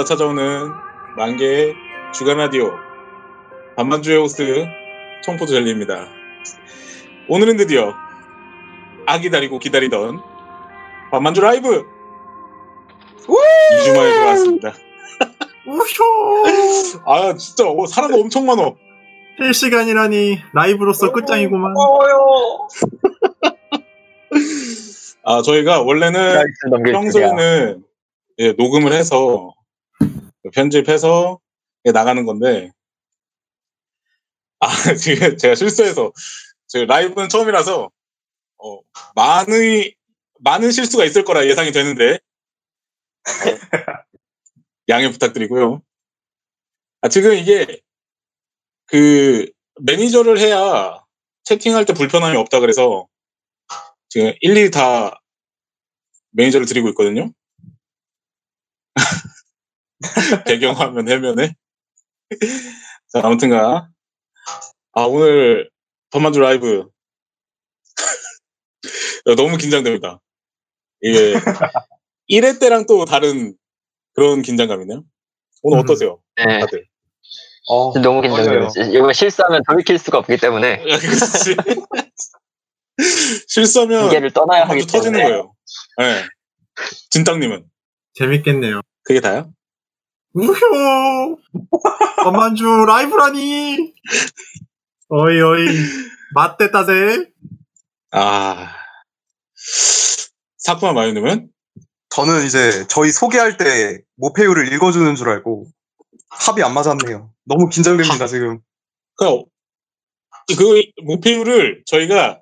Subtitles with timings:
[0.00, 0.72] 밤마다 찾아오는
[1.16, 1.74] 만개의
[2.14, 2.72] 주간 라디오
[3.76, 4.66] 밤만주의 호스트
[5.22, 6.06] 청포도 젤리입니다.
[7.28, 7.94] 오늘은 드디어
[9.06, 10.20] 아 기다리고 기다리던
[11.10, 11.84] 밤만주 라이브
[13.26, 14.72] 2주 만에 돌아왔습니다.
[15.66, 16.46] 우효!
[17.06, 18.76] 아 진짜 어, 사람 엄청 많어.
[19.38, 21.74] 실시간이라니 라이브로서 끝장이구만.
[25.24, 26.42] 아 저희가 원래는
[26.92, 27.84] 평소에는
[28.38, 29.52] 예, 녹음을 해서
[30.50, 31.40] 편집해서
[31.92, 32.70] 나가는 건데
[34.60, 36.12] 아 지금 제가 실수해서
[36.68, 37.90] 지금 라이브는 처음이라서
[38.58, 38.80] 어,
[39.14, 39.94] 많이
[40.40, 42.18] 많은 실수가 있을 거라 예상이 되는데
[44.88, 45.82] 양해 부탁드리고요.
[47.02, 47.80] 아, 지금 이게
[48.86, 51.02] 그 매니저를 해야
[51.44, 53.06] 채팅할 때 불편함이 없다 그래서
[54.08, 55.20] 지금 일일이 다
[56.32, 57.32] 매니저를 드리고 있거든요.
[60.46, 61.54] 배경화면 해면에.
[63.12, 63.88] 자, 아무튼가.
[64.92, 65.70] 아, 오늘
[66.10, 66.88] 더만주 라이브.
[69.36, 70.20] 너무 긴장됩니다.
[71.02, 71.34] 이게
[72.30, 73.54] 1회 때랑 또 다른
[74.14, 75.04] 그런 긴장감이네요.
[75.62, 75.82] 오늘 음.
[75.82, 76.20] 어떠세요?
[76.36, 76.60] 네.
[76.60, 76.86] 다들.
[77.68, 78.68] 어, 너무 긴장돼요.
[78.92, 80.98] 이거 실수하면 돌이킬 수가 없기 때문에 아.
[83.46, 85.54] 실수하면 무게를 떠나야 하기 먼저 터지는 때문에 거예요.
[85.98, 86.24] 네.
[87.10, 87.64] 진땅님은
[88.14, 88.80] 재밌겠네요.
[89.04, 89.52] 그게 다요?
[90.32, 91.38] 우효!
[92.26, 93.94] 엄만주 라이브라니!
[95.08, 95.66] 어이, 어이.
[96.34, 97.26] 맞댔다세?
[98.12, 98.72] 아
[100.58, 101.48] 사쿠마 마유님은
[102.10, 105.66] 저는 이제 저희 소개할 때 모페유를 읽어주는 줄 알고
[106.28, 107.32] 합이 안 맞았네요.
[107.44, 108.60] 너무 긴장됩니다 지금.
[109.16, 109.42] 그,
[110.56, 112.40] 그 모페유를 저희가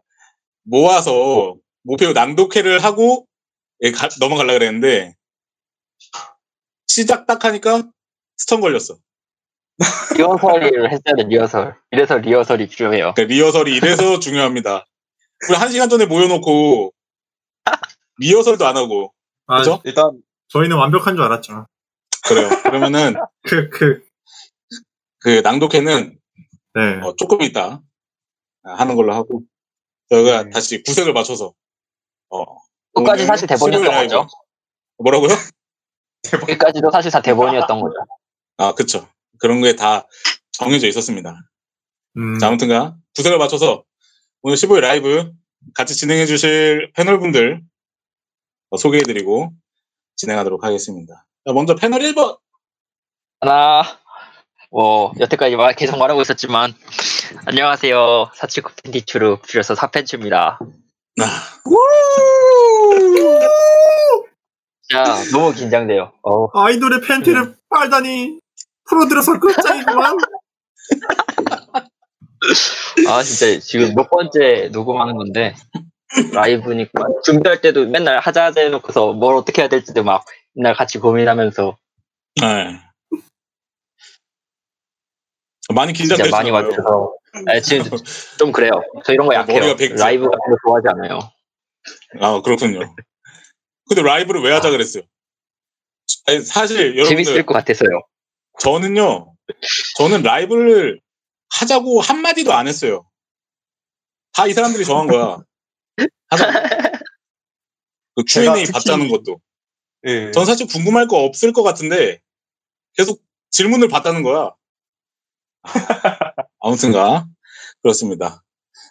[0.64, 3.26] 모아서 모페유 낭독회를 하고
[3.83, 5.14] 예, 가- 넘어가려 그랬는데
[6.99, 7.85] 시작 딱 하니까
[8.37, 8.99] stun 걸렸어.
[10.17, 11.76] 리허설을 했어야 돼 리허설.
[11.93, 13.14] 이래서 리허설이 필요해요.
[13.14, 14.85] 그러니까 리허설이 이래서 중요합니다.
[15.49, 16.93] 우리 한 시간 전에 모여놓고
[18.19, 19.14] 리허설도 안 하고
[19.47, 19.81] 아, 그죠?
[19.85, 21.69] 일단 저희는 완벽한 줄 알았죠.
[22.26, 22.49] 그래요.
[22.64, 24.02] 그러면은 크, 크.
[25.21, 26.19] 그 낭독회는
[26.75, 27.00] 네.
[27.05, 27.81] 어, 조금 있다
[28.64, 29.43] 하는 걸로 하고
[30.11, 30.50] 저희가 네.
[30.50, 31.55] 다시 구색을 맞춰서
[32.31, 32.45] 어,
[32.95, 33.95] 끝까지 사실 대본이었던.
[33.95, 34.26] 거죠.
[34.99, 35.28] 뭐라고요?
[36.22, 37.94] 끝까지도 사실 다 대본이었던 거죠.
[38.58, 39.08] 아 그쵸
[39.38, 40.06] 그런 게 다
[40.52, 41.37] 정해져 있었습니다.
[42.16, 43.84] 음, 자 아무튼가 구색을 맞춰서
[44.42, 45.30] 오늘 15일 라이브
[45.75, 47.60] 같이 진행해 주실 패널분들
[48.70, 49.52] 어, 소개해 드리고
[50.16, 51.26] 진행하도록 하겠습니다.
[51.46, 52.38] 자, 먼저 패널 1번
[53.40, 53.82] 하나,
[54.70, 56.75] 뭐, 여태까지 말, 계속 말하고 있었지만,
[57.46, 58.32] 안녕하세요.
[58.34, 60.58] 사치코 팬티추루, 줄여서 사팬츠입니다.
[61.20, 61.25] 아,
[64.90, 66.12] 자, 너무 긴장돼요.
[66.23, 68.38] 어, 아이돌의 팬티를 빨다니.
[68.88, 70.16] 프로 들어서 끝장이구만.
[73.09, 75.54] 아, 진짜 지금 몇 번째 녹음하는 건데,
[76.33, 81.76] 라이브니까, 준비할 때도 맨날 하자 하자 해놓고서 뭘 어떻게 해야 될지도 막, 맨날 같이 고민하면서,
[82.40, 82.80] 네.
[85.75, 86.30] 많이 긴장되시나요?
[86.30, 87.12] 많이 맞춰서,
[87.47, 87.85] 아, 지금
[88.38, 88.71] 좀 그래요.
[89.04, 89.75] 저 이런 거 아, 약해요.
[89.99, 91.18] 라이브 같은 거 좋아하지 않아요.
[92.21, 92.80] 아 그렇군요.
[93.88, 95.02] 근데 라이브를 왜 하자 그랬어요?
[96.26, 97.88] 아니, 사실 재밌을 여러분들 것 같아서요.
[98.61, 99.35] 저는요,
[99.97, 101.00] 저는 라이브를
[101.50, 103.09] 하자고 한 마디도 안 했어요.
[104.33, 105.38] 다 이 사람들이 정한 거야.
[106.30, 106.52] 하자.
[108.14, 109.40] 그 Q&A 특히- 받자는 것도.
[110.07, 110.30] 예.
[110.33, 112.21] 전 사실 궁금할 거 없을 것 같은데
[112.97, 114.54] 계속 질문을 받다는 거야.
[116.61, 117.26] 아무튼가
[117.83, 118.45] 그렇습니다.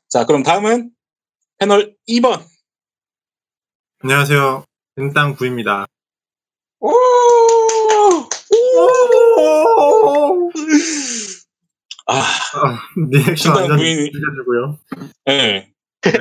[0.09, 0.91] 자, 그럼 다음은
[1.59, 2.45] 패널 2번.
[3.99, 4.65] 안녕하세요.
[4.97, 5.85] 은땅 구입니다.
[6.79, 6.89] 오!
[12.09, 12.79] 아, 아,
[13.11, 14.79] 리액션 은땅 완전 구인- 죽여주고요.
[15.25, 15.73] 네.
[16.01, 16.11] 네.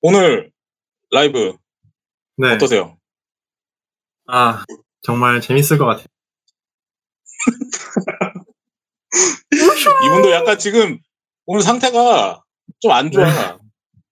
[0.00, 0.50] 오늘
[1.10, 1.56] 라이브
[2.36, 2.54] 네.
[2.54, 2.96] 어떠세요?
[4.26, 4.64] 아,
[5.02, 6.06] 정말 재밌을 것 같아요.
[10.06, 10.98] 이분도 약간 지금
[11.46, 12.42] 오늘 상태가
[12.80, 13.26] 좀 안 좋아.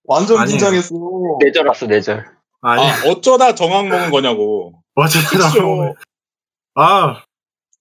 [0.04, 0.50] 완전 아니에요.
[0.58, 0.94] 긴장했어.
[1.40, 2.31] 내절 왔어, 내절.
[2.62, 4.82] 아니, 아, 어쩌다 정황 먹은 거냐고.
[4.94, 5.94] 어쩌다 그쵸.
[6.74, 7.22] 아,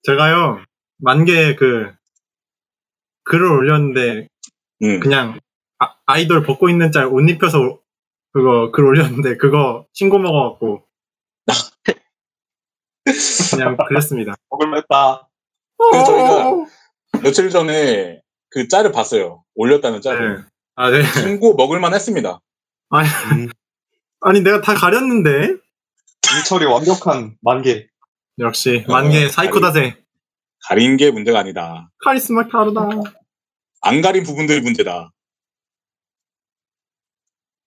[0.02, 0.62] 제가요,
[0.98, 1.92] 만개 그,
[3.24, 4.28] 글을 올렸는데,
[4.82, 5.00] 음.
[5.00, 5.38] 그냥,
[6.06, 7.78] 아, 이돌 벗고 있는 짤 옷 입혀서,
[8.32, 10.84] 그거, 글 올렸는데, 그거 신고 먹어갖고,
[13.50, 14.34] 그냥 그랬습니다.
[14.50, 15.28] 먹을만했다.
[15.78, 16.66] 그래서 저희가
[17.22, 18.20] 며칠 전에
[18.50, 19.44] 그 짤을 봤어요.
[19.54, 20.36] 올렸다는 짤을.
[20.36, 20.42] 네.
[20.76, 21.02] 아, 네.
[21.04, 22.40] 신고 먹을만 했습니다.
[22.90, 23.08] 아니,
[24.24, 25.56] 아니, 내가 다 가렸는데?
[26.36, 27.86] 일처리 완벽한 만개.
[28.38, 29.96] 역시, 만개 사이코다세.
[30.68, 31.90] 가린 게 문제가 아니다.
[32.04, 32.88] 카리스마 다르다.
[33.82, 35.10] 안 가린 부분들이 문제다.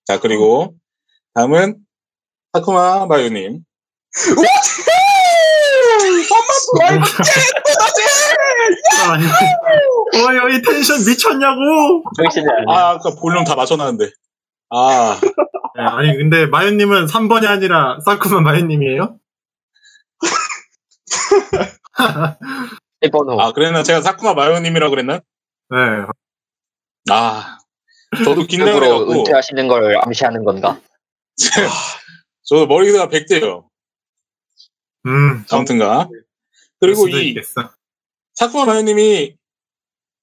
[0.06, 0.76] 자, 그리고
[1.34, 1.78] 다음은
[2.54, 3.60] 타쿠마 마유님.
[9.08, 9.26] 아니,
[10.24, 12.04] 어이, 어이, 텐션 미쳤냐고!
[12.16, 12.78] 정신이 아니야.
[12.80, 14.10] 아, 아까 볼륨 다 맞춰놨는데.
[14.70, 15.20] 아,
[15.76, 19.20] 네, 아니, 근데 마윤님은 3번이 아니라 사쿠마 마윤님이에요?
[23.02, 23.40] 1번호.
[23.40, 23.84] 아, 그랬나?
[23.84, 25.20] 제가 타쿠마 마유님이라고 그랬나?
[25.70, 25.78] 네.
[27.12, 27.58] 아,
[28.24, 29.12] 저도 긴장을 으로 해갖고.
[29.14, 30.80] 은퇴하시는 걸 암시하는 건가?
[32.44, 33.70] 저도 머리가 백대요.
[35.06, 35.44] 음.
[35.52, 36.10] 아무튼가.
[36.80, 37.72] 그리고 이 있겠어.
[38.34, 39.36] 사쿠마 마요님이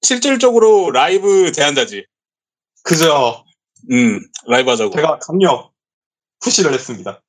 [0.01, 2.05] 실질적으로 라이브 제안자지.
[2.83, 3.45] 그죠.
[3.91, 4.95] 음, 라이브 하자고.
[4.95, 5.73] 제가 강력
[6.39, 7.21] 푸시를 했습니다.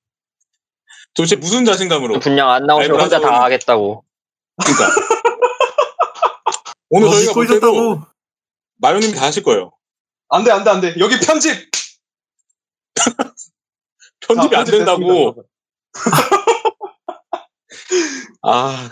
[1.14, 2.18] 도대체 무슨 자신감으로?
[2.20, 4.04] 분량 안 라이브를 혼자 하자고 다 하겠다고.
[4.56, 4.88] 그러니까.
[6.90, 8.02] 오늘 너 저희가 볼 때도.
[8.76, 9.73] 마요님이 다 하실 거예요.
[10.28, 10.94] 안 돼, 안 돼, 안 돼.
[10.99, 11.70] 여기 편집!
[14.26, 15.44] 편집이 자, 안 된다고.
[18.42, 18.90] 아,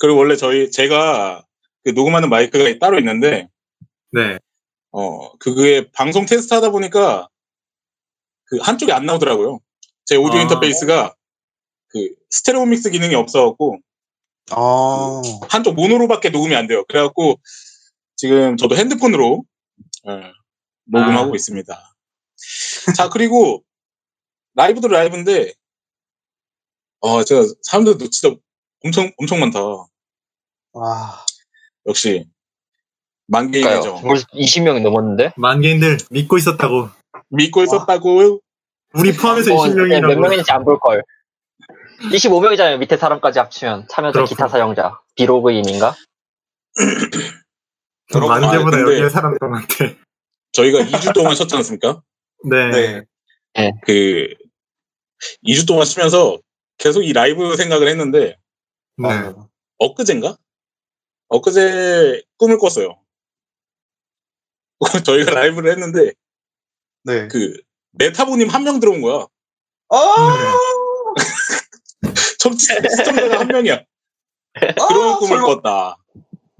[0.00, 1.44] 그리고 원래 저희, 제가
[1.84, 3.48] 그 녹음하는 마이크가 따로 있는데,
[4.12, 4.38] 네.
[4.98, 7.28] 어, 그게 방송 테스트 하다 보니까
[8.44, 9.60] 그 한쪽이 안 나오더라고요.
[10.06, 10.42] 제 오디오 아.
[10.42, 11.14] 인터페이스가
[11.88, 13.78] 그 스테레오 믹스 기능이 없어갖고
[14.52, 15.22] 아.
[15.50, 16.82] 한쪽 모노로밖에 녹음이 안 돼요.
[16.86, 17.38] 그래갖고
[18.16, 19.44] 지금 저도 핸드폰으로
[20.08, 20.32] 예,
[20.86, 21.36] 녹음하고 아.
[21.36, 21.96] 있습니다.
[22.96, 23.62] 자 그리고
[24.54, 25.52] 라이브도 라이브인데
[27.00, 28.34] 어 제가 사람들도 진짜
[28.82, 29.60] 엄청 엄청 많다.
[30.72, 31.26] 와.
[31.86, 32.26] 역시.
[33.28, 34.00] 만 개인이죠.
[34.02, 35.32] 벌써 20명이 넘었는데?
[35.36, 36.88] 만 개인들 믿고 있었다고.
[37.30, 38.40] 믿고 있었다고
[38.94, 40.20] 우리 포함해서 뭐, 네, 몇 20명이라고.
[40.20, 41.02] 명인지 안 볼 걸.
[42.12, 42.78] 25명이잖아요.
[42.78, 44.28] 밑에 사람까지 합치면 참여자 그렇군.
[44.28, 45.94] 기타 사용자 비로그인인가?
[48.12, 49.96] 만개보다 아, 근데- 여기에 사람 더 많대.
[50.52, 52.02] 저희가 2주 동안 쉬었지 않습니까?
[52.48, 53.02] 네.
[53.54, 53.72] 네.
[53.84, 54.28] 그
[55.46, 56.38] 2주 동안 쉬면서
[56.78, 58.36] 계속 이 라이브 생각을 했는데
[58.98, 59.08] 네.
[59.08, 59.34] 아,
[59.78, 60.36] 엊그젠가?
[61.28, 62.98] 엊그제 꿈을 꿨어요.
[65.04, 66.12] 저희가 라이브를 했는데
[67.04, 67.28] 네.
[67.28, 67.56] 그
[67.92, 69.26] 메타보님 한 명 들어온 거야.
[69.90, 69.96] 아!
[72.38, 73.74] 청- 시청자가 한 명이야.
[73.74, 75.96] 아, 그런 꿈을 설마 꿨다.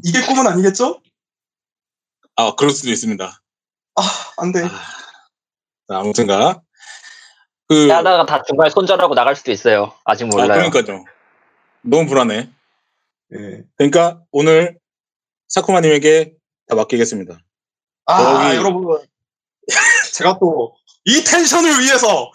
[0.04, 1.00] 이게 꿈은 아니겠죠?
[2.37, 3.25] 아 그럴 수도 있습니다.
[3.96, 4.02] 아,
[4.38, 4.62] 안 돼.
[4.62, 6.61] 자, 아무튼가
[7.68, 9.92] 그 하다가 다 중간에 손절하고 나갈 수도 있어요.
[10.04, 10.70] 아직 아, 몰라요.
[10.70, 11.04] 그러니까요.
[11.82, 12.50] 너무 불안해.
[13.35, 13.62] 예.
[13.76, 14.78] 그러니까 오늘
[15.49, 16.35] 사쿠마님에게
[16.68, 17.38] 다 맡기겠습니다.
[18.07, 18.99] 아, 여기- 여러분.
[20.15, 20.75] 제가 또
[21.09, 22.33] 이 텐션을 위해서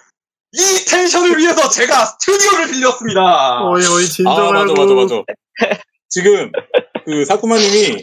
[0.54, 3.64] 이 텐션을 위해서 제가 스튜디오를 빌렸습니다.
[3.66, 4.54] 어이, 어이, 아 진정하고.
[4.54, 5.24] 맞아 맞아 맞아.
[6.08, 6.52] 지금
[7.06, 8.02] 그 사쿠마님이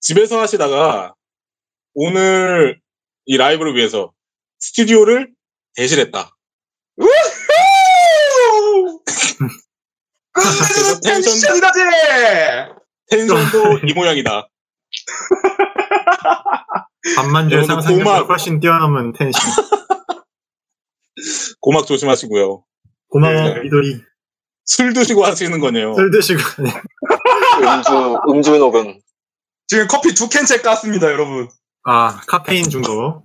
[0.00, 1.14] 집에서 하시다가
[1.94, 2.80] 오늘
[3.24, 4.12] 이 라이브를 위해서
[4.60, 5.32] 스튜디오를
[5.74, 6.30] 대실했다.
[10.32, 11.80] 끝내주는 텐션- 텐션이다지!
[13.10, 14.48] 텐션도 이 모양이다.
[17.14, 18.28] 반만주의 고막.
[18.28, 19.40] 훨씬 뛰어넘은 텐션.
[21.60, 22.64] 고막 조심하시고요.
[23.10, 23.60] 고마워, 네.
[23.60, 24.00] 미도리.
[24.64, 25.94] 술 드시고 하시는 거네요.
[25.94, 26.40] 술 드시고.
[27.62, 28.98] 음주 음주 녹음.
[29.68, 31.48] 지금 커피 두 캔째 깠습니다, 여러분.
[31.84, 33.24] 아, 카페인 중독.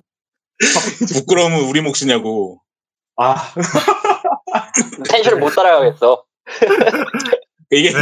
[1.14, 2.62] 부끄러움은 우리 몫이냐고.
[3.18, 3.36] 아,
[5.10, 6.24] 텐션을 못 따라가겠어.
[7.72, 8.00] 이게 네.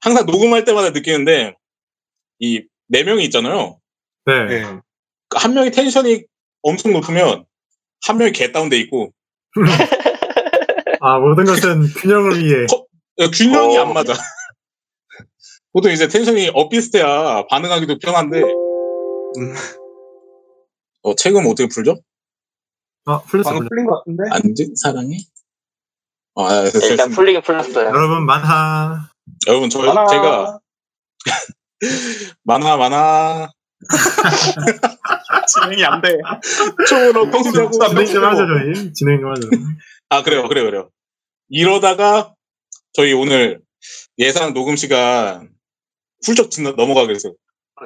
[0.00, 1.54] 항상 녹음할 때마다 느끼는데
[2.40, 3.78] 이 네 명이 있잖아요.
[4.24, 4.44] 네.
[4.46, 4.80] 네.
[5.36, 6.24] 한 명이 텐션이
[6.62, 7.44] 엄청 높으면
[8.06, 9.12] 한 명이 개 다운돼 있고
[11.00, 12.66] 아, 모든 것은 균형을 위해.
[13.32, 13.82] 균형이 어.
[13.82, 14.12] 안 맞아.
[15.72, 19.54] 보통 이제 텐션이 엇비슷해야 반응하기도 편한데 음,
[21.02, 22.00] 어, 책은 어떻게 풀죠?
[23.04, 23.68] 아, 풀렸어, 방금.
[23.68, 24.24] 풀린 것 같은데?
[24.30, 25.18] 안지 사랑해?
[26.34, 27.08] 어, 아, 일단 됐습니다.
[27.08, 27.86] 풀리긴 풀렸어요.
[27.88, 29.08] 여러분, 만화.
[29.46, 30.06] 여러분 저 하나.
[30.06, 30.58] 제가
[32.44, 33.50] 만화 만화
[35.62, 36.18] 진행이 안 돼.
[36.88, 38.92] 초로 평소하고 진행 좀 하죠, 저희.
[38.92, 39.48] 진행 좀 하죠.
[40.10, 40.90] 아 그래요 그래요 그래요.
[41.48, 42.34] 이러다가
[42.92, 43.60] 저희 오늘
[44.18, 45.50] 예상 녹음 시간
[46.24, 47.34] 훌쩍 지나 넘어가게 됐어요.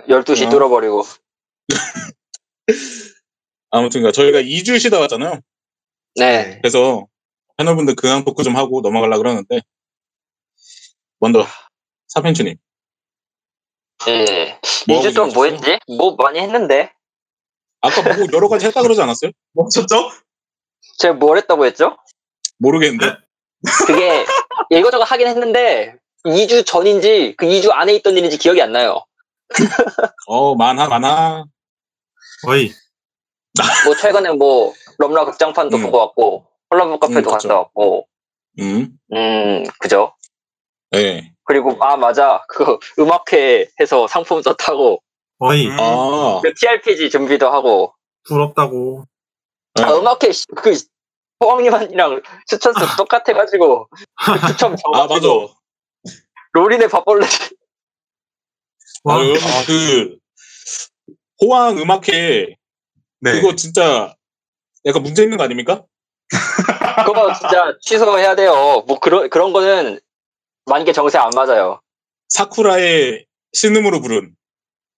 [0.08, 0.50] 12시 어.
[0.50, 1.04] 뚫어버리고.
[3.70, 5.40] 아무튼가 저희가 2주 쉬다 왔잖아요.
[6.16, 6.58] 네.
[6.62, 7.06] 그래서
[7.56, 9.60] 패널분들 그냥 토크 좀 하고 넘어가려 그러는데
[11.20, 11.46] 먼저
[12.08, 12.56] 사펜추님
[14.08, 14.58] 예.
[14.88, 15.78] 뭐 2주 동안 뭐 했지?
[15.96, 16.92] 뭐 많이 했는데?
[17.82, 19.30] 아까 뭐 여러 가지 했다 그러지 않았어요?
[19.52, 20.10] 멈췄죠?
[20.98, 21.96] 제가 뭘 했다고 했죠?
[22.58, 23.16] 모르겠는데
[23.86, 24.24] 그게
[24.70, 29.04] 이거저거 하긴 했는데 2주 전인지 그 2주 안에 있던 일인지 기억이 안 나요.
[30.26, 31.44] 어 많아 많아
[32.48, 32.72] 어이.
[33.84, 35.82] 뭐 최근에 뭐 럼라 극장판도 음.
[35.82, 37.32] 보고 왔고 콜라보 카페도 음.
[37.32, 38.08] 갔다 왔고
[38.60, 40.14] 음 음 그죠?
[40.90, 41.32] 네.
[41.44, 45.02] 그리고 아 맞아 그 음악회 해서 상품 썼다고
[45.44, 45.66] 어이.
[45.68, 45.76] 음.
[45.78, 49.04] 아 그 TRPG 준비도 하고 부럽다고.
[49.74, 49.84] 네.
[49.84, 50.72] 아, 음악회 시- 그
[51.40, 53.88] 호황님이랑 추천수 똑같아가지고
[54.42, 55.26] 그 추천 아 맞아
[56.52, 57.26] 롤인의 밥벌레
[59.04, 60.18] 와, 아, 여러분 그
[61.40, 62.56] 호황 음악회
[63.20, 63.32] 네.
[63.40, 64.14] 그거 진짜
[64.84, 65.84] 약간 문제 있는 거 아닙니까?
[67.06, 68.84] 그거 진짜 취소해야 돼요.
[68.86, 69.98] 뭐 그런 그런 거는
[70.66, 71.80] 만개 정세 안 맞아요.
[72.28, 74.34] 사쿠라의 신음으로 부른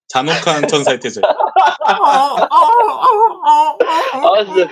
[0.08, 1.20] 잔혹한 천사의 태제.
[1.24, 2.36] 아
[4.44, 4.68] 진짜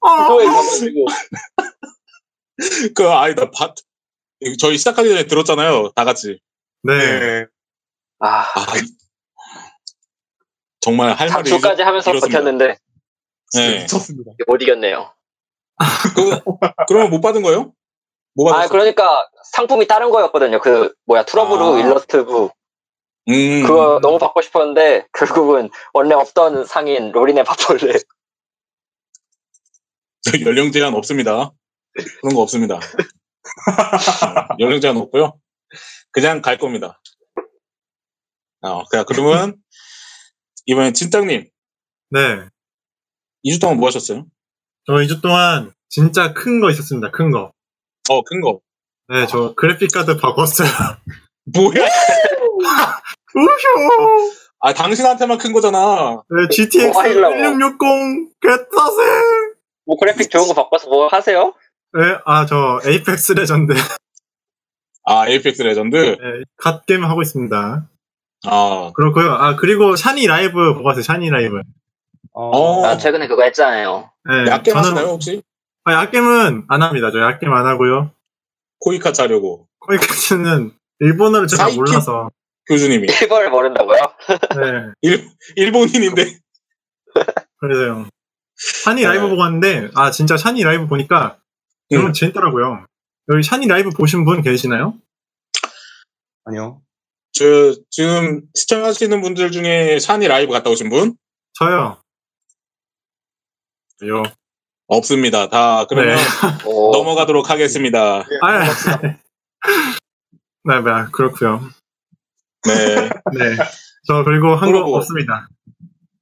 [0.00, 1.06] 그거에 가가지고
[2.94, 3.74] 그 아니다 바,
[4.58, 5.92] 저희 시작하기 전에 들었잖아요.
[5.94, 6.40] 다 같이.
[6.82, 7.20] 네.
[7.20, 7.46] 네.
[8.20, 8.66] 아 아,
[10.80, 12.12] 정말 할 말이 장수까지 하면서.
[12.12, 12.78] 버텼는데
[13.54, 13.80] 네.
[13.82, 14.32] 미쳤습니다.
[14.46, 15.12] 못 이겼네요.
[16.14, 16.40] 그,
[16.88, 17.72] 그러면 못 받은 거예요?
[18.34, 18.64] 못 받았어.
[18.64, 20.60] 아 그러니까 상품이 다른 거였거든요.
[20.60, 21.80] 그 뭐야 트러블루 아.
[21.80, 22.52] 일러스트북
[23.28, 23.62] 음.
[23.66, 27.94] 그거 너무 받고 싶었는데 결국은 원래 없던 상인 로린의 바벌레
[30.22, 31.52] 저 연령 제한 없습니다.
[32.20, 32.76] 그런 거 없습니다.
[32.76, 32.80] 어,
[34.58, 35.38] 연령 제한 없고요.
[36.12, 37.00] 그냥 갈 겁니다.
[38.62, 39.56] 어, 자, 그러면
[40.66, 41.48] 이번엔 진땅님
[42.10, 42.48] 네.
[43.44, 44.26] 2주 동안 뭐 하셨어요?
[44.86, 47.10] 저 2주 동안 진짜 큰 거 있었습니다.
[47.12, 47.52] 큰 거.
[48.08, 48.60] 어, 큰 거.
[49.08, 50.68] 네, 저 그래픽 카드 바꿨어요.
[51.54, 51.86] 뭐야?
[53.34, 54.30] 우효!
[54.60, 56.22] 아, 당신한테만 큰 거잖아.
[56.30, 57.34] 네, GTX 뭐 하려고?
[57.36, 59.02] 1660 개따세!
[59.84, 61.54] 뭐 그래픽 좋은 거 바꿔서 뭐 하세요?
[61.92, 63.72] 네, 아, 저 Apex Legend
[65.04, 65.96] 아, Apex Legend.
[65.96, 66.16] 네,
[66.56, 67.86] 갓게임 하고 있습니다.
[68.46, 69.32] 아, 그렇고요.
[69.32, 71.02] 아, 그리고 샤니 라이브 보고 왔어요.
[71.02, 71.60] 샤니 라이브.
[72.32, 72.84] 어.
[72.84, 74.10] 아 최근에 그거 했잖아요.
[74.28, 75.42] 네, 약겜 하시나요, 혹시?
[75.84, 77.10] 아, 약겜은 안 합니다.
[77.12, 78.10] 저 약겜 안 하고요.
[78.80, 79.68] 코이카츠 하려고.
[79.80, 82.30] 거기까지는 일본어를 제가 사이키- 몰라서.
[82.68, 83.06] 교주님이.
[83.22, 84.00] 일본을 모른다고요?
[84.28, 86.38] 네, 일, 일본인인데.
[87.60, 88.08] 그래서요.
[88.84, 89.08] 샤니 네.
[89.08, 91.38] 라이브 보고 왔는데, 아, 진짜 샤니 라이브 보니까
[91.90, 92.12] 너무 음.
[92.12, 92.86] 재밌더라고요.
[93.32, 94.94] 여기 샤니 라이브 보신 분 계시나요?
[96.44, 96.82] 아니요.
[97.32, 97.44] 저,
[97.90, 101.16] 지금 시청하시는 분들 중에 샤니 라이브 갔다 오신 분?
[101.58, 102.00] 저요.
[104.04, 104.22] 요.
[104.88, 105.48] 없습니다.
[105.48, 106.22] 다, 그러면 네.
[106.64, 108.24] 오, 넘어가도록 하겠습니다.
[108.42, 108.64] 아,
[110.64, 111.70] 네, 네, 그렇고요
[112.64, 112.94] 네.
[113.38, 113.56] 네.
[114.06, 114.78] 저 그리고 한 거.
[114.80, 115.48] 없습니다.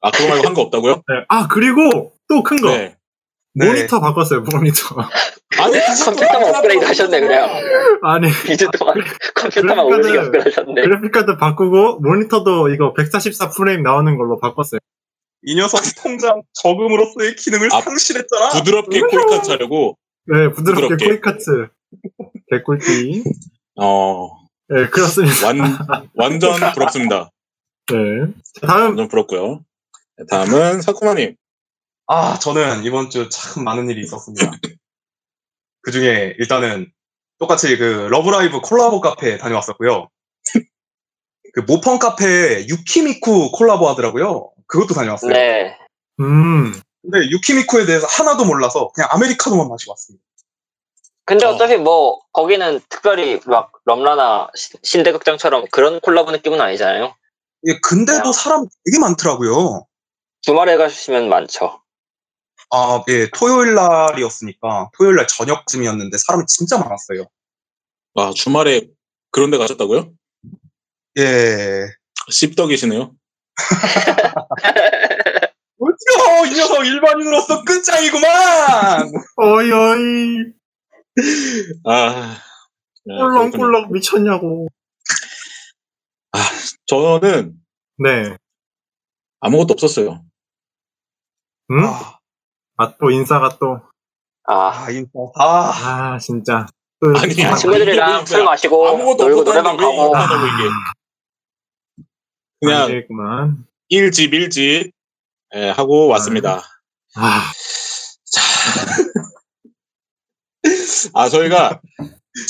[0.00, 0.92] 아, 그거 말고 한 거 없다고요?
[0.94, 1.24] 네.
[1.28, 2.70] 아, 그리고 또 큰 거.
[2.70, 2.96] 네.
[3.54, 3.66] 네.
[3.66, 4.96] 모니터 바꿨어요, 모니터.
[5.60, 7.46] 아니, 컴퓨터만 업그레이드 하셨네 그래요.
[8.02, 8.96] 아니, 2주 동안
[9.34, 10.82] 컴퓨터만 그러니까는- 오지게 업그레이드 하셨네.
[10.82, 14.80] 그래픽카드 바꾸고, 모니터도 이거 144 프레임 나오는 걸로 바꿨어요.
[15.44, 18.48] 이 녀석이 통장 저금으로서의 기능을 아, 상실했잖아.
[18.58, 19.96] 부드럽게 코이카츠 하려고,
[20.26, 21.06] 네, 부드럽게 부드럽게.
[21.06, 21.68] 코이카츠.
[22.50, 23.22] 개꿀띠.
[23.80, 24.28] 어,
[24.68, 25.46] 네, 그렇습니다.
[25.46, 25.58] 완,
[26.14, 27.30] 완전 부럽습니다.
[27.88, 27.96] 네.
[28.60, 29.64] 자, 다음, 완전 부럽고요.
[30.18, 31.36] 네, 다음은 사쿠마님.
[32.06, 34.50] 아, 저는 이번 주 참 많은 일이 있었습니다.
[35.82, 36.90] 그 중에 일단은
[37.38, 40.08] 똑같이 그 Love Live 콜라보 카페 다녀왔었고요.
[41.52, 44.50] 그 모펑 카페 유키미쿠 콜라보 하더라고요.
[44.66, 45.32] 그것도 다녀왔어요.
[45.32, 45.76] 네.
[46.20, 46.72] 음,
[47.02, 50.23] 근데 유키미쿠에 대해서 하나도 몰라서 그냥 아메리카노만 마시고 왔습니다.
[51.26, 51.50] 근데 어.
[51.50, 57.14] 어차피 뭐 거기는 특별히 막 럼라나 시- 신대극장처럼 그런 콜라보 느낌은 아니잖아요.
[57.66, 58.32] 예, 근데도 야.
[58.32, 59.86] 사람 되게 많더라고요.
[60.42, 61.80] 주말에 가시면 많죠.
[62.70, 67.24] 아, 예, 토요일 날이었으니까 토요일 날 저녁쯤이었는데 사람이 진짜 많았어요.
[68.16, 68.82] 아, 주말에
[69.30, 70.12] 그런 데 가셨다고요?
[71.18, 71.86] 예.
[72.30, 73.12] 씹덕이시네요.
[75.78, 79.12] 어쩌, 이 녀석 일반인으로서 끝장이구만!
[79.36, 80.52] 어이, 어이.
[81.84, 82.36] 아.
[83.06, 83.50] 네, 그렇군요.
[83.50, 84.68] 꿀렁꿀렁 미쳤냐고.
[86.86, 87.54] 저는
[87.98, 88.36] 네.
[89.40, 90.24] 아무것도 없었어요.
[91.70, 91.84] 음?
[91.84, 92.18] 아,
[92.76, 93.80] 아, 또 인사가 또.
[94.46, 95.10] 아, 아, 인사.
[95.36, 96.66] 아, 아, 진짜.
[97.00, 100.68] 또 아니, 또- 아니, 친구들이랑 술 마시고 아무것도 놀고 노래방 가고 인사냐고, 이게.
[102.60, 103.66] 그냥 아니겠구만.
[103.88, 104.90] 일집일집
[105.56, 106.62] 예, 하고 왔습니다.
[107.16, 107.52] 아,
[111.12, 111.80] 아, 저희가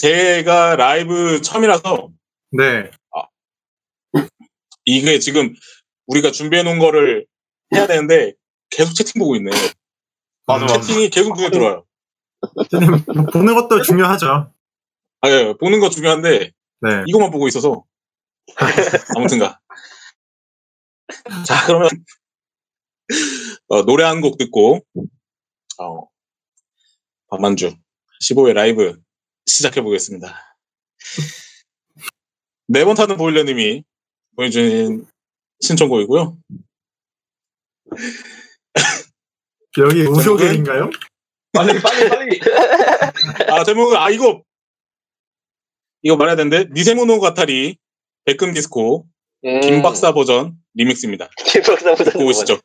[0.01, 2.11] 제가 라이브 처음이라서
[2.53, 2.91] 네.
[4.85, 5.55] 이게 지금
[6.07, 7.27] 우리가 준비해 놓은 거를
[7.75, 8.35] 해야 되는데
[8.71, 9.51] 계속 채팅 보고 있네.
[10.47, 10.81] 맞아, 맞아.
[10.81, 11.85] 채팅이 계속 눈에 들어요.
[13.15, 14.53] 뭐 보는 것도 중요하죠.
[15.23, 16.39] 아, 예, 보는 거 중요한데
[16.81, 17.05] 네.
[17.07, 17.85] 이것만 보고 있어서
[19.17, 19.59] 아무튼가.
[21.47, 21.89] 자, 그러면
[23.69, 24.81] 어, 노래 한 곡 듣고
[25.79, 26.07] 어,
[27.31, 27.75] 박만주
[28.25, 28.97] 15회 라이브
[29.47, 30.57] 시작해 보겠습니다.
[32.69, 33.85] 네번 타는 보일러님이
[34.37, 35.07] 보내주신
[35.61, 36.39] 신청곡이고요.
[39.79, 40.91] 여기 우효겔인가요?
[41.53, 42.41] 빨리, 빨리, 빨리!
[43.51, 44.43] 아 제목은 아 이거
[46.03, 47.77] 이거 말해야 되는데 니세모노 가타리
[48.25, 49.07] 백금 디스코
[49.45, 51.29] 음, 김박사 버전 리믹스입니다.
[51.45, 52.59] 김박사 보던 듣고 오시죠.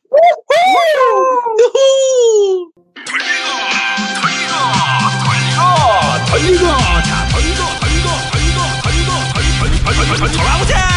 [6.26, 10.90] 돌리고 자 돌리고 돌리고 돌리고 돌리고 돌리고 돌리고 돌리고 돌아보자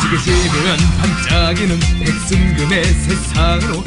[0.00, 3.82] 지그시그한 반짝이는 백승금의 세상으로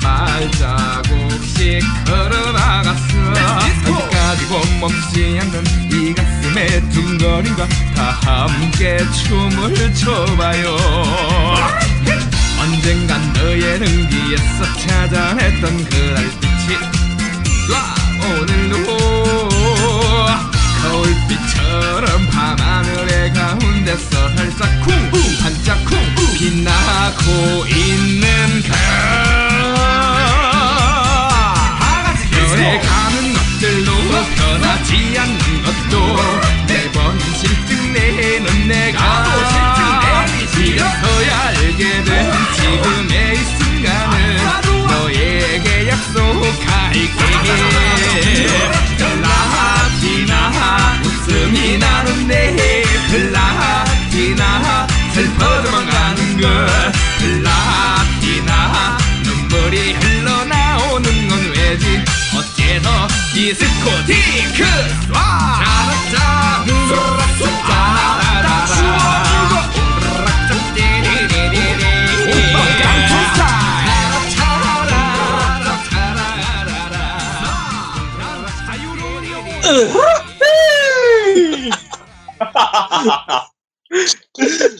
[0.00, 3.00] 발자국씩 걸어나갔어?
[3.36, 10.76] 아직까지고 멈추지 않는 이 가슴의 둥거림과 다 함께 춤을 춰봐요.
[12.60, 16.78] 언젠간 너의 등 뒤에서 찾아냈던 그날 빛이
[17.70, 17.94] 와
[18.26, 18.74] 오늘도
[20.82, 25.10] 거울빛처럼 밤하늘의 가운데서 살짝 쿵
[25.42, 25.98] 반짝 쿵
[26.38, 29.49] 빛나고 있는 그
[32.50, 33.90] 변해가는 것들도
[34.34, 35.94] 변하지 않는 것도
[36.66, 38.98] 매번 실증 내는 내가
[40.52, 44.14] 이제서야 알게 된 지금의 이 순간을
[44.88, 47.08] 너에게 약속할게.
[48.98, 50.32] 플라티나
[51.04, 54.42] 웃음이 나는데 플라티나
[55.14, 56.92] 슬퍼져만 가는 걸.
[57.18, 57.99] 플라
[62.70, 64.64] 어째서 디스코티크
[65.12, 66.20] 짜라짜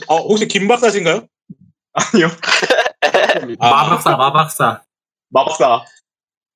[0.06, 1.26] 어, 혹시 김 박사신가요?
[1.92, 2.28] 아니요.
[3.58, 4.82] 아, 마박사, 마박사.
[5.30, 5.84] 마법사.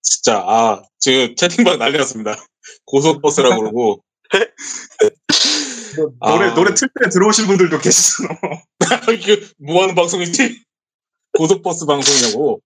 [0.04, 2.36] 진짜, 아, 지금 채팅방 난리 났습니다.
[2.86, 4.04] 고속버스라고 그러고.
[6.20, 6.54] 노래, 아.
[6.54, 8.28] 노래 틀 때 들어오신 분들도 계시잖아.
[9.14, 10.62] 이게 뭐 하는 방송이지?
[11.38, 12.60] 고속버스 방송이냐고.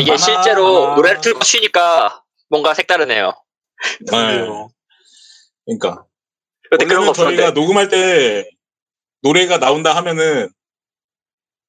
[0.00, 0.16] 이게 아.
[0.16, 3.32] 실제로 노래를 틀고 쉬니까 뭔가 색다르네요.
[4.10, 4.46] 네.
[5.64, 6.04] 그러니까.
[6.70, 8.50] 근데 그런 원래는 거 저희가 없었는데 녹음할 때
[9.22, 10.50] 노래가 나온다 하면은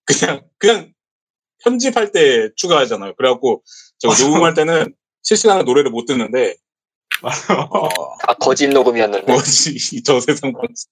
[0.05, 0.93] 그냥, 그냥
[1.63, 3.15] 편집할 때 추가하잖아요.
[3.15, 3.63] 그래갖고
[3.99, 6.55] 제가 녹음할 때는 실시간으로 노래를 못 듣는데,
[7.21, 7.88] 어,
[8.27, 10.91] 아 거짓 녹음이었는데 뭐지, 이저 세상 방송.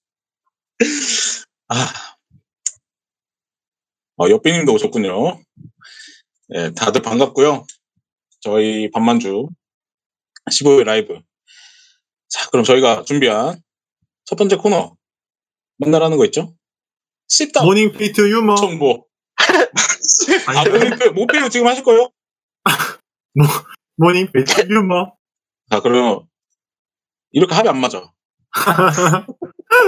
[1.68, 1.92] 아.
[4.20, 5.40] 어, 옆비님도 오셨군요.
[6.48, 7.66] 네, 다들 반갑고요.
[8.40, 9.48] 저희 반만주
[10.50, 11.20] 15일 라이브.
[12.28, 13.60] 자, 그럼 저희가 준비한
[14.24, 14.96] 첫 번째 코너.
[15.78, 16.54] 맨날 하는 거 있죠?
[17.28, 18.56] 씹다 모닝 피트 유머.
[18.56, 19.06] 정보.
[20.46, 22.10] 아, 아니, 모니페, 모페로 지금 하실 거예요?
[23.96, 25.16] 모닝 피트 유머.
[25.70, 26.26] 자, 그러면
[27.30, 28.12] 이렇게 합이 안 맞아.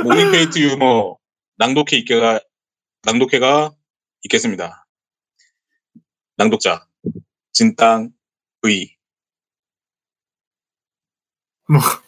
[0.04, 1.16] 모닝 페이트 유머
[1.56, 2.40] 낭독회 있게가
[3.02, 3.74] 낭독회가
[4.24, 4.86] 있겠습니다.
[6.36, 6.86] 낭독자
[7.52, 8.10] 진땅
[8.62, 8.96] V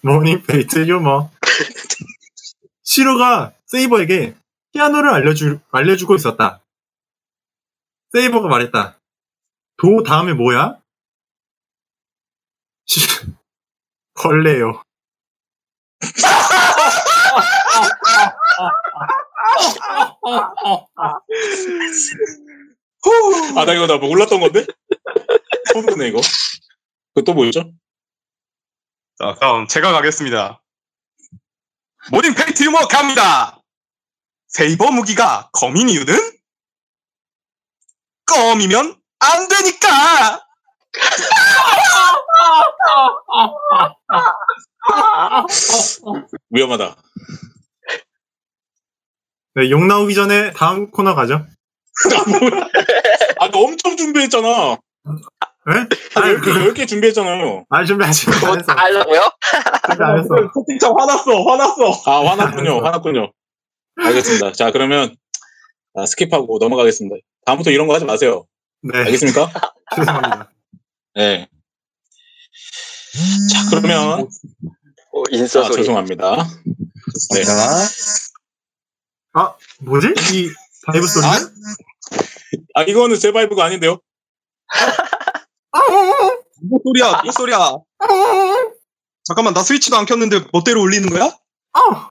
[0.02, 1.30] morning Fate 유머.
[2.82, 4.34] 시로가 세이버에게
[4.72, 6.62] 피아노를 알려주, 알려주고 있었다.
[8.12, 8.98] 세이버가 말했다.
[9.76, 10.81] 도 다음에 뭐야?
[13.00, 13.00] 시,
[14.14, 14.82] 벌레요.
[23.56, 24.64] 아 나 이거 나 몰랐던 건데
[25.72, 26.20] 처음 듣네 이거
[27.14, 27.72] 그또 뭐였죠?
[29.18, 30.62] 자, 다음 제가 가겠습니다.
[32.10, 33.60] morning Fate 유머 갑니다.
[34.48, 36.14] 세이버 무기가 검인 이유는
[38.26, 40.44] 껌이면 안 되니까.
[46.50, 46.96] 위험하다
[49.54, 51.34] 네, 욕 나오기 전에 다음 코너 가죠.
[51.34, 52.68] 아 뭐야
[53.38, 54.48] 아너 엄청 준비했잖아
[55.66, 55.74] 네?
[56.14, 58.66] 한 아니, 10개, 그, 10개 준비했잖아요 아니, 준비 아직 안 그거 했어.
[58.74, 59.20] 다 하려고요?
[59.86, 60.28] 준비 안 했어.
[60.54, 62.10] 채팅창 화났어, 화났어.
[62.10, 63.30] 아 화났군요 화났군요
[64.02, 65.14] 알겠습니다 자 그러면
[65.94, 68.46] 아, skip하고 넘어가겠습니다 다음부터 이런 거 하지 마세요
[68.80, 69.50] 네, 알겠습니까?
[69.94, 70.50] 죄송합니다.
[71.14, 71.46] 네.
[73.52, 74.28] 자, 그러면,
[75.12, 75.70] 어, 인싸 아.
[75.70, 76.36] 죄송합니다.
[77.34, 77.42] 네.
[79.34, 80.08] 아, 뭐지?
[80.32, 80.50] 이
[80.86, 81.26] 바이브 소리?
[81.26, 81.32] 아?
[82.74, 84.00] 아, 이거는 제 바이브가 아닌데요?
[86.62, 87.58] 무슨 소리야, 무슨 소리야.
[89.24, 91.30] 잠깐만, 나 스위치도 안 켰는데 멋대로 울리는 거야?
[91.74, 92.08] 아,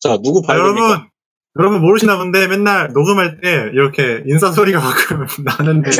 [0.00, 0.80] 자, 누구 아, 바이브입니까?
[0.80, 1.10] 여러분,
[1.58, 5.90] 여러분 모르시나 본데 맨날 녹음할 때 이렇게 인사 소리가 가끔 나는데.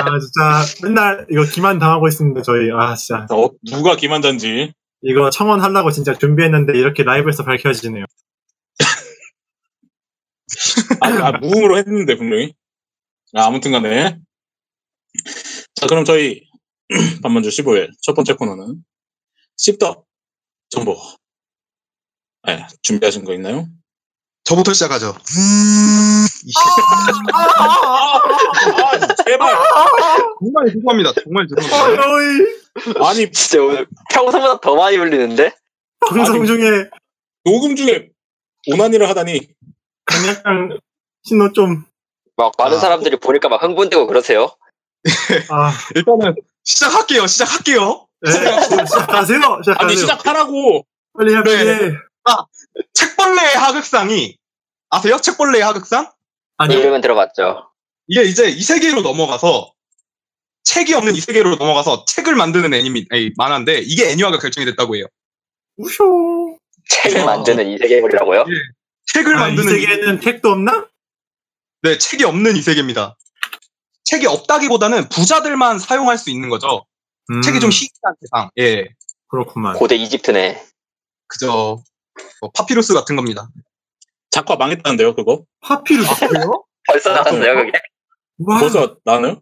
[0.00, 2.70] 아, 진짜 맨날 이거 기만 당하고 있습니다, 저희.
[2.72, 3.26] 아, 진짜.
[3.26, 4.72] 자, 어, 누가 김한자인지.
[5.02, 8.04] 이거 청원하려고 진짜 준비했는데 이렇게 라이브에서 밝혀지네요.
[11.00, 12.54] 아, 아, 무음으로 했는데, 분명히.
[13.34, 14.18] 아, 아무튼 간에.
[15.74, 16.42] 자, 그럼 저희,
[17.22, 18.82] 반만주 15일 첫 번째 코너는,
[19.56, 20.06] 씹덕
[20.70, 20.96] 정보.
[22.46, 23.66] 네, 준비하신 거 있나요?
[24.44, 25.16] 저부터 시작하죠.
[26.44, 26.52] 이
[27.32, 28.20] 아,
[29.24, 29.56] 제발.
[30.38, 31.12] 정말 죄송합니다.
[31.22, 33.08] 정말 죄송합니다.
[33.08, 35.54] 아니, 진짜 오늘 평소보다 더 많이 울리는데?
[36.10, 36.46] 방송 아니.
[36.46, 36.90] 중에
[37.44, 38.10] 녹음 중에
[38.70, 39.48] 오나니를 하다니.
[40.28, 40.78] 약간
[41.22, 41.84] 신호 좀,
[42.36, 42.80] 막 많은 아.
[42.80, 44.54] 사람들이 보니까 막 흥분되고 그러세요.
[45.48, 47.26] 아, 일단은 시작할게요.
[47.26, 48.06] 시작할게요.
[48.20, 48.84] 네, 시작하세요.
[48.86, 49.40] 시작하세요.
[49.78, 50.84] 아니, 시작하라고.
[51.16, 51.72] 빨리 해, 빨리 네.
[51.86, 51.92] 해.
[52.94, 54.36] 책벌레의 하극상이
[54.90, 55.18] 아세요?
[55.20, 56.10] 책벌레의 하극상?
[56.56, 56.78] 아니요.
[56.78, 57.70] 이름은 들어봤죠.
[58.06, 59.72] 이게 이제 이 세계로 넘어가서
[60.64, 65.06] 책이 없는 이 세계로 넘어가서 책을 만드는 애니미 아니, 만화인데 이게 애니화가 결정이 됐다고 해요.
[65.76, 66.58] 우쇼.
[66.88, 67.24] 책을 어.
[67.24, 68.44] 만드는 이 세계물이라고요?
[69.12, 70.86] 책을 아, 이 만드는 이- 세계에는 택도 없나?
[71.82, 73.16] 네, 책이 없는 이 세계입니다.
[74.04, 76.84] 책이 없다기보다는 부자들만 사용할 수 있는 거죠.
[77.30, 78.50] 음, 책이 좀 희귀한 세상.
[78.58, 78.86] 예,
[79.28, 79.76] 그렇구만.
[79.76, 80.62] 고대 이집트네.
[81.26, 81.82] 그저
[82.40, 83.48] 뭐 파피루스 같은 겁니다.
[84.30, 85.44] 작화 망했다는데요, 그거?
[85.60, 86.28] 파피루스.
[86.86, 87.56] 벌써 아, 나왔어요, 그래요?
[87.56, 87.72] 그게?
[88.38, 89.40] 와, 벌써 나나요?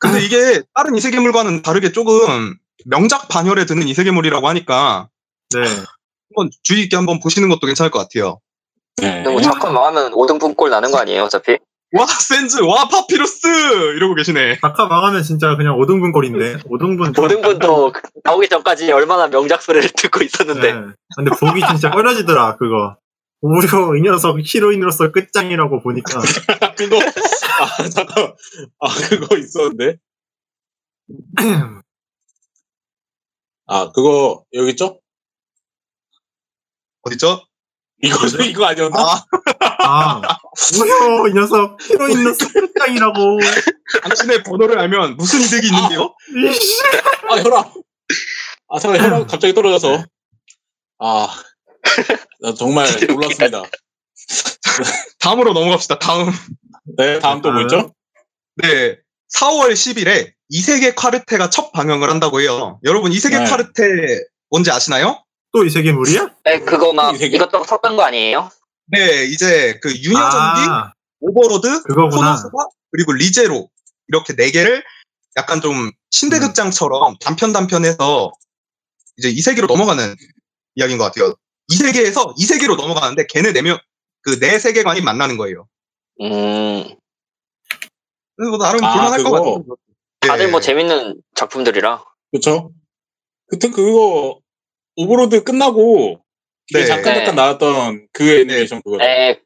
[0.00, 5.08] 근데 이게 다른 이세계물과는 다르게 조금 명작 반열에 드는 이세계물이라고 하니까
[5.54, 5.60] 네.
[5.60, 8.40] 한번 주의 있게 한번 보시는 것도 괜찮을 것 같아요.
[8.96, 9.22] 네.
[9.22, 11.58] 근데 뭐 작화 망하면 5등분 꼴 나는 거 아니에요, 어차피?
[11.92, 13.46] 와 샌즈, 와 파피루스
[13.96, 14.58] 이러고 계시네.
[14.62, 16.58] 작화 망하면 진짜 그냥 5등분 꼴인데.
[16.64, 17.14] 5등분.
[17.14, 17.92] 5등분도
[18.24, 20.72] 나오기 전까지 얼마나 명작 소리를 듣고 있었는데.
[20.72, 20.80] 네.
[21.16, 22.96] 근데 보기 진짜 꺼려지더라, 그거.
[23.42, 26.20] 오히려 이 녀석 히로인으로서 끝장이라고 보니까.
[26.78, 28.32] 그거, 아, 잠깐.
[28.80, 29.96] 아, 그거 있었는데.
[33.66, 35.00] 아, 그거, 여기 있죠?
[37.02, 37.44] 어딨죠?
[38.02, 38.96] 이거, 이거 아니었나?
[38.98, 39.24] 아,
[39.84, 40.20] 아,
[40.80, 43.38] 오히려 이 녀석 히로인으로서 끝장이라고.
[44.02, 46.14] 당신의 번호를 알면 무슨 이득이 있는데요?
[47.28, 47.72] 아, 혈압.
[48.68, 50.04] 아, 잠깐, 혈압 갑자기 떨어져서.
[51.00, 51.28] 아,
[52.40, 53.62] 나 정말 놀랐습니다.
[55.20, 55.98] 다음으로 넘어갑시다.
[55.98, 56.30] 다음.
[56.96, 57.92] 네, 다음 또뭐 있죠?
[58.56, 58.98] 네.
[59.36, 62.78] 4월 10일에 이세계 카르테가 첫 방영을 한다고 해요.
[62.84, 63.44] 여러분, 이세계 네.
[63.46, 63.82] 카르테
[64.50, 65.22] 뭔지 아시나요?
[65.54, 66.30] 또 이 세계 물이야?
[66.44, 67.20] 네, 그거 막?
[67.20, 68.50] 이것저것 섞은 거 아니에요?
[68.92, 72.10] 네, 이제 그 유녀 전기, 아, 오버로드, 그거구나.
[72.10, 72.50] 코노스바,
[72.90, 73.70] 그리고 리제로
[74.08, 74.84] 이렇게 네 개를
[75.36, 78.32] 약간 좀 신대 극장처럼 단편 단편해서
[79.16, 80.14] 이제 이 세계로 넘어가는
[80.74, 81.34] 이야기인 것 같아요.
[81.68, 83.78] 이 세계에서 이 세계로 넘어가는데 걔네 네 명,
[84.22, 85.66] 그 네 세계관이 만나는 거예요.
[86.20, 86.84] 음,
[88.36, 89.38] 그래서 뭐 나름 아, 볼만할 것 그거?
[89.54, 89.76] 같아요.
[90.20, 90.50] 다들 네.
[90.50, 92.04] 뭐 재밌는 작품들이라.
[92.32, 92.72] 그쵸?
[93.48, 94.38] 그때 그거,
[94.96, 96.22] 오버로드 끝나고,
[96.72, 96.86] 네.
[96.86, 97.42] 잠깐 잠깐 네.
[97.42, 98.98] 나왔던 그 애니메이션 그거.
[98.98, 99.40] 네,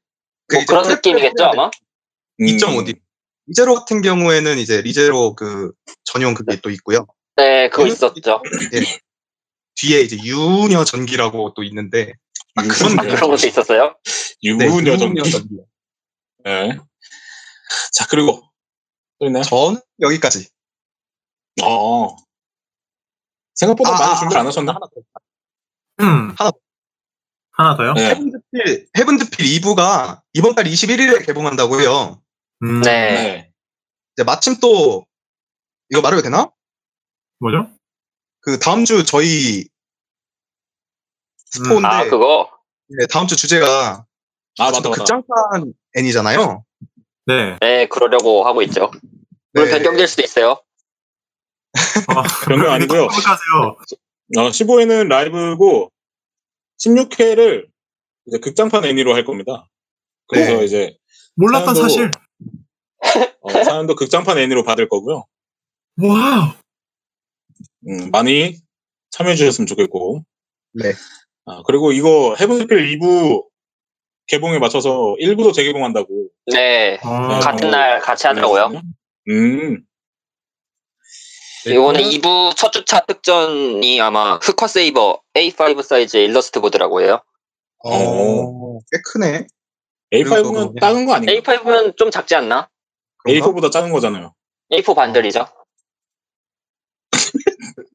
[0.49, 1.67] 그뭐 그런 느낌이겠죠, 아마?
[1.67, 2.47] 음.
[2.47, 2.99] 2.5D.
[3.49, 5.73] 리제로 같은 경우에는 이제 리제로 그
[6.05, 7.07] 전용 그게 또 있고요.
[7.37, 7.89] 네, 그거 음.
[7.89, 8.43] 있었죠.
[9.77, 12.13] 뒤에 이제 유녀 전기라고 또 있는데
[12.57, 13.95] 아, 그런 아, 그런 것도 있었어요?
[14.43, 15.31] 유부녀 전기.
[15.31, 15.49] 전기.
[16.45, 16.79] 네.
[17.93, 18.43] 자, 그리고,
[19.19, 19.43] 또 있나요?
[19.43, 20.49] 저는 여기까지.
[21.63, 22.17] 어.
[23.55, 24.73] 생각보다 아, 많이 아, 준비 아, 안 하셨나?
[24.73, 26.05] 하나 더.
[26.05, 26.35] 음.
[26.39, 26.51] 하나.
[27.57, 27.95] 하나 더요?
[27.95, 28.11] 네.
[28.11, 32.21] 헤븐드필, 헤븐드필 2부가 이번 달 21일에 개봉한다고 해요.
[32.63, 32.91] 음, 네.
[32.91, 33.53] 네.
[34.15, 35.07] 이제 마침 또
[35.91, 36.51] 이거 말해도 되나?
[37.41, 37.71] 뭐죠?
[38.41, 39.67] 그 다음 주 저희
[41.47, 42.51] 스포인데 아, 그거?
[42.89, 44.05] 네, 다음 주 주제가
[44.59, 44.91] 아, 맞다, 맞다.
[44.91, 46.65] 극장판 애니잖아요.
[47.27, 47.57] 네.
[47.61, 48.91] 네, 그러려고 하고 있죠.
[49.53, 49.75] 물론 네.
[49.75, 50.51] 변경될 수도 있어요.
[50.51, 53.07] 어, 변경 아니고요.
[53.09, 53.77] 하세요.
[54.39, 55.91] 어, 15회는 라이브고,
[56.79, 57.67] 16회를
[58.27, 59.69] 이제 극장판 애니로 할 겁니다.
[60.29, 60.65] 그래서 네.
[60.65, 60.97] 이제,
[61.37, 62.11] 몰랐던 사연도- 사실.
[63.43, 65.25] 어, 사연도 극장판 애니로 받을 거고요.
[66.03, 66.53] wow.
[67.89, 68.57] 음, 많이
[69.11, 70.25] 참여해 주셨으면 좋겠고.
[70.75, 70.93] 네.
[71.45, 73.47] 아, 그리고 이거 헤븐스필 2부
[74.27, 76.29] 개봉에 맞춰서 1부도 재개봉한다고.
[76.53, 78.83] 네, 어, 같은 날 같이 하더라고요.
[79.29, 79.85] 음,
[81.67, 87.21] 이거는 2부 첫 주차 특전이 아마 스쿼 세이버 A5 사이즈의 일러스트 보드라고 해요.
[87.85, 89.47] 어, 꽤 크네.
[90.13, 91.33] A5는 그리고 작은 거 아닌가?
[91.33, 92.69] A5는 좀 작지 않나?
[93.19, 93.47] 그런가?
[93.47, 94.33] A4보다 작은 거잖아요.
[94.73, 95.47] A4 반들이죠.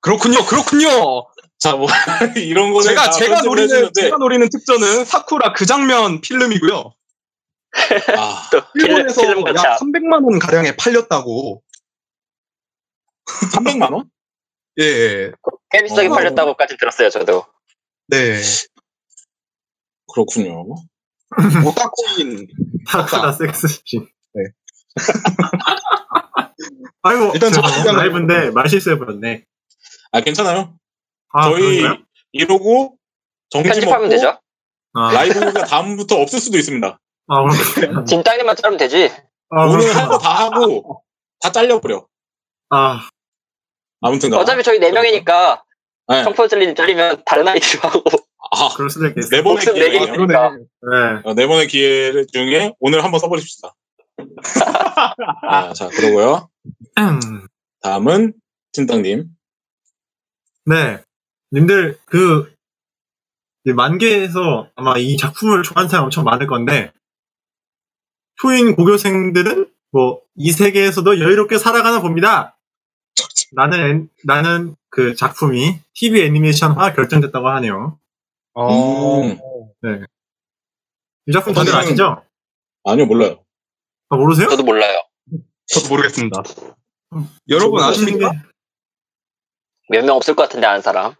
[0.00, 1.26] 그렇군요, 그렇군요.
[1.58, 1.86] 자, 뭐,
[2.36, 6.94] 이런 거는 제가 다 제가 노리는 해주는데, 제가 노리는 특전은 사쿠라 그 장면 필름이고요.
[8.16, 9.76] 아, 또 필름, 일본에서 필름 약 가차.
[9.76, 11.62] 300만 원 가량에 팔렸다고.
[13.26, 14.10] 300만 원?
[14.80, 15.32] 예, 예.
[15.70, 16.12] 꽤 비싸게 어.
[16.12, 17.44] 팔렸다고까지 들었어요, 저도.
[18.08, 18.40] 네.
[20.12, 20.64] 그렇군요.
[21.66, 22.46] 오타쿠인
[22.88, 24.06] 타크다 섹스씬.
[24.34, 24.44] 네.
[27.02, 29.44] 아이고, 일단 제가 저 라이브인데 말실수해버렸네.
[30.12, 30.76] 아, 괜찮아요.
[31.32, 32.04] 아, 저희 그런가요?
[32.32, 32.96] 이러고
[33.50, 34.38] 정지 편집하면 먹고 되죠.
[34.94, 36.98] 아, 라이브가 다음부터 없을 수도 있습니다.
[37.28, 38.04] 아.
[38.04, 39.10] 진땅님만 자르면 되지.
[39.50, 39.94] 아, 오늘.
[39.94, 41.02] 할 거 다 하고
[41.40, 42.06] 다 잘려버려.
[42.70, 43.08] 아,
[44.02, 45.62] 아무튼 어차피 저희 네 명이니까
[46.08, 46.24] 네.
[46.24, 48.02] 컴포즐님 잘리면 다른 아이디로 하고
[48.50, 49.28] 아, 그럴 수도 있겠어.
[49.30, 50.06] 네 번의 네 기회.
[50.06, 51.20] 네.
[51.24, 53.74] 어, 네 번의 기회 중에 오늘 한번 써버립시다.
[55.48, 56.50] 아, 자, 그러고요.
[57.82, 58.34] 다음은
[58.72, 59.26] 찐땅님.
[60.66, 61.02] 네.
[61.52, 62.52] 님들, 그,
[63.64, 66.92] 이 만개에서 아마 이 작품을 좋아하는 사람 엄청 많을 건데,
[68.40, 72.58] 초인 고교생들은 뭐, 이 세계에서도 여유롭게 살아가나 봅니다.
[73.52, 77.98] 나는, 애- 나는 그 작품이 TV 애니메이션화 결정됐다고 하네요.
[78.54, 79.22] 어.
[79.22, 79.38] 음.
[81.26, 82.24] 이 작품 다들 저는- 아시죠?
[82.84, 83.44] 아니요, 몰라요.
[84.08, 84.48] 아, 모르세요?
[84.48, 85.00] 저도 몰라요.
[85.66, 86.42] 저도 모르겠습니다.
[87.14, 88.32] 음, 여러분 아십니까?
[89.88, 91.14] 몇 명 없을 것 같은데 아는 사람.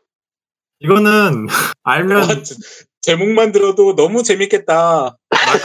[0.80, 1.46] 이거는,
[1.84, 2.54] 알면, 와, 제-
[3.02, 5.16] 제목만 들어도 너무 재밌겠다.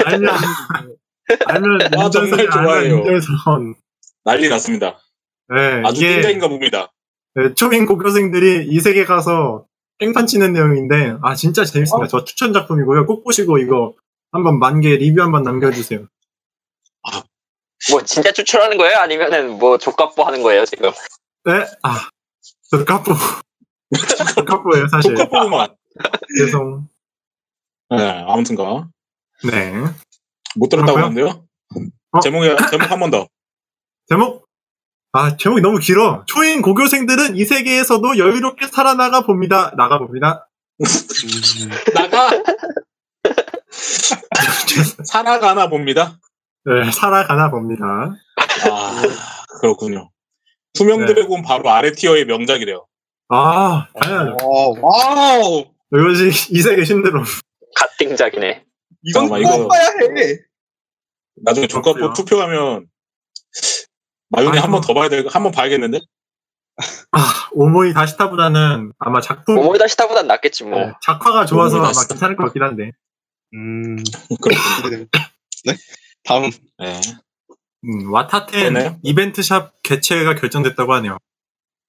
[0.05, 0.29] 알면,
[1.47, 2.95] 알면, 아, 인정선, 정말 좋아해요.
[2.97, 3.75] 알면.
[4.23, 4.99] 난리 났습니다.
[5.49, 6.91] 네, 아주 이게- 찐장인가 봅니다.
[7.35, 9.65] 네, 초인 고교생들이 이 세계 가서
[9.99, 12.05] 깽판 치는 내용인데, 아, 진짜 재밌습니다.
[12.05, 12.07] 어?
[12.07, 13.05] 저 추천 작품이고요.
[13.05, 13.93] 꼭 보시고 이거
[14.31, 16.07] 한번 만개 리뷰 한번 남겨주세요.
[17.91, 18.97] 뭐 진짜 추천하는 거예요?
[18.97, 20.89] 아니면은 뭐 족갑보 하는 거예요 지금?
[21.45, 22.09] 네, 아.
[22.69, 23.17] 저 까뿌예요,
[24.91, 25.13] 사실.
[25.15, 25.75] 똑같보구만.
[26.37, 26.87] 죄송.
[27.91, 28.89] 네, 아무튼가.
[29.49, 29.73] 네.
[30.55, 30.97] 못 들었다고.
[30.97, 31.45] 하는데요.
[32.11, 32.19] 어?
[32.19, 33.27] 제목이, 제목 한 번 더.
[34.09, 34.46] 제목?
[35.13, 36.23] 아, 제목이 너무 길어.
[36.27, 39.73] 초인 고교생들은 이 세계에서도 여유롭게 살아나가 봅니다.
[39.77, 40.47] 나가 봅니다.
[41.95, 42.29] 나가!
[45.05, 46.19] 살아가나 봅니다.
[46.65, 47.85] 네, 살아가나 봅니다.
[48.69, 49.01] 아,
[49.61, 50.11] 그렇군요.
[50.73, 51.05] 투명 네.
[51.07, 52.85] 드래곤 바로 아래 티어의 명작이래요.
[53.29, 54.37] 아, 당연하죠.
[54.45, 55.65] 어, wow!
[55.93, 57.23] 이것이 이 세계 신드롬.
[57.75, 58.65] 갓띵작이네.
[59.03, 60.37] 이건 이거- 꼭 봐야 해!
[61.43, 62.13] 나중에 조카포.
[62.13, 62.87] 투표하면
[64.29, 64.63] 마윤이 아이고.
[64.63, 65.23] 한번 더 봐야 돼.
[65.29, 65.99] 한번 봐야겠는데?
[67.11, 70.79] 아, 오모이 다시타보다는 아마 작품, 오모이 다 시타보단 낫겠지 뭐.
[70.79, 72.05] 네, 작화가 좋아서 오모이 아마.
[72.07, 72.91] 괜찮을 것 같긴 한데.
[73.53, 73.95] 음,
[74.41, 75.05] 그렇군요.
[75.65, 75.75] 네?
[76.23, 76.51] 다음.
[76.77, 76.99] 네.
[77.85, 78.99] 음, 와타텐 그러네요.
[79.03, 81.17] 이벤트 샵 개최가 결정됐다고 하네요.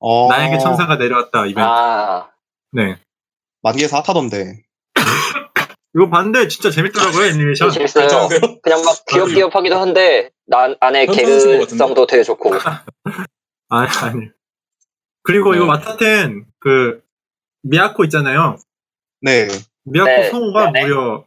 [0.01, 1.61] 어, 나에게 천사가 내려왔다 이벤트.
[1.69, 2.31] 아
[2.73, 2.97] 네.
[3.63, 4.63] 만개에서 핫하던데.
[5.95, 7.71] 이거 봤는데 진짜 재밌더라고요 애니메이션.
[7.71, 8.07] 재밌어요.
[8.63, 12.53] 그냥 막 귀엽귀엽하기도 한데 난 안에 개그성도 되게 좋고.
[13.69, 14.29] 아니 아니.
[15.23, 15.71] 그리고 이거 네.
[15.71, 17.03] 와타텐 그
[17.63, 18.57] 미야코 있잖아요.
[19.21, 19.47] 네.
[19.85, 20.83] 미야코 네, 성우가 네.
[20.83, 21.25] 무려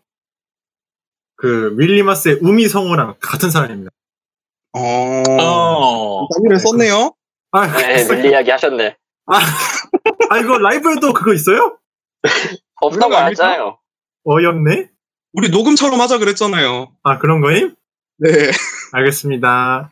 [1.36, 3.92] 그 윌리마스의 우미 성우랑 같은 사람입니다.
[4.74, 6.28] 어, 어.
[6.34, 7.14] 단위를 썼네요?
[7.52, 8.18] 아, 네, 그랬어요?
[8.18, 8.98] 밀리 이야기 하셨네.
[10.30, 11.78] 아 이거 라이브에도 그거 있어요?
[12.82, 13.16] 없다고?
[13.16, 13.78] 알잖아요.
[14.24, 14.90] 어이없네.
[15.34, 16.96] 우리 녹음처럼 하자 그랬잖아요.
[17.04, 17.76] 아 그런 거임?
[18.22, 18.52] 네.
[18.94, 19.92] 알겠습니다.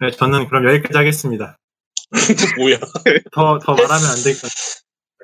[0.00, 1.58] 네, 저는 그럼 여기까지 하겠습니다.
[2.58, 2.78] 뭐야.
[3.32, 4.74] 더, 더 말하면 안 될 것 같아요.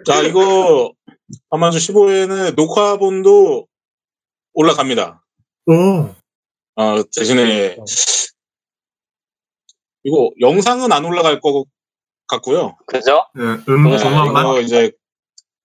[0.06, 0.92] 자, 이거,
[1.50, 3.66] 아마주 15회는 녹화본도
[4.54, 5.24] 올라갑니다.
[5.66, 6.14] 오,
[6.76, 7.76] 어, 대신에,
[10.04, 11.64] 이거 영상은 안 올라갈 것
[12.26, 12.76] 같고요.
[12.86, 13.26] 그죠?
[13.34, 14.44] 네, 음, 네, 정황만.
[14.44, 14.92] 이거 이제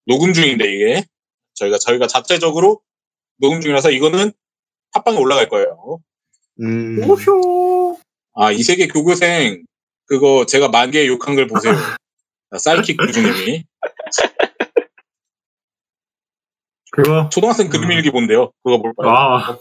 [0.05, 1.05] 녹음 중인데 이게
[1.55, 2.81] 저희가 저희가 자체적으로
[3.39, 4.33] 녹음 중이라서 이거는
[4.95, 5.99] 팟빵에 올라갈 거예요.
[6.61, 7.03] 음.
[7.09, 7.97] 오효.
[8.33, 9.65] 아이 세계 교교생
[10.07, 11.73] 그거 제가 만개 욕한 걸 보세요.
[12.51, 13.63] 아, 쌀킥 교주님이
[16.91, 17.29] 그거.
[17.29, 18.51] 초등학생 그림 일기 본대요.
[18.63, 19.13] 그거 볼 거예요.
[19.13, 19.57] 아,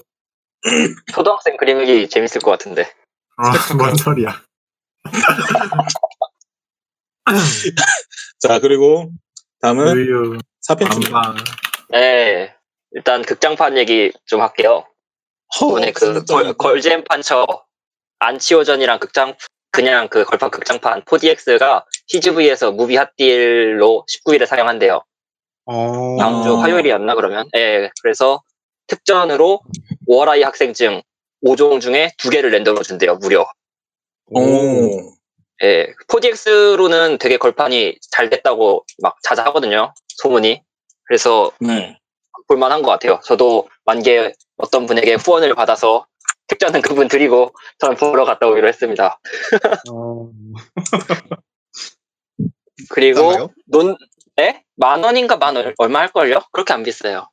[1.14, 2.84] 초등학생 그림이 재밌을 것 같은데.
[3.36, 4.40] 아, 뭔 소리야.
[8.38, 9.10] 자 그리고
[9.60, 9.96] 다음은.
[11.12, 11.36] 안방.
[11.90, 12.54] 네.
[12.92, 14.86] 일단 극장판 얘기 좀 할게요.
[15.56, 17.46] 이번에 그 걸, 걸잼판처
[18.18, 19.34] 안치오전이랑 극장
[19.70, 25.02] 그냥 그 걸판 극장판 4DX가 CGV에서 무비 핫딜로 19일에 상영한대요.
[25.66, 26.16] 어.
[26.18, 26.62] 다음 주 아.
[26.62, 27.48] 화요일이었나 그러면?
[27.56, 27.90] 예.
[28.02, 28.42] 그래서
[28.86, 29.60] 특전으로
[30.06, 31.02] 워라이 학생증
[31.44, 33.16] 5종 중에 두 개를 랜덤으로 준대요.
[33.16, 33.46] 무료.
[34.26, 34.40] 오.
[35.62, 35.92] 예.
[36.08, 39.92] 4DX로는 되게 걸판이 잘 됐다고 막 자자하거든요.
[40.08, 40.62] 소문이.
[41.04, 41.98] 그래서 네.
[42.46, 43.20] 볼만한 것 같아요.
[43.24, 46.06] 저도 만개 어떤 분에게 후원을 받아서
[46.46, 49.18] 특전은 그분 드리고 저는 보러 갔다 오기로 했습니다.
[49.90, 50.30] 어.
[52.90, 53.50] 그리고?
[53.66, 53.96] 논,
[54.38, 54.62] 에?
[54.76, 56.40] 만 원인가 만 원, 얼마 할걸요?
[56.52, 57.28] 그렇게 안 비싸요.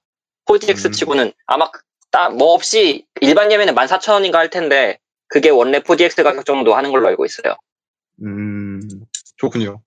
[0.46, 0.92] 4DX 음.
[0.92, 1.70] 치고는 아마
[2.12, 7.26] 딱뭐 없이 일반 예매는 14,000원인가 할 텐데 그게 원래 4DX 가격 정도 하는 걸로 알고
[7.26, 7.56] 있어요.
[8.24, 8.82] 음.
[9.38, 9.82] 좋군요.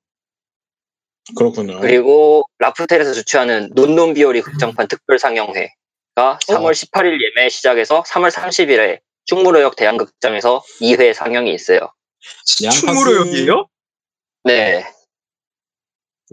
[1.37, 1.81] 그렇군요.
[1.81, 5.73] 그리고 라프텔에서 주최하는 논논비오리 극장판 특별 상영회
[6.15, 11.93] 가 3월 18일 예매 시작해서 3월 30일에 충무로역 대한극장에서 2회 상영이 있어요.
[12.47, 13.67] 충무로역이에요?
[14.45, 14.85] 네.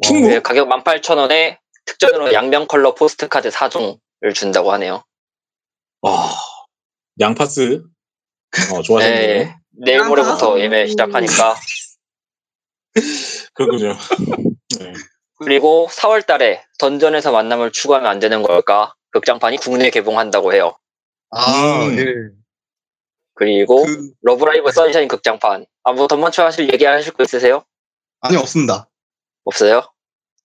[0.04, 0.28] 충무?
[0.28, 5.04] 네, 가격 18,000원에 특전으로 양면 컬러 postcard 4종을 준다고 하네요.
[6.02, 6.30] 와,
[7.20, 7.84] 양파스.
[8.74, 9.44] 어, 좋아하시네요.
[9.44, 9.56] 네.
[9.72, 11.56] 내일 모레부터 예매 시작하니까.
[13.54, 13.98] 그렇군요.
[14.80, 14.94] 네.
[15.40, 18.94] 그리고 4월 달에 던전에서 만남을 추구하면 안 되는 걸까?
[19.12, 20.78] 극장판이 국내 개봉한다고 해요.
[21.30, 21.98] 아, 음.
[21.98, 22.06] 예.
[23.36, 25.66] 그리고 그, 러브라이브 선샤인 극장판.
[25.84, 27.64] 아, 뭐 덧맞춰 하실 얘기 하실 거 있으세요?
[28.20, 28.90] 아니, 없습니다.
[29.46, 29.84] 없어요?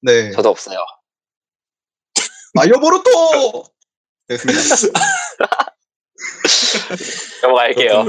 [0.03, 0.31] 네.
[0.31, 0.79] 저도 없어요.
[2.55, 3.65] 마이어보르토!
[4.29, 4.61] 됐습니다.
[7.43, 8.05] 넘어갈게요.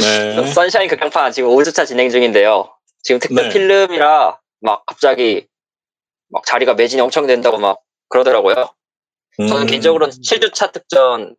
[0.00, 0.52] 네.
[0.52, 2.74] 선샤인 극장판 지금 5주차 진행 중인데요.
[3.02, 3.52] 지금 특별 네.
[3.52, 5.46] 필름이라 막 갑자기
[6.28, 8.74] 막 자리가 매진이 엄청 된다고 막 그러더라고요.
[9.38, 11.36] 저는 음, 개인적으로는 7주차 특전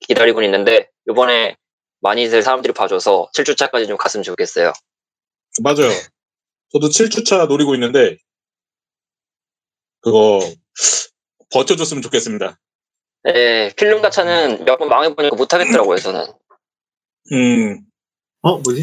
[0.00, 1.56] 기다리고 있는데 이번에
[2.00, 4.72] 많이들 사람들이 봐줘서 7주차까지 좀 갔으면 좋겠어요.
[5.62, 5.88] 맞아요.
[6.72, 8.18] 저도 7주차 노리고 있는데,
[10.00, 10.40] 그거,
[11.52, 12.58] 버텨줬으면 좋겠습니다.
[13.28, 16.26] 예, 필름 가 차는 몇 번 망해보니까 못하겠더라고요, 저는.
[17.32, 17.80] 음,
[18.42, 18.82] 어, 뭐지?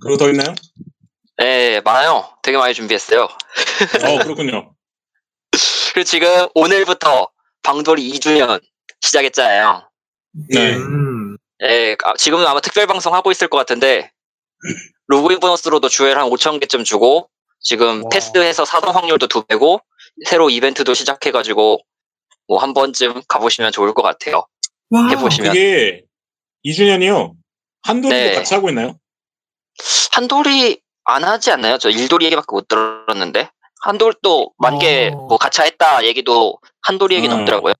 [0.00, 0.54] 그리고 더 있나요?
[1.40, 2.36] 예, 많아요.
[2.42, 3.22] 되게 많이 준비했어요.
[3.24, 4.74] 어, 그렇군요.
[5.92, 7.28] 그리고 지금 오늘부터
[7.62, 8.60] 방돌이 2주년
[9.00, 9.88] 시작했잖아요.
[10.50, 10.74] 네.
[10.74, 11.36] 음.
[11.64, 14.10] 예, 아, 지금은 아마 특별 방송 하고 있을 것 같은데
[15.06, 17.28] 로그인 보너스로도 주회를 한 5천 개쯤 주고
[17.60, 18.08] 지금 와.
[18.10, 19.80] 테스트해서 사동 확률도 두 배고
[20.26, 21.78] 새로 이벤트도 시작해가지고
[22.48, 24.46] 뭐 한 번쯤 가보시면 좋을 것 같아요.
[24.90, 25.08] 와.
[25.08, 26.02] 해보시면 그게
[26.64, 27.32] 2주년이요.
[27.82, 28.34] 한도리도 네.
[28.34, 28.98] 같이 하고 있나요?
[30.12, 31.78] 한돌이 안 하지 않나요?
[31.78, 33.50] 저 일돌이 얘기밖에 못 들었는데
[33.82, 35.16] 한돌도 만개 어.
[35.26, 37.40] 뭐 가차했다 얘기도 한돌이 얘기는 어.
[37.40, 37.74] 없더라고요.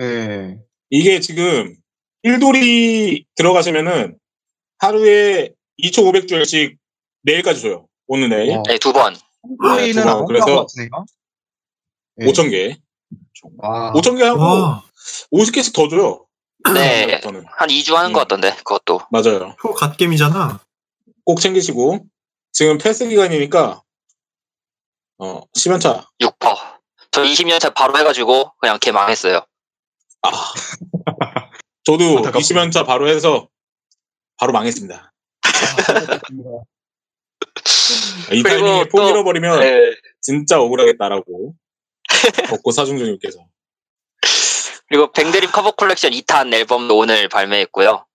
[0.00, 0.58] 예.
[0.90, 1.76] 이게 지금
[2.24, 4.18] 1돌이 들어가시면은
[4.78, 6.76] 하루에 2,500주일씩
[7.22, 7.86] 내일까지 줘요.
[8.06, 8.56] 오늘 내일.
[8.56, 8.62] 와.
[8.66, 9.14] 네, 두 번.
[9.62, 10.18] 소리는 두 번.
[10.18, 10.90] 안 그래서- 올라온 것 같으네요.
[12.20, 12.26] 예.
[12.26, 12.76] 5,000개.
[13.58, 13.92] 와.
[13.92, 14.84] 5,000개 하고 와.
[15.32, 16.26] 50개씩 더 줘요.
[16.74, 17.20] 네.
[17.56, 18.12] 한 2주 하는 음.
[18.12, 19.00] 것 같던데 그것도.
[19.10, 19.56] 맞아요.
[19.60, 20.60] 표 갓겜이잖아.
[21.24, 22.04] 꼭 챙기시고
[22.52, 23.81] 지금 패스 기간이니까
[25.22, 26.04] 어, 10연차.
[26.20, 26.56] 6퍼.
[27.12, 29.46] 저 20년차 바로 해가지고 그냥 걔 망했어요.
[30.22, 30.30] 아.
[31.84, 32.38] 저도 안타깝다.
[32.40, 33.48] 20연차 바로 해서
[34.36, 35.12] 바로 망했습니다.
[38.32, 39.94] 이 그리고 타이밍에 또- 폰 잃어버리면 네.
[40.20, 41.54] 진짜 억울하겠다라고
[42.48, 43.38] 벚꽃 사중중님께서
[44.88, 48.06] 그리고 뱅드림 커버 콜렉션 2탄 앨범도 오늘 발매했고요.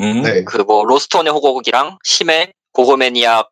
[0.00, 0.44] 음, 네.
[0.44, 3.50] 그뭐 로스트원의 호곡이랑 심해 고고매니악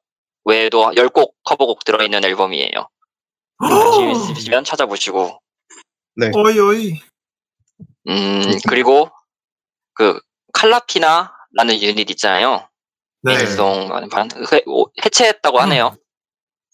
[0.49, 2.89] 외에도 10곡 커버곡 들어있는 앨범이에요.
[3.59, 5.41] 관심 있으시면 찾아보시고.
[6.35, 7.01] 어이, 어이.
[8.09, 9.11] 음, 그리고
[9.95, 10.19] 그
[10.55, 12.69] 칼라피나라는 유닛 있잖아요.
[13.23, 13.35] 네.
[15.05, 15.97] 해체했다고 하네요.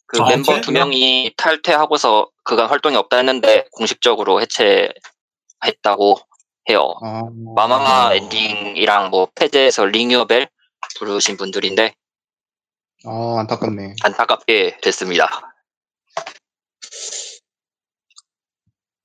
[0.07, 0.61] 그 아, 멤버?
[0.61, 6.19] 두 명이 탈퇴하고서 그간 활동이 없다 했는데 공식적으로 해체했다고
[6.69, 6.95] 해요.
[7.03, 7.23] 아,
[7.57, 10.49] 마마마 엔딩이랑 뭐 패제에서 링유벨
[10.99, 11.95] 부르신 분들인데
[13.07, 13.97] 아, 안타깝네.
[14.03, 15.55] 안타깝게 됐습니다.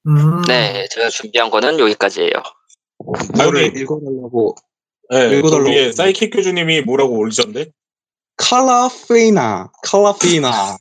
[0.07, 0.41] 음.
[0.43, 2.31] 네, 제가 준비한 거는 여기까지예요.
[3.35, 4.55] 뭐를 아니, 읽어달라고.
[5.11, 5.69] 네, 읽어달라고.
[5.69, 7.71] 위에 사이킥 교주님이 뭐라고 올리셨는데
[8.37, 10.77] 칼라피나, 칼라피나.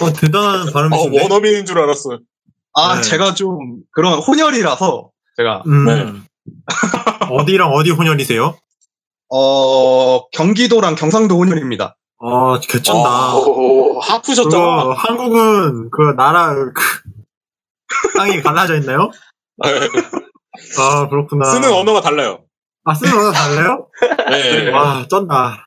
[0.00, 1.22] 어, 대단한 어, 발음이신데.
[1.22, 2.18] 원어민인 줄 알았어요.
[2.72, 3.02] 아, 네.
[3.02, 5.84] 제가 좀 그런 혼혈이라서 제가 음.
[5.84, 6.12] 네.
[7.30, 8.58] 어디랑 어디 혼혈이세요?
[9.30, 11.96] 어 경기도랑 경상도 혼혈입니다.
[12.18, 13.36] 어, 개쩐다.
[13.36, 14.92] 오, 하프셨잖아.
[14.96, 16.72] 한국은 그 나라 그
[18.16, 19.10] 땅이 갈라져 있나요?
[20.78, 21.50] 아 그렇구나.
[21.50, 22.44] 쓰는 언어가 달라요.
[22.84, 23.88] 아 쓰는 언어 달라요?
[24.30, 24.70] 네.
[24.70, 25.66] 와 쩐다.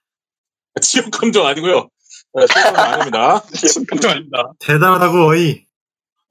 [0.81, 1.89] 지역 감정 아니고요.
[2.33, 3.41] 네, 죄송은 아닙니다.
[3.89, 4.53] 감정 아닙니다.
[4.59, 5.65] 대단하다고 어이.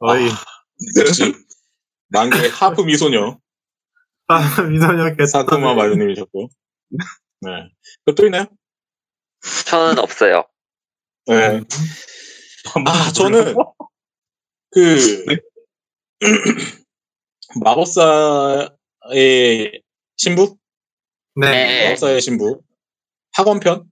[0.01, 0.29] 어이.
[0.99, 1.35] 역시
[2.09, 3.39] 만개 하프 미소녀
[4.29, 6.49] 아 미소녀 개 사토마 마유님이셨고.
[6.91, 7.51] 네.
[8.05, 8.47] 그또 있나요?
[9.67, 10.45] 저는 없어요.
[11.27, 11.61] 네.
[12.87, 13.55] 아 저는
[14.71, 15.25] 그
[17.63, 18.71] 마법사의
[20.17, 20.57] 신부,
[21.37, 21.51] 네.
[21.51, 21.85] 네.
[21.85, 22.61] 마법사의 신부
[23.33, 23.91] 학원편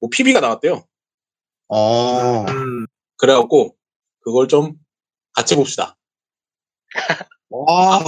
[0.00, 0.84] 뭐 PB가 나왔대요.
[1.68, 3.76] 어, 음, 그래갖고
[4.20, 4.74] 그걸 좀
[5.32, 5.96] 같이 봅시다.
[7.48, 8.00] 와,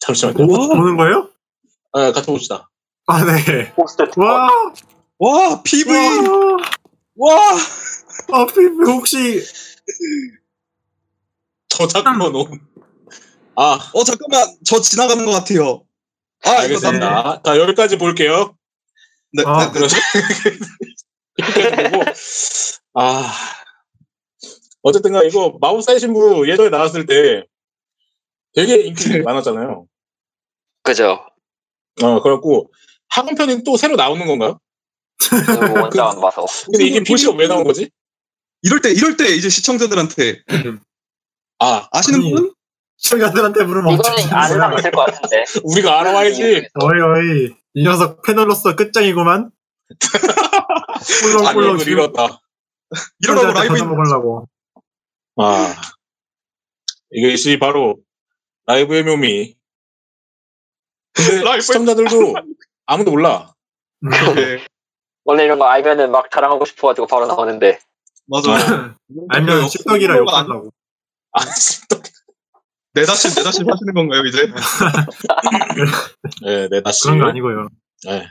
[0.00, 0.46] 잠시만요.
[0.46, 1.31] 보는 거예요?
[1.94, 2.70] 네, 같이 봅시다.
[3.06, 3.72] 아 네.
[3.74, 4.48] 포스트 와.
[5.18, 6.56] 와, PV, 와.
[7.16, 7.56] 와!
[8.32, 9.40] 아, 피부 혹시
[11.68, 12.60] 저작권 온.
[13.54, 14.56] 아, 어, 잠깐만.
[14.64, 15.84] 저 지나가는 것 같아요.
[16.44, 17.42] 아, 이거 남, 알겠습니다.
[17.44, 18.56] 자, 여기까지 볼게요.
[19.32, 19.72] 네, 아, 네, 네.
[19.72, 19.96] 그러죠.
[21.38, 22.04] 여기까지 보고,
[22.94, 23.32] 아.
[24.82, 27.44] 어쨌든가, 이거, 마법사의 신부 예전에 나왔을 때
[28.54, 29.86] 되게 인기 많았잖아요.
[30.82, 31.24] 그죠.
[32.00, 32.72] 어, 그래갖고,
[33.08, 34.58] 학원편이 또 새로 나오는 건가요?
[35.30, 36.46] 안 봐서.
[36.66, 37.90] 근데 이게 PC가 왜 나온 거지?
[38.62, 40.42] 이럴 때, 이럴 때 이제 시청자들한테
[41.58, 42.54] 아, 아시는 아니, 분?
[42.96, 44.32] 시청자들한테 물으면 이거는?
[44.32, 45.44] 아는 사람 있을 것 같은데.
[45.64, 46.42] 우리가 알아와야지.
[46.42, 47.54] 어이, 어이.
[47.74, 49.50] 이 녀석 패널로서 끝장이구만.
[51.22, 52.40] 꿀렁꿀렁 잃었다.
[53.20, 54.48] 이러라고 라이브 먹으려고.
[55.36, 55.74] 아,
[57.10, 57.98] 이것이 바로
[58.66, 59.56] 라이브의 묘미.
[61.12, 62.34] 근데 라이브의- 시청자들도
[62.86, 63.54] 아무도 몰라.
[64.34, 64.64] 네,
[65.24, 67.78] 원래 이런 거 알면은 막 자랑하고 싶어가지고 바로 나오는데.
[68.26, 68.96] 맞아.
[69.30, 70.70] 알면 십덕이라 욕한다고.
[71.32, 72.02] 아, 씹덕.
[72.94, 74.46] 내 자신, 내 자신 하시는 건가요, 이제?
[76.44, 77.04] 네, 네, 다시.
[77.04, 77.68] 그런 거 아니고요.
[78.04, 78.28] 네.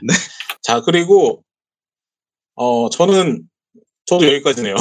[0.62, 1.42] 자, 그리고,
[2.54, 3.42] 어, 저는,
[4.06, 4.76] 저도 여기까지네요.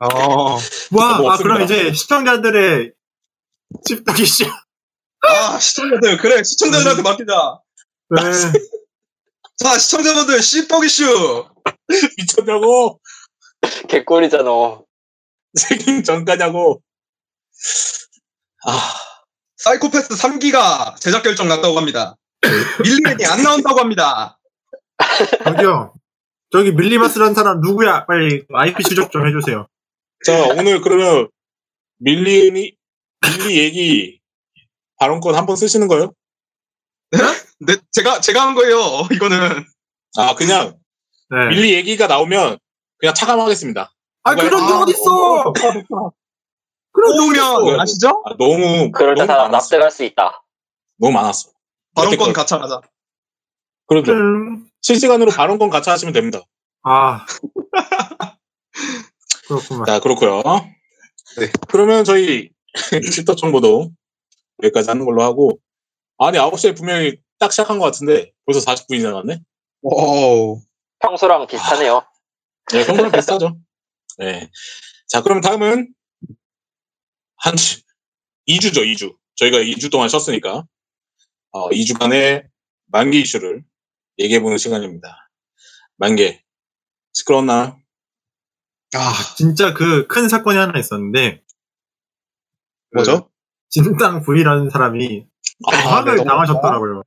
[0.00, 0.58] 어,
[0.92, 1.36] 와, 뭐 아.
[1.36, 2.92] 그럼 이제 시청자들의
[3.86, 4.44] 십덕이 씨.
[5.22, 7.60] 아, 시청자들, 그래, 시청자들한테 맡기자.
[8.10, 8.22] 네.
[9.56, 11.48] 자, 시청자분들, 씨뻑 이슈!
[12.18, 13.00] 미쳤냐고?
[13.88, 14.80] 개꿀이잖아.
[15.54, 16.82] 책임 전가냐고?
[18.66, 18.94] 아,
[19.56, 22.16] 사이코패스 3기가 제작 결정 났다고 합니다.
[22.82, 24.38] 밀리맨이 안 나온다고 합니다.
[25.44, 25.94] 저기요.
[26.50, 28.06] 저기 밀리마스라는 사람 누구야?
[28.06, 29.68] 빨리 IP 추적 좀 해주세요.
[30.24, 31.28] 자, 오늘 그러면,
[31.98, 32.72] 밀리니,
[33.20, 34.20] 밀리 얘기,
[35.02, 36.12] 발언권 한 번 쓰시는 거예요?
[37.58, 38.76] 네, 제가, 제가 한 거예요,
[39.12, 39.64] 이거는.
[40.16, 40.78] 아, 그냥,
[41.30, 41.48] 네.
[41.48, 42.58] 밀리 얘기가 나오면,
[42.98, 43.92] 그냥 차감하겠습니다.
[44.22, 45.52] 아, 그런 게 아, 어딨어!
[46.92, 47.80] 그런 게 오면, 어딨어.
[47.80, 48.22] 아시죠?
[48.26, 49.76] 아, 너무, 그럴 때 너무 사람 많았어.
[49.76, 50.44] 납득할 수 있다.
[50.98, 51.50] 너무 많았어.
[51.96, 52.32] 발언권.
[52.32, 52.80] 가차하자.
[53.88, 54.12] 그러죠.
[54.12, 54.68] 음.
[54.82, 56.40] 실시간으로 발언권 같이 하시면 됩니다.
[56.84, 57.26] 아.
[59.48, 59.84] 그렇구만.
[59.86, 60.42] 자, 그렇고요
[61.38, 61.50] 네.
[61.68, 62.50] 그러면 저희
[63.12, 63.90] 시터 정보도
[64.62, 65.58] 여기까지 하는 걸로 하고,
[66.18, 69.40] 아니, 9시에 분명히 딱 시작한 것 같은데, 벌써 40분이 지나갔네?
[69.82, 70.60] 오.
[71.00, 72.04] 평소랑 비슷하네요.
[72.72, 73.58] 네, 평소랑 비슷하죠.
[74.18, 74.48] 네.
[75.08, 75.92] 자, 그럼 다음은,
[77.36, 77.54] 한,
[78.46, 79.16] 2주죠, 2주.
[79.36, 80.64] 저희가 2주 동안 쉬었으니까,
[81.50, 82.46] 어, 2주간의
[82.86, 83.64] 만기 이슈를
[84.18, 85.28] 얘기해보는 시간입니다.
[85.96, 86.42] 만개.
[87.14, 87.76] 시끄러웠나?
[88.94, 91.42] 아, 진짜 그 큰 사건이 하나 있었는데,
[92.94, 93.30] 뭐죠?
[93.72, 95.26] 진땅 V라는 사람이
[95.72, 97.02] 아, 화를 네, 당하셨더라고요.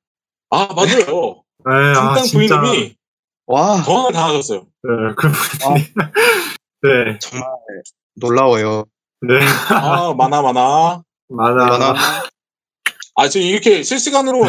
[0.50, 1.44] 아, 맞아요.
[1.64, 2.60] 네, 아, 진땅 진짜.
[2.60, 2.96] 부인님이
[3.46, 4.60] 와, 저항을 당하셨어요.
[4.62, 5.84] 네, 그 분이.
[6.82, 7.48] 네, 정말
[8.16, 8.86] 놀라워요.
[9.22, 9.40] 네,
[9.70, 11.04] 아, 많아, 많아.
[11.30, 11.66] 많아.
[11.66, 11.96] 많아.
[13.16, 14.44] 아, 지금 이렇게 실시간으로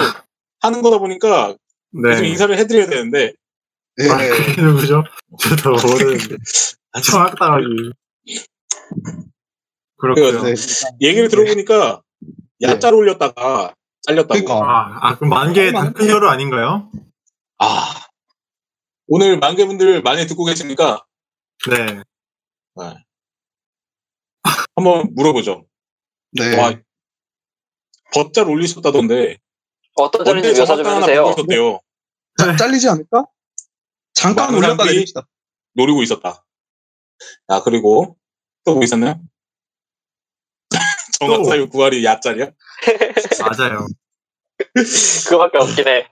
[0.61, 1.55] 하는 거다 보니까
[1.93, 2.29] 좀 네.
[2.29, 3.33] 인사를 해드려야 되는데,
[3.99, 4.11] 네.
[4.11, 5.05] 아, 그게 누구죠?
[5.39, 6.37] 저도 모르는데.
[7.05, 7.65] 정확하게.
[9.99, 10.43] 그렇고요.
[10.43, 10.55] 네.
[11.03, 12.03] 얘기를 들어보니까
[12.63, 14.45] 야짤 올렸다가 잘렸다고.
[14.45, 14.55] 그러니까.
[14.55, 16.91] 아, 아, 그럼 만개 다크히어로 아닌가요?
[17.59, 18.07] 아,
[19.09, 21.05] 오늘 만개분들 많이 듣고 계십니까?
[21.71, 22.03] 네.
[24.77, 25.67] 한번 물어보죠.
[26.33, 26.57] 네.
[26.61, 26.73] 와,
[28.13, 29.39] 덧짤 올리셨다던데,
[29.97, 31.81] 어떤 점인지 묘사 좀 해주세요.
[32.39, 33.25] 자, 잘리지 않을까?
[34.13, 35.27] 잠깐 올렸다 내립시다.
[35.75, 36.45] 노리고 있었다.
[37.49, 38.17] 아, 그리고
[38.65, 39.21] 또 뭐 있었나요?
[41.21, 42.51] 정확사유 9할이 야짤이야?
[43.59, 43.87] 맞아요.
[45.29, 46.09] 그거밖에 없긴 해.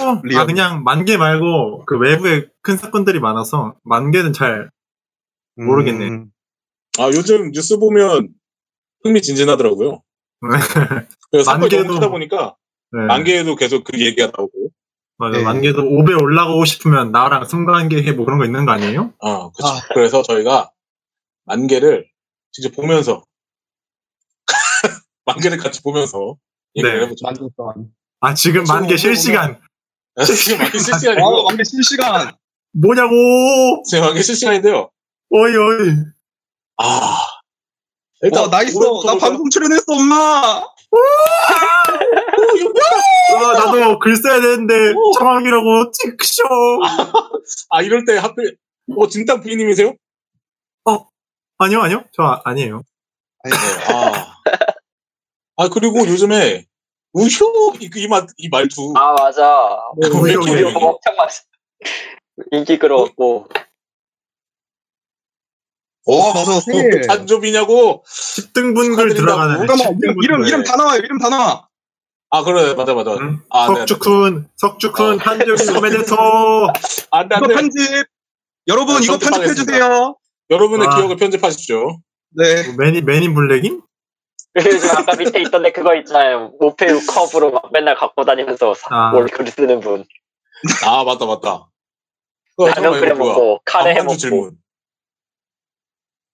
[0.00, 0.22] 어.
[0.38, 4.70] 아, 그냥 만개 말고 그 외부에 큰 사건들이 많아서 만개는 잘
[5.56, 6.08] 모르겠네.
[6.08, 6.30] 음,
[6.98, 8.28] 아, 요즘 뉴스 보면
[9.04, 10.02] 흥미진진하더라고요.
[11.30, 12.56] 그래서 사건이 만개도- 너무 크다 보니까
[12.92, 13.06] 네.
[13.06, 14.70] 만개에도 계속 그 얘기가 나오고.
[15.18, 15.38] 맞아.
[15.38, 15.44] 네.
[15.44, 19.12] 만개도 5배 올라가고 싶으면 나랑 순간계 해 뭐 그런 거 있는 거 아니에요?
[19.18, 19.68] 어, 그쵸.
[19.68, 19.80] 아.
[19.94, 20.70] 그래서 저희가
[21.44, 22.06] 만개를
[22.52, 23.24] 직접 보면서
[25.24, 26.36] 만 개를 같이 보면서
[26.76, 27.04] 얘기를 네.
[27.04, 27.24] 해보죠.
[27.24, 27.74] 만개 동안.
[28.20, 29.60] 아, 지금 만 개 실시간.
[30.26, 32.32] 지금 만개 아, 실시간이고 만개 실시간.
[32.72, 33.82] 뭐냐고!
[33.88, 34.90] 지금 만개 실시간인데요.
[35.30, 35.96] 어이, 어이.
[36.78, 37.18] 아,
[38.32, 38.78] 와, 나 있어.
[39.06, 39.16] 나?
[39.18, 40.64] 방송 출연했어, 엄마.
[43.34, 44.74] 아, 나도 글 써야 되는데,
[45.18, 46.44] 정확이라고, 찍쇼.
[47.70, 48.56] 아, 이럴 때 하필,
[48.96, 49.94] 어, 진땅 부인님이세요?
[51.58, 52.04] 아니요, 아니요.
[52.12, 52.82] 저 아, 아니에요.
[53.44, 53.50] 네,
[53.92, 54.31] 아.
[55.56, 56.64] 아, 그리고 요즘에,
[57.12, 57.74] 우효!
[57.80, 58.92] 이, 이, 말, 이 말투.
[58.96, 59.78] 아 맞아.
[60.00, 60.46] 네, 우효, 왜 우효.
[60.48, 61.28] 이렇게 이거 엄청 많
[62.52, 63.48] 인기 끌어왔고
[66.06, 66.60] 어, 맞아.
[66.60, 67.02] 생일.
[67.02, 68.02] 잔조비냐고?
[68.06, 69.14] 10등분 글.
[69.14, 69.58] 들어가는.
[69.66, 70.98] 잠깐만, 이름, 이름, 이름 다 나와요.
[70.98, 71.68] 이름 다 나와.
[72.30, 73.12] 아, 그래, 맞아, 맞아.
[73.20, 73.40] 응?
[73.50, 75.18] 아, 네, 석주쿤, 석주쿤, 어.
[75.20, 76.16] 한조비 오메데토.
[77.12, 77.54] 안 돼, 안 이거 돼.
[77.54, 78.06] 편집.
[78.68, 79.46] 여러분, 네, 이거 편집하겠습니다.
[79.46, 80.16] 편집해 주세요.
[80.50, 80.96] 여러분의 아.
[80.96, 82.00] 기억을 편집하십시오.
[82.30, 82.74] 네.
[82.78, 83.82] 매니, 매니 블랙인?
[84.54, 86.52] 그리고 아까 밑에 있던데 그거 있잖아요.
[86.60, 89.10] 모페우 컵으로 막 맨날 갖고 다니면서 사- 아.
[89.12, 90.04] 뭘글 쓰는 분.
[90.84, 91.70] 아, 맞다, 맞다.
[92.56, 93.14] 어, 라면 끓여?
[93.14, 94.16] 먹고 카레 해 먹고.
[94.16, 94.58] 질문.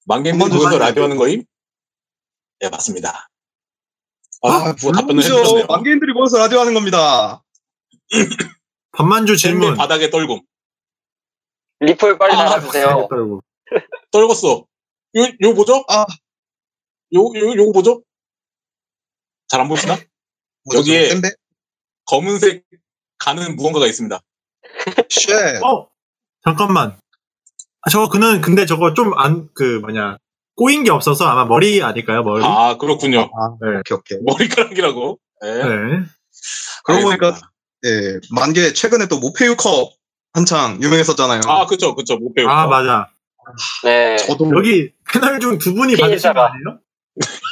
[0.06, 0.78] 만개님 질문.
[0.78, 1.44] 라디오 하는 거임?
[2.60, 3.28] 네, 맞습니다.
[4.42, 5.66] 아, 아, 뭐 답변을.
[5.68, 7.42] 만개인들이 모여서 라디오 하는 겁니다.
[8.92, 9.76] 밤만주 질문.
[9.76, 10.40] 바닥에 떨굼.
[11.80, 13.06] 리플 빨리 아, 달아주세요.
[13.08, 13.42] 떨고.
[14.10, 14.66] 떨궜어.
[15.16, 15.84] 요, 요 뭐죠?
[15.88, 16.04] 아.
[17.14, 18.02] 요, 요, 요거 뭐죠?
[19.48, 19.96] 잘 안 보시나?
[20.64, 21.34] 뭐죠, 여기에-?
[22.06, 22.64] 검은색
[23.18, 24.20] 가는 무언가가 있습니다.
[25.08, 25.32] shit.
[25.64, 25.88] 어?
[26.44, 26.98] 잠깐만.
[27.82, 30.18] 아, 저거 그는 근데 저거 좀 안 그 뭐냐
[30.56, 32.44] 꼬인 게 없어서 아마 머리 아닐까요 머리?
[32.44, 33.20] 아, 그렇군요.
[33.20, 33.78] 아, 네.
[33.78, 34.18] 오케이, 오케이.
[34.24, 35.18] 머리카락이라고.
[35.42, 35.54] 네.
[35.54, 36.04] 네.
[36.84, 37.38] 그러고 보니까.
[37.84, 39.92] 예, 만개, 최근에 또 모페유컵
[40.32, 41.42] 한창 유명했었잖아요.
[41.46, 42.16] 아, 그쵸, 그쵸.
[42.16, 42.48] 못 배우.
[42.48, 43.08] 아 맞아.
[43.84, 44.16] 네.
[44.16, 46.40] 저도, 여기 패널 중 두 분이 받으신 거.
[46.40, 46.80] 아니에요?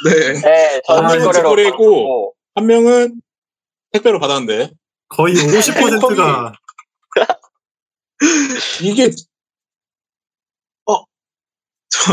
[0.05, 0.33] 네.
[0.41, 1.69] 네, 아, 저는 이거 거래로.
[1.71, 2.33] 받고.
[2.55, 3.21] 한 명은
[3.91, 4.71] 택배로 받았는데,
[5.09, 6.51] 거의 50%가
[8.83, 9.11] 이게,
[10.85, 11.03] 어,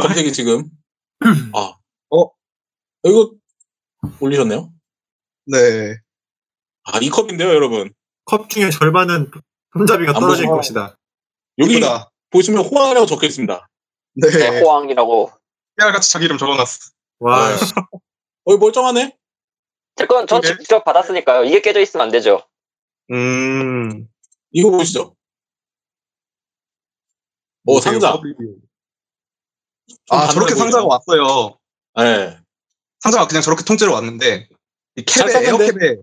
[0.03, 0.69] 검색이 지금,
[1.55, 1.77] 아,
[2.11, 2.31] 어,
[3.05, 3.33] 이거
[4.21, 4.71] 올리셨네요?
[5.47, 5.97] 네.
[6.85, 7.93] 아, 이 컵인데요, 여러분.
[8.27, 9.31] 컵 중에 절반은
[9.77, 10.57] 손잡이가 안 떨어질 보시고.
[10.57, 10.97] 것이다.
[11.59, 12.11] 여기 이쁘다.
[12.31, 13.69] 보시면 호황이라고 적혀 있습니다.
[14.17, 14.29] 네.
[14.31, 15.31] 네, 호황이라고.
[15.79, 16.91] 깨알같이 자기 이름 적어놨어.
[17.21, 17.57] 와, 네.
[18.45, 19.17] 어, 멀쩡하네?
[19.97, 20.57] 제건 전 그게?
[20.59, 21.45] 직접 받았으니까요.
[21.45, 22.47] 이게 깨져 있으면 안 되죠.
[23.13, 24.09] 음.
[24.51, 25.15] 이거 보시죠.
[27.67, 28.09] 오, 상자.
[30.11, 30.85] 아, 좀 저렇게 상자가.
[30.85, 31.59] 왔어요.
[31.97, 32.39] 네.
[33.01, 34.49] 상자가 그냥 저렇게 통째로 왔는데,
[34.97, 35.47] 이잘 캡에?
[35.49, 35.97] 에어캡에,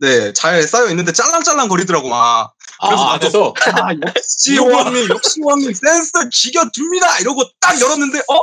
[0.00, 2.54] 네, 잘 쌓여 있는데 짤랑짤랑 거리더라고, 막.
[2.80, 7.18] 그래서 아, 나도- 아, 역시 호왕님, 역시 호왕님, 센서 죽여줍니다!
[7.20, 8.40] 이러고 딱 열었는데, 어?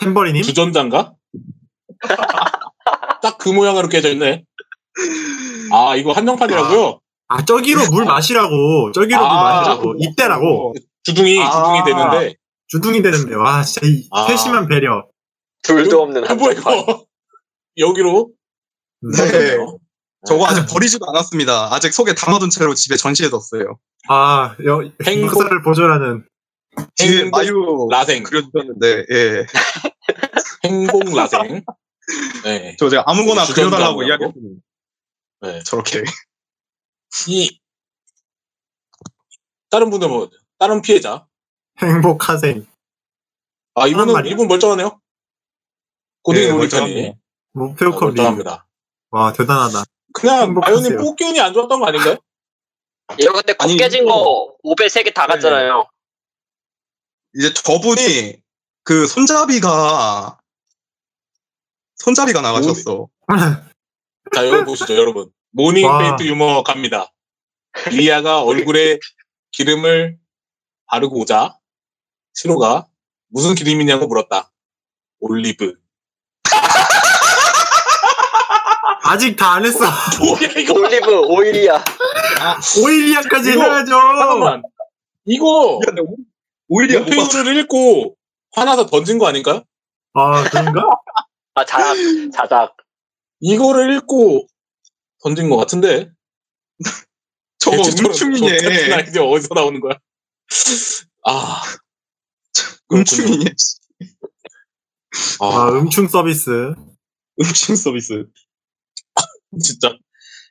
[0.00, 0.42] 템버리님?
[0.42, 1.14] 주전자인가?
[3.22, 4.44] 딱 그 모양으로 깨져 있네.
[5.72, 7.00] 아, 이거 한정판이라고요?
[7.28, 8.92] 아 저기로 물 마시라고.
[8.92, 9.94] 저기로 물 아, 마시라고.
[9.98, 10.74] 이때라고.
[11.02, 11.50] 주둥이, 아.
[11.50, 12.34] 주둥이 되는데.
[12.68, 14.26] 주둥이 되는데 와 진짜 이 아.
[14.26, 15.06] 세심한 배려.
[15.62, 16.78] 둘도 없는 뭐야, 한정판.
[16.78, 17.04] 이거?
[17.78, 18.30] 여기로?
[19.02, 19.16] 네.
[19.16, 19.78] 써졌네요.
[20.26, 21.74] 저거 아직 버리지도 않았습니다.
[21.74, 23.76] 아직 속에 담아둔 채로 집에 전시해뒀어요.
[24.08, 24.80] 아 여,
[25.22, 26.24] 역사를 보존하는
[26.96, 28.22] 뒤에 행복 마유 라생.
[28.22, 29.46] 그려주셨는데, 예.
[30.64, 31.64] 행복 라생.
[32.44, 32.76] 네.
[32.78, 34.02] 저 제가 아무거나 그려달라고?
[34.04, 34.56] 이야기했더니,
[35.42, 35.62] 네.
[35.64, 36.02] 저렇게.
[37.28, 37.60] 이,
[39.70, 41.26] 다른 분들 뭐, 다른 피해자.
[41.78, 42.66] 행복하생.
[43.74, 44.32] 아, 이분은, 말이야?
[44.32, 45.00] 이분 멀쩡하네요.
[46.22, 46.52] 고딩 네.
[46.52, 47.18] 멀쩡합니다.
[47.52, 48.66] 목표컵 리 멀쩡합니다.
[49.10, 49.84] 와 대단하다.
[50.12, 50.76] 그냥, 행복하세요.
[50.78, 52.16] 아연님 뽑기 운이 안 좋았던 거 아닌가요?
[53.18, 55.88] 이거 근데 컵 아니, 깨진 이거- 거 5배 3개 다 갔잖아요.
[57.36, 58.40] 이제 저분이
[58.84, 60.38] 그 손잡이가
[61.96, 63.08] 손잡이가 나가셨어.
[64.34, 65.30] 자, 여기 보시죠, 여러분.
[65.50, 65.98] morning 와.
[65.98, 67.12] 페인트 유머 갑니다.
[67.90, 68.98] 리아가 얼굴에
[69.52, 70.18] 기름을
[70.86, 71.58] 바르고 오자,
[72.34, 72.86] 시로가
[73.28, 74.50] 무슨 기름이냐고 물었다.
[75.20, 75.74] 올리브.
[79.02, 79.84] 아직 다 안 했어.
[80.20, 80.74] 뭐야, 이거?
[80.74, 81.84] 올리브 오일이야.
[82.84, 83.90] 오일리아까지 이거- 해야죠.
[83.90, 84.62] 잠깐만.
[85.24, 86.02] 이거, 미안해,
[86.68, 87.04] 오- 오히려.
[87.04, 88.16] 페이를 읽고
[88.52, 89.62] 화나서 던진 거 아닌가요?
[90.14, 90.82] 아 그런가?
[91.54, 91.96] 아 자작
[92.32, 92.76] 자작.
[93.40, 94.46] 이거를 읽고
[95.22, 96.10] 던진 것 같은데?
[97.58, 98.92] 저거 음충이네.
[98.94, 99.98] 아이디어 어디서 나오는 거야?
[101.26, 101.62] 아,
[102.92, 103.44] 음충이네.
[105.40, 106.74] 아 아, 음충 서비스.
[107.40, 108.26] 음충 서비스.
[109.62, 109.96] 진짜.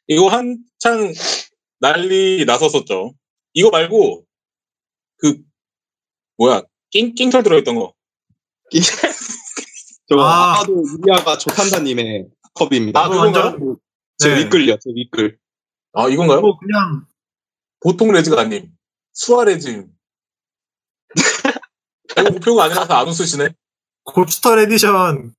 [0.07, 1.13] 이거 한창
[1.79, 3.13] 난리 났었었죠.
[3.53, 4.25] 이거 말고,
[5.17, 5.37] 그,
[6.37, 6.61] 뭐야,
[6.91, 7.93] 낑, 낑털 들어있던 거.
[10.09, 10.53] 저거 아.
[10.53, 10.55] 아.
[10.59, 12.99] 까도 이리아가 조탄다님의 컵입니다.
[13.03, 13.43] 아, 그건가요?
[13.45, 13.77] 완전-
[14.17, 14.43] 제 네.
[14.45, 15.37] 윗글요, 제 윗글.
[15.93, 16.39] 아, 이건가요?
[16.39, 17.05] 이거 그냥
[17.81, 18.71] 보통 레즈가 아님.
[19.13, 19.87] 수아레즈.
[22.17, 23.49] 이거 목표가 아니라서 안 웃으시네?
[24.03, 25.33] 고추털 에디션.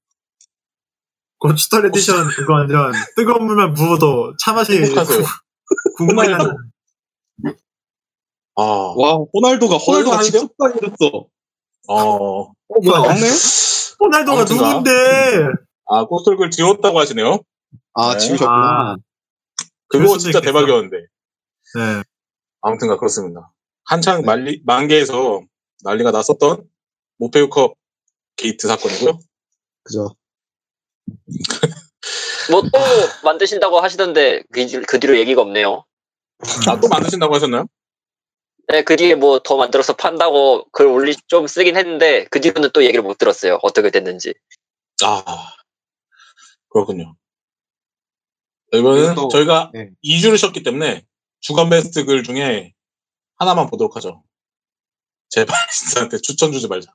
[1.39, 5.25] 고추털 에디션 그거 완전 뜨거운 물만 부어도 차 맛이 행복하세요.
[8.57, 10.23] 아, 와, 호날두가, 호날두가?
[10.23, 11.27] 직접 당해줬어.
[11.89, 11.95] 어,
[12.43, 12.53] 어,
[12.83, 13.27] 뭐야, 맞네?
[14.01, 14.69] 호날두가 아무튼가.
[14.69, 14.91] 누군데?
[15.87, 17.39] 아, 꽃솔글 지웠다고 하시네요?
[17.95, 18.19] 아, 네.
[18.19, 18.97] 지우셨구나.
[19.89, 20.53] 그거 그럴 수도 진짜 있겠어.
[20.53, 20.97] 대박이었는데.
[20.97, 22.03] 네.
[22.63, 23.53] 아무튼가 그렇습니다.
[23.85, 25.43] 한창 말리, 만개에서
[25.85, 26.65] 난리가 났었던
[27.19, 27.75] 모페유컵
[28.37, 29.19] 게이트 사건이고요.
[29.85, 30.17] 그죠.
[32.51, 32.71] 뭐 또
[33.25, 35.85] 만드신다고 하시던데 그, 뒤- 그 뒤로 얘기가 없네요.
[36.69, 37.67] 아, 또 만드신다고 하셨나요?
[38.69, 42.83] 네, 그 뒤에 뭐 더 만들어서 판다고 글 올리 좀 쓰긴 했는데 그 뒤로는 또
[42.85, 43.59] 얘기를 못 들었어요.
[43.63, 44.35] 어떻게 됐는지.
[45.05, 45.23] 아,
[46.71, 47.15] 그렇군요.
[48.73, 49.91] 이번은 또- 저희가 네.
[50.03, 51.07] 2주를 쉬었기 때문에
[51.41, 52.73] 주간 베스트 글 중에
[53.37, 54.25] 하나만 보도록 하죠.
[55.29, 56.93] 제발 진짜한테 추천 주지 말자.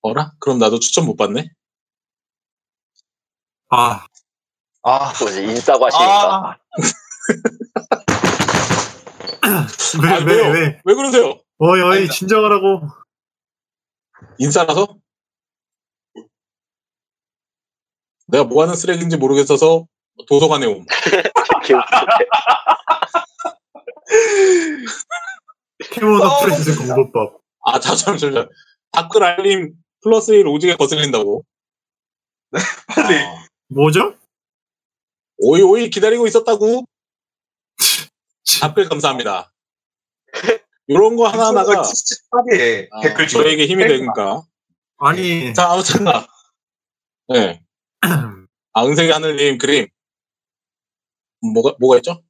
[0.00, 0.32] 어라?
[0.40, 1.48] 그럼 나도 추천 못 받네?
[3.68, 4.06] 아,
[4.82, 6.50] 아, 뭐지 인싸고 하시니까.
[6.50, 6.56] 아,
[10.02, 10.52] 왜, 아, 왜, 왜요?
[10.52, 10.80] 왜?
[10.84, 11.40] 왜 그러세요?
[11.58, 12.12] 어이, 어이, 아니다.
[12.12, 12.80] 진정하라고.
[14.38, 14.98] 인싸라서?
[18.28, 19.86] 내가 뭐 하는 쓰레기인지 모르겠어서
[20.26, 20.86] 도서관에 옴.
[26.20, 27.40] 어, 프렌즈 공부법.
[27.64, 28.48] 아, 잠시만, 잠시만.
[28.92, 31.44] 댓글 알림 플러스 1 오지게 거슬린다고.
[32.88, 33.18] 빨리.
[33.18, 34.16] 아, 뭐죠?
[35.38, 36.86] 오이 오이 기다리고 있었다고.
[38.60, 39.52] 답글 감사합니다.
[40.88, 44.42] 요런 거 하나하나가 찝찝하게 아, 댓글 저에게 힘이 되니까.
[44.98, 46.04] 아니, 자, 아무튼,
[47.28, 47.62] 네.
[48.72, 49.86] 아, 은색의 하늘님 그림.
[51.54, 52.22] 뭐가, 뭐가 있죠?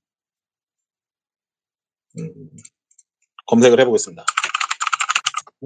[2.18, 2.50] 음,
[3.46, 4.22] 검색을 해보겠습니다.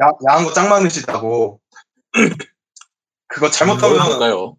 [0.02, 1.60] 야, 야한 거 짱 많으시다고.
[3.28, 4.56] 그거 잘못하면 뭘까요?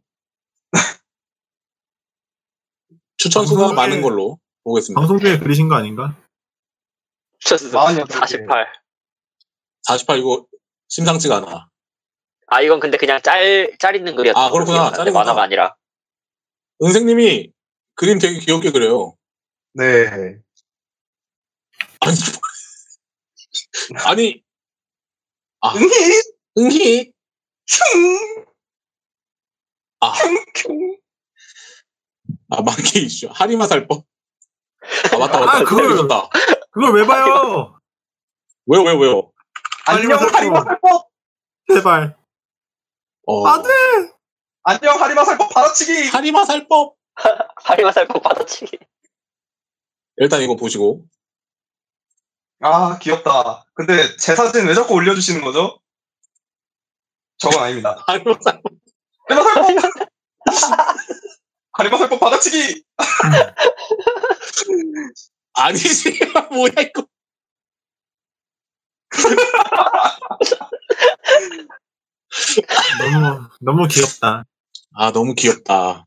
[3.18, 5.00] 추천 수가 방송에- 많은 걸로 보겠습니다.
[5.00, 6.16] 방송 중에 그리신 거 아닌가?
[7.40, 8.14] 추천수 마흔 여덟 개.
[8.14, 8.68] 48.
[9.84, 10.46] 48 이거
[10.90, 11.70] 심상치가 않아.
[12.48, 14.92] 아 이건 근데 그냥 짤, 짤 있는 글이었던 아, 그렇구나.
[14.92, 15.20] 짤이구나.
[15.24, 15.76] 만화가 아니라.
[16.84, 17.52] 은색님이
[17.96, 19.16] 그림 되게 귀엽게 그려요.
[19.74, 20.40] 네.
[22.00, 22.16] 아니,
[24.06, 24.44] 아니,
[25.76, 26.22] 응히
[26.58, 27.12] 응희.
[27.70, 28.46] 흉
[30.00, 30.98] 아, 흉흉
[32.50, 33.28] 아, 만개 이슈.
[33.32, 34.06] 하리마 살법.
[35.14, 35.52] 아, 맞다, 맞다.
[35.58, 36.08] 아, 그걸- 그걸...
[36.72, 37.78] 그걸 왜 봐요?
[38.68, 39.32] 왜요, 왜요, 왜요?
[39.86, 41.08] 안녕 하리마 하리마 살법
[41.74, 42.18] 제발.
[43.26, 43.70] 어, 안 돼!
[44.64, 46.96] 안녕 하리마 살법 받아치기 하리마 살법.
[47.64, 48.78] 하리마 살고 받아치기.
[50.18, 51.06] 일단 이거 보시고.
[52.60, 55.80] 아 귀엽다 근데 제 사진 왜 자꾸 올려주시는 거죠?
[57.38, 58.64] 저건 아닙니다 하리마 살법.
[59.30, 60.08] 하리마 살법
[61.78, 62.84] 하리마 살법 받아치기
[65.54, 66.20] 아니지.
[66.52, 67.06] 뭐야, 이거.
[73.00, 74.44] 너무, 너무 귀엽다.
[74.96, 76.06] 아, 너무 귀엽다.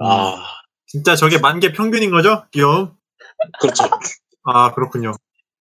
[0.00, 0.44] 아,
[0.86, 2.46] 진짜 저게 만개 평균인 거죠?
[2.52, 2.94] 귀여움?
[3.60, 3.84] 그렇죠.
[4.44, 5.12] 아, 그렇군요.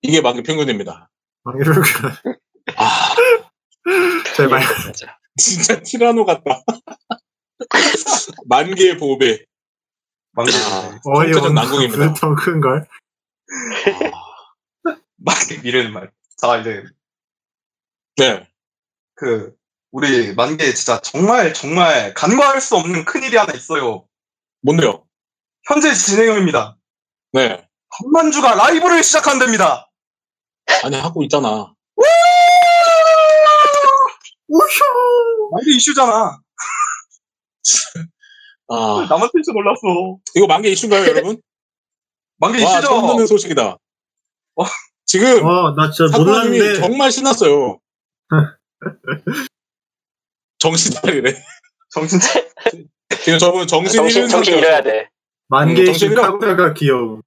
[0.02, 1.10] 이게 만개 평균입니다.
[1.44, 1.84] 만개 평균.
[2.78, 3.16] 아,
[4.36, 4.62] 제발.
[5.38, 6.64] 진짜 티라노 같다.
[8.48, 9.44] 만 개의 보배.
[10.34, 12.14] 망개 아, 어이, 성격은 난국입니다.
[12.20, 12.88] 더 큰걸.
[14.14, 16.84] 아, 만개 미래는 말자 이제
[18.18, 18.48] 네.
[19.16, 19.54] 그
[19.92, 24.08] 우리 만개 진짜 정말 정말 간과할 수 없는 큰 일이 하나 있어요
[24.62, 25.06] 뭔데요?
[25.68, 26.78] 현재 진행형입니다
[27.34, 27.68] 네.
[27.90, 29.90] 한만주가 라이브를 시작한답니다
[30.84, 31.74] 아니, 하고 있잖아.
[34.48, 35.50] 우효!
[35.52, 36.40] 만개 이슈잖아
[38.70, 41.42] 아, 남한테서 놀랐어 이거 만개 이슈인가요, 여러분?
[42.38, 43.78] 만개 와, 이슈죠 처음 듣는 소식이다.
[44.56, 44.64] 어.
[45.06, 46.76] 지금, 어, 나 진짜 몰랐는데.
[46.80, 47.80] 정말 신났어요.
[50.60, 51.34] 정신 차리래.
[51.94, 52.40] 정신 차
[53.24, 54.58] 지금 저분 정신 정신, 잃은 정신.
[54.58, 55.10] 잃어야 돼.
[55.50, 57.22] 만개 음, 이슈 정신이랑- 카구야가 귀여움.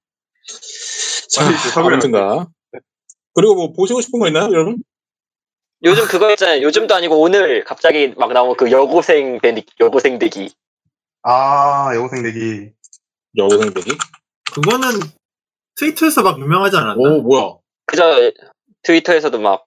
[1.29, 1.47] 자,
[1.79, 2.47] 아무튼가.
[3.35, 4.83] 그리고 뭐 보시고 싶은 거 있나요, 여러분?
[5.85, 6.61] 요즘 그거 있잖아요.
[6.63, 10.53] 요즘도 아니고 오늘 갑자기 막 나온 그 여고생 대기, 여고생 대기.
[11.21, 12.71] 아 여고생 내기
[13.37, 13.91] 여고생 대기?
[14.53, 14.89] 그거는
[15.75, 16.95] 트위터에서 막 유명하지 않았나?
[16.97, 17.57] 오, 뭐야.
[17.85, 18.31] 그저
[18.83, 19.65] 트위터에서도 막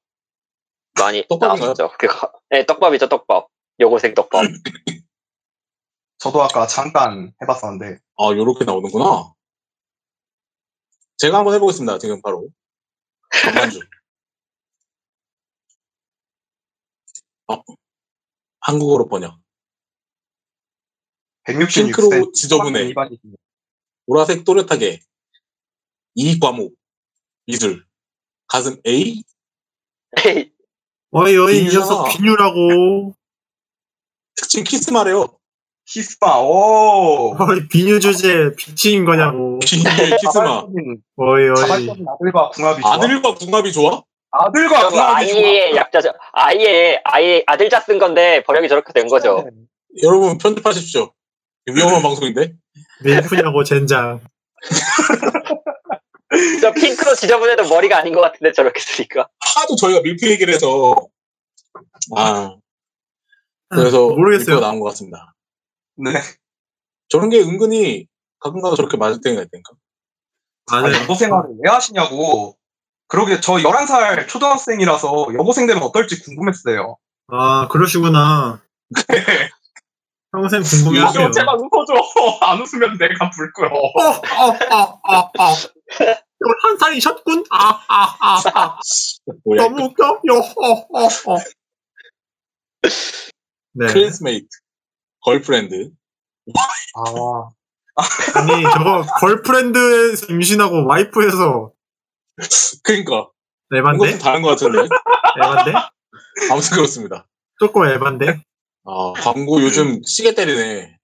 [0.98, 1.24] 많이?
[1.40, 1.92] 나왔었죠.
[1.98, 3.46] 그 가- 네, 떡밥이죠, 떡밥.
[3.78, 4.42] 여고생 떡밥.
[6.18, 9.32] 저도 아까 잠깐 해봤었는데 아, 요렇게 나오는구나.
[11.18, 12.48] 제가 한번 해보겠습니다, 지금 바로.
[17.48, 17.62] 어,
[18.60, 19.38] 한국어로 번역.
[21.46, 22.92] 166cm 핑크로 지저분해.
[24.06, 25.00] 보라색 또렷하게.
[26.14, 26.74] 이 과목.
[27.46, 27.86] 미술.
[28.46, 29.22] 가슴 A?
[30.26, 30.52] 에이,
[31.10, 31.64] 어이, 어이, 이.
[31.70, 33.14] 녀석 비뉴라고.
[34.36, 35.38] 특징 키스마래요.
[35.86, 39.58] 키스마 오 어이, 비뉴 주제 비치인 거냐고.
[39.60, 40.66] 비밀 키스마.
[41.16, 41.56] 어이, 어이.
[41.56, 44.02] 자발적인 아들과 궁합이 좋아 아들과 궁합이 좋아?
[44.30, 45.16] 아들과.
[45.16, 46.10] 아이의 약자죠.
[46.32, 49.44] 아이의 아이 아들자 쓴 건데 번역이 저렇게 된 거죠.
[50.02, 51.12] 여러분 편집하십시오.
[51.66, 52.54] 위험한 방송인데.
[53.04, 54.20] 밀프냐고 젠장.
[56.60, 59.28] 저 핑크로 지저분해도 머리가 아닌 것 같은데 저렇게 쓰니까.
[59.40, 60.94] 하도 저희가 밀프 얘기를 해서
[62.16, 62.54] 아
[63.68, 64.56] 그래서 모르겠어요.
[64.56, 65.34] 밀프가 나온 것 같습니다.
[65.96, 66.10] 네.
[67.08, 68.06] 저런 게 은근히
[68.40, 69.72] 가끔가다 저렇게 맞을 때가 있다니까.
[70.70, 71.02] 아니, 맞아요.
[71.04, 72.56] 여고 생활을 왜 하시냐고.
[73.08, 76.96] 그러게 저 11살 초등학생이라서 여고생 되면 어떨지 궁금했어요.
[77.28, 78.60] 아, 그러시구나.
[80.30, 81.24] 평생 궁금해하세요.
[81.24, 81.94] 웃어, 제발 웃어줘.
[82.42, 83.70] 안 웃으면 내가 불 거야.
[83.70, 85.54] 어, 어, 어, 어, 어.
[86.62, 87.44] 한 살이셨군?
[87.50, 88.78] 아, 아, 아, 아.
[89.44, 89.62] 뭐야?
[89.62, 90.04] 너무 웃겨?
[90.04, 91.38] 요, 어, 어, 어.
[93.72, 93.86] 네.
[93.86, 94.48] classmate,
[95.24, 95.90] girlfriend.
[96.94, 97.48] 아.
[98.34, 101.72] 아니, 저거, girlfriend에서 임신하고 와이프에서
[102.84, 103.30] 그러니까
[103.74, 104.08] 에반데?
[104.08, 104.78] 이것도 다른 것 같은데.
[105.36, 105.72] 에반데?
[106.50, 107.26] 아무튼 그렇습니다.
[107.60, 108.42] 쪼꼬 에반데?
[108.84, 110.96] 아 광고 요즘 시계 때리네.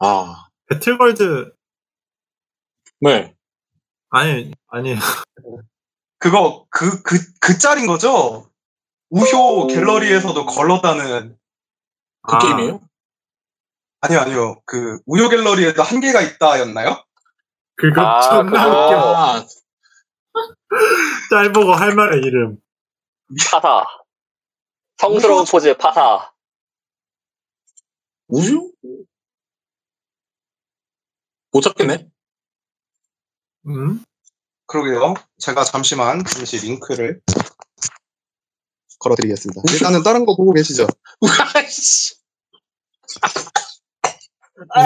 [0.00, 1.52] 아 배틀월드,
[3.00, 3.34] 네.
[4.10, 4.94] 아니, 아니,
[6.18, 8.50] 그거, 그, 그, 그 짤인 거죠?
[9.08, 11.36] 우효 갤러리에서도 걸렀다는.
[12.22, 12.80] 그 아, 게임이에요?
[14.02, 14.60] 아니요, 아니요.
[14.66, 17.02] 그, 우효 갤러리에도 한계가 있다였나요?
[17.80, 18.86] 그거 아, 존나 그거.
[18.86, 19.14] 웃겨.
[19.16, 19.46] 아,
[21.30, 22.58] 짤보고 할 말의 이름.
[23.50, 23.84] 파사.
[24.98, 26.30] 성스러운 포즈 파사.
[28.28, 28.70] 우유?
[31.52, 32.08] 못 찾겠네.
[33.66, 34.04] 음?
[34.66, 35.14] 그러게요.
[35.38, 37.20] 제가 잠시만, 잠시 링크를
[39.00, 39.62] 걸어드리겠습니다.
[39.72, 40.86] 일단은 다른 거 보고 계시죠?
[41.54, 42.14] 아이씨,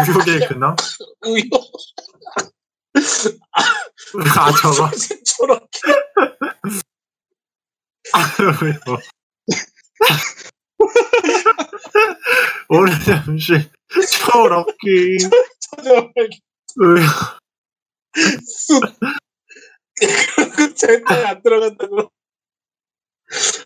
[0.09, 0.77] 유혹의 근황?
[1.27, 1.43] 우유.
[2.95, 4.91] 아, 저거.
[5.25, 5.81] 저렇게.
[8.63, 8.99] 왜요?
[12.69, 13.71] 오늘 잠시
[14.11, 15.19] 철없기
[15.75, 16.29] 저렇게.
[16.77, 17.07] 왜요?
[18.47, 18.81] 쑥.
[20.57, 22.11] 그 절대 안 들어간다고.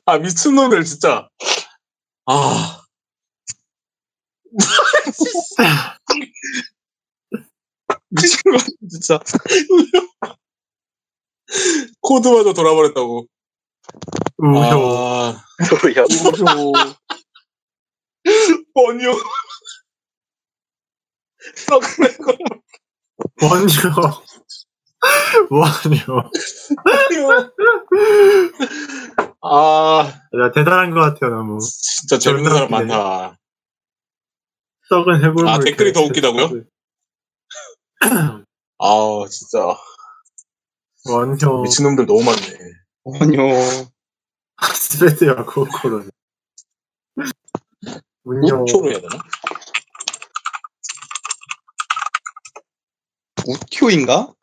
[0.06, 1.28] 아, 미친놈들, 진짜.
[2.26, 2.82] 아.
[8.10, 9.18] 미친 거 진짜.
[12.00, 13.26] 코드마저 돌아버렸다고.
[14.38, 15.42] 우효 아, 뭐야.
[16.04, 16.72] 우효.
[18.74, 19.12] 번요.
[23.40, 23.78] 원효
[25.50, 26.22] 원효
[29.42, 30.00] 아,
[30.42, 32.70] 야 대단한 것 같아요 너무 진짜 재밌는 사람.
[32.70, 33.38] 많다.
[34.88, 36.64] 썩은 해골물 아, 댓글이 더 웃기다고요?
[38.78, 39.76] 아, 진짜.
[41.08, 42.58] 원효 미친놈들 너무 많네.
[43.20, 43.42] 아니요.
[45.46, 46.04] 코코로
[48.24, 49.16] 운효 우초로 해야 되나?
[53.46, 54.34] 우효인가?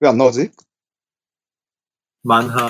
[0.00, 0.50] 왜 안 나오지?
[2.22, 2.66] 만화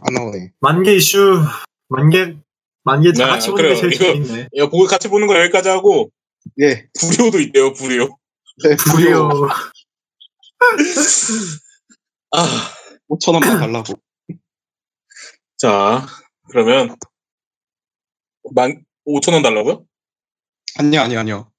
[0.00, 0.52] 안 나오네.
[0.60, 1.40] 만개 이슈
[1.88, 2.36] 만개
[2.82, 3.80] 만개 다 네, 같이 보는 게 그래요.
[3.80, 6.10] 제일 이거- 재밌네 야, 보고 같이 보는 거 여기까지 하고,
[6.60, 6.88] 예.
[7.00, 8.18] 불효도 있대요, 불효.
[8.64, 9.48] 네, 무료
[12.30, 12.74] 아,
[13.08, 13.94] 5천원만 달라고.
[15.56, 16.06] 자,
[16.50, 16.96] 그러면,
[18.54, 19.84] 만, 5천원 달라고요?
[20.78, 21.52] 아니요, 아니요, 아니요.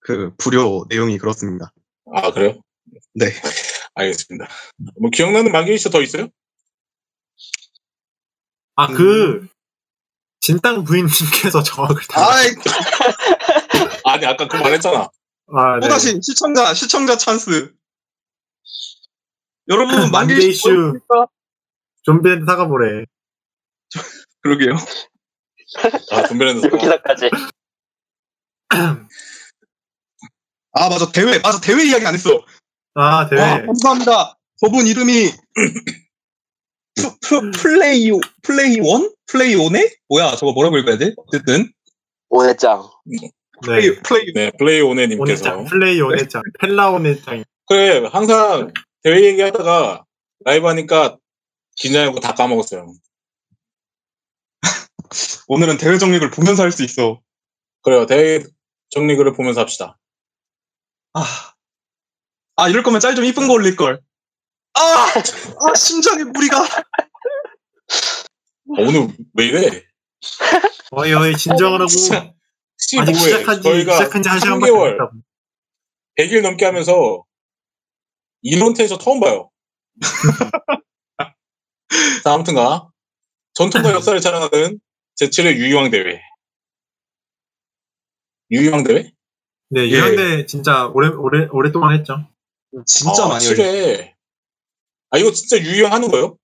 [0.00, 1.72] 그, 불효 내용이 그렇습니다.
[2.14, 2.60] 아, 그래요?
[3.14, 3.26] 네.
[3.94, 4.48] 알겠습니다.
[5.00, 6.28] 뭐, 기억나는 만개 이슈 더 있어요?
[8.76, 9.46] 아그
[10.40, 12.48] 진땅 부인님께서 정확을 다 아이,
[14.24, 15.08] 아니, 아까 그 말했잖아.
[15.54, 15.80] 아, 네.
[15.80, 17.72] 또다시 시청자, 시청자 찬스.
[19.68, 20.98] 여러분, 만개 만개 이슈.
[22.02, 23.04] 좀비한테 사과보래
[24.42, 24.76] 그러게요.
[26.12, 27.30] 아, 분별했는 여기서까지.
[30.72, 31.10] 아, 맞아.
[31.12, 31.60] 대회, 맞아.
[31.60, 32.44] 대회 이야기 안 했어.
[32.96, 34.38] 아 대회 아, 감사합니다.
[34.60, 35.30] 저분 이름이
[36.94, 38.10] 프, 프, 플레이,
[38.42, 39.12] 플레이 원?
[39.26, 39.96] 플레이 오네?
[40.08, 41.12] 뭐야, 저거 뭐라고 읽어야 돼?
[41.16, 41.72] 어쨌든.
[42.28, 42.88] 오해짱.
[43.62, 44.32] 네 플레이, 플레이.
[44.34, 45.64] 네, 플레이 오네님께서.
[45.64, 50.04] 플레이 오네짱 펠라 오네짱 그래, 항상 대회 얘기하다가
[50.44, 51.16] 라이브 하니까
[51.76, 52.92] 긴장하고 다 까먹었어요.
[55.48, 57.20] 오늘은 대회 정립을 보면서 할 수 있어.
[57.82, 58.42] 그래요, 대회
[58.90, 59.98] 정리글을 보면서 합시다.
[61.14, 61.24] 아,
[62.56, 64.00] 아 이럴 거면 짤 좀 이쁜 거 올릴 걸.
[64.74, 64.80] 아!
[64.80, 66.58] 아, 심장에 무리가.
[66.62, 66.66] 아,
[68.66, 69.84] 오늘 왜 이래?
[70.90, 71.88] 어이 어이 진정하라고
[72.92, 75.12] 15회 시작한 지 저희가 시작한 지한 시간밖에 안 3개월 됐다고
[76.18, 77.24] 100일 넘게 하면서
[78.42, 79.50] 이론테에서 처음 봐요.
[82.24, 82.88] 자, 아무튼가
[83.54, 84.80] 전통과 역사를 자랑하는
[85.20, 86.20] 제7회 유희왕 대회.
[88.50, 89.10] 유희왕 대회?
[89.70, 89.86] 네, 예.
[89.86, 92.26] 이런데 진짜 오래 오래 오랫동안 했죠.
[92.86, 93.66] 진짜 아, 많이 열렸어요.
[93.96, 94.12] 7회.
[95.10, 96.36] 아 이거 진짜 유희왕 하는 거예요?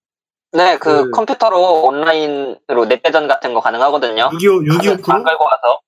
[0.53, 4.30] 네, 그 그- 컴퓨터로 온라인으로 넷배전 같은 거 가능하거든요.
[4.32, 5.24] 6.25 6.25안 프로?
[5.24, 5.80] 끌고 와서.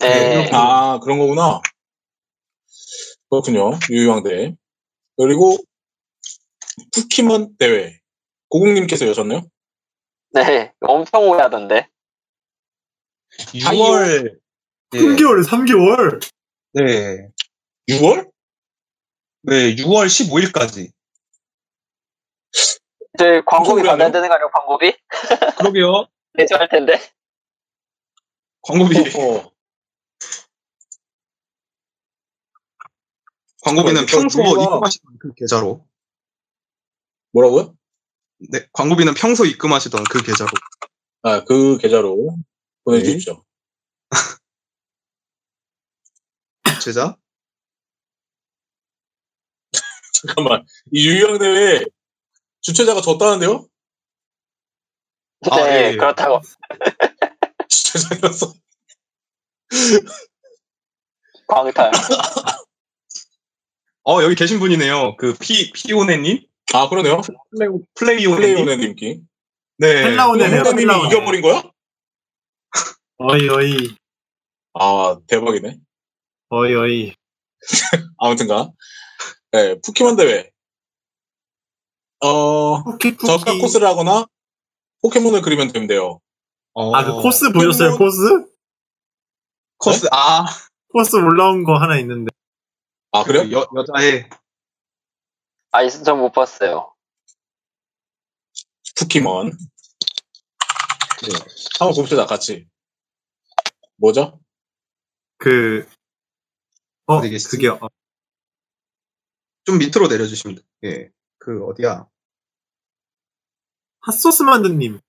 [0.00, 0.50] 네.
[0.52, 1.60] 아 그런 거구나.
[3.30, 3.72] 그렇군요.
[3.90, 4.54] 유희왕 대회.
[5.16, 5.56] 그리고
[6.92, 7.98] 푸키먼 대회.
[8.48, 9.42] 고국님께서 여셨네요.
[10.30, 11.88] 네, 엄청 오래 하던데.
[13.54, 14.38] 6월
[14.94, 14.98] 예.
[14.98, 16.22] 3개월 3개월.
[16.74, 17.28] 네.
[17.90, 18.30] 6월?
[19.42, 20.92] 네, 6월 15일까지.
[23.18, 24.10] 저희 광고비 받아야?
[24.10, 24.94] 되는 거 아니에요, 광고비?
[25.58, 26.06] 그러게요.
[26.34, 27.00] 내조할 텐데.
[28.62, 29.52] 광고비 어,
[33.66, 35.84] 광고비는 평소 입금하시던 그 계좌로.
[37.32, 37.76] 뭐라고요?
[38.52, 40.50] 네, 광고비는 평소 입금하시던 그 계좌로.
[41.22, 42.36] 아, 그 계좌로
[42.84, 43.42] 보내주십시오.
[46.80, 47.16] 제자?
[50.22, 50.64] 잠깐만.
[50.92, 51.84] 이 유희왕 대회
[52.60, 53.66] 주최자가 졌다는데요?
[55.50, 55.96] 아, 네, 예, 예.
[55.96, 56.40] 그렇다고.
[57.68, 58.54] 주최자였어.
[61.48, 61.90] 광탈.
[64.08, 65.16] 어, 여기 계신 분이네요.
[65.16, 66.44] 그 피, 피오네님?
[66.74, 67.20] 아, 그러네요.
[67.94, 68.36] 플레이오네님?
[68.36, 69.20] 플레이오네 님기.
[69.78, 70.02] 네.
[70.04, 70.62] 펠라오네네요.
[70.62, 71.06] 펠라오네.
[71.08, 71.62] 이겨버린 거야?
[73.18, 73.96] 어이 어이
[74.74, 75.78] 아, 대박이네.
[76.50, 77.14] 어이 어이.
[78.18, 78.70] 아무튼가.
[79.52, 80.50] 네, 푸키먼 대회.
[82.20, 83.26] 어, 쿠키 쿠키.
[83.26, 84.26] 저가 코스를 하거나
[85.02, 86.20] 포켓몬을 그리면 돼요.
[86.74, 87.96] 어, 아, 그 코스 보셨어요?
[87.96, 88.20] 코스?
[89.78, 90.44] 코스, 아,
[90.92, 92.30] 코스 올라온 거 하나 있는데.
[93.12, 93.44] 아, 그래요?
[93.44, 94.28] 그 여, 여자의,
[95.72, 96.94] 아, 전못 봤어요.
[98.96, 99.50] 푸키먼.
[99.50, 101.28] 네.
[101.78, 102.66] 한번 봅시다, 같이.
[103.96, 104.40] 뭐죠?
[105.38, 105.86] 그
[107.06, 107.50] 어, 어디 계시지?
[107.50, 107.78] 그게요.
[107.80, 107.88] 어,
[109.64, 110.66] 좀 밑으로 내려주시면 돼요.
[110.84, 111.10] 예.
[111.38, 112.08] 그, 어디야?
[114.00, 115.00] 핫소스 만두님.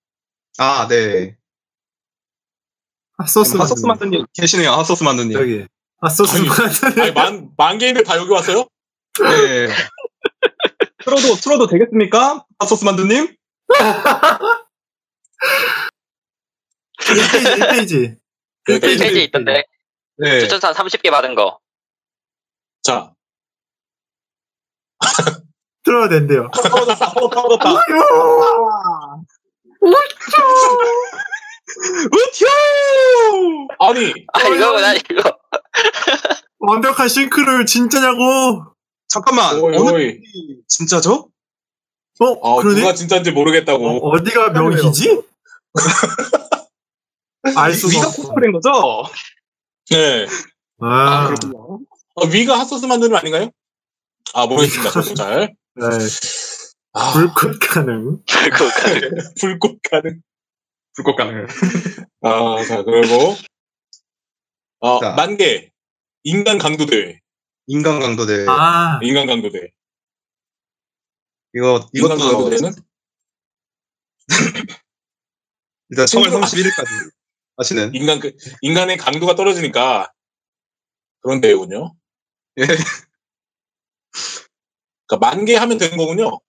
[0.58, 1.38] 아, 네.
[3.20, 3.88] 핫소스 만두님.
[3.88, 4.72] 만두님 계시네요.
[4.72, 5.34] 핫소스 만두님.
[5.34, 5.68] 저기.
[6.00, 7.02] 핫소스 아니, 만두님.
[7.02, 8.68] 아니, 만, 만 개인들 다 여기 왔어요?
[9.20, 9.68] 네.
[11.04, 12.46] 틀어도, 틀어도 되겠습니까?
[12.60, 13.36] 핫소스 만두님?
[17.00, 18.18] 1페이지, 1페이지.
[18.68, 19.24] 네, 페이지 네.
[19.24, 19.64] 있던데.
[20.18, 20.40] 네.
[20.42, 21.60] 추천사 30개 받은 거.
[22.84, 23.14] 자,
[25.84, 26.50] 들어야 된대요.
[26.52, 27.82] 떨어졌다, 떨어졌다.
[32.06, 33.68] 우튜!
[33.80, 35.38] 아니, 아, 이거구나, 이거.
[36.60, 38.64] 완벽한 싱크를 진짜냐고.
[39.08, 39.60] 잠깐만.
[39.60, 40.20] 오이, 어느 오이.
[40.68, 41.30] 진짜죠?
[42.20, 42.80] 어, 어, 그러네?
[42.80, 44.10] 누가 진짜인지 모르겠다고.
[44.10, 45.22] 어, 디가 명희지?
[47.56, 48.22] 알 수가 위가 없어.
[48.24, 49.04] 코스프레인 거죠?
[49.92, 50.26] 네.
[50.80, 51.80] 아, 그렇군요.
[52.16, 53.50] 어, 위가 핫소스 만드는 거 아닌가요?
[54.34, 54.92] 아, 모르겠습니다.
[54.92, 55.56] 저도 잘.
[55.76, 55.86] 네.
[56.94, 58.18] 아, 불꽃 가능.
[58.28, 58.66] 그거
[59.40, 60.22] 불꽃 가능.
[60.98, 61.46] 불꽃 가능.
[62.22, 63.36] 아, 자, 그리고,
[64.80, 65.14] 어, 자.
[65.14, 65.72] 만개.
[66.24, 67.20] 인간 강도 대회.
[67.68, 68.46] 인간 강도대.
[68.50, 69.70] 아, 인간 강도 대회.
[71.54, 72.72] 이거, 인간 강도 이것도 대회는
[75.90, 77.12] 일단 3월 친구- 31일까지
[77.58, 77.94] 하시는.
[77.96, 80.12] 인간, 그, 인간의 강도가 떨어지니까
[81.22, 81.94] 그런 대회군요.
[82.60, 82.66] 예.
[85.08, 86.40] 그러니까 만개 하면 되는 거군요.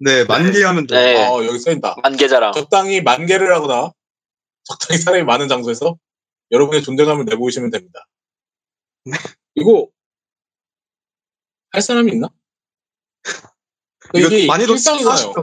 [0.00, 0.98] 네, 만 개 하면 돼요.
[1.00, 1.26] 네.
[1.26, 1.96] 어, 여기 써있다.
[2.02, 2.52] 만개자랑.
[2.52, 3.92] 적당히 만 개를 하거나
[4.64, 5.96] 적당히 사람이 많은 장소에서
[6.50, 8.06] 여러분의 존재감을 내보이시면 됩니다.
[9.54, 9.88] 이거
[11.72, 12.28] 할 사람이 있나?
[14.14, 15.34] 이게 많이도 일상이잖아요.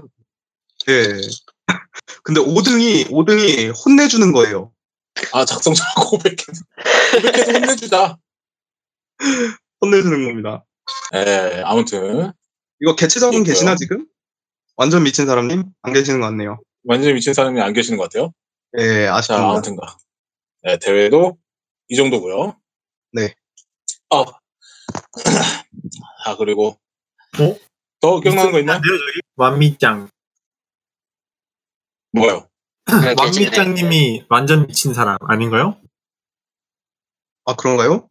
[0.89, 1.21] 예.
[2.23, 4.73] 근데 5등이, 5등이 혼내주는 거예요.
[5.33, 6.63] 아 작성자 고백해서
[7.13, 8.17] 고백해서 혼내주자.
[9.81, 10.65] 혼내주는 겁니다.
[11.15, 12.31] 예, 아무튼
[12.81, 13.53] 이거 개체적인 있고요.
[13.53, 14.05] 계시나 지금?
[14.77, 15.63] 완전 미친 사람님?
[15.81, 16.59] 안 계시는 것 같네요.
[16.83, 18.31] 완전히 미친 사람이 안 계시는 것 같아요.
[18.79, 19.49] 예, 자, 아쉽습니다.
[19.49, 19.97] 아무튼가
[20.63, 21.37] 네, 대회도
[21.89, 22.55] 이 정도고요.
[23.13, 23.33] 네.
[24.11, 24.21] 어.
[26.25, 26.77] 아 그리고
[27.39, 27.55] 어?
[27.99, 28.77] 더 기억나는 거 있나요?
[28.77, 29.19] 있는데요, 저기?
[29.35, 30.09] 완미짱.
[32.13, 32.47] 뭐요?
[32.85, 35.79] 그 완미짱님이 완전 미친 사람 아닌가요?
[37.45, 38.07] 아, 그런가요?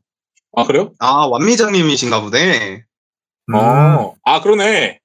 [0.57, 0.93] 아 그래요?
[0.99, 2.85] 아, 완미장님이신가 보네.
[3.51, 4.15] 음, 어.
[4.25, 5.01] 아 그러네.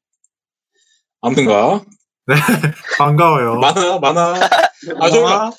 [1.22, 1.84] 아무튼가
[2.98, 3.56] 반가워요.
[3.60, 4.34] 많아 많아.
[5.00, 5.52] 아 저희가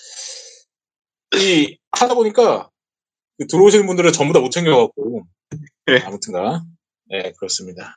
[1.36, 2.70] 이 하다 보니까
[3.38, 5.22] 그 들어오시는 분들을 전부 다 못 챙겨갖고
[5.86, 5.98] 네.
[6.04, 6.64] 아무튼가
[7.06, 7.96] 네 그렇습니다.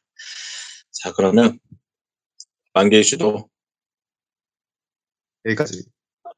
[0.91, 1.59] 자, 그러면
[2.73, 3.49] 만개 이슈도
[5.45, 5.83] 여기까지.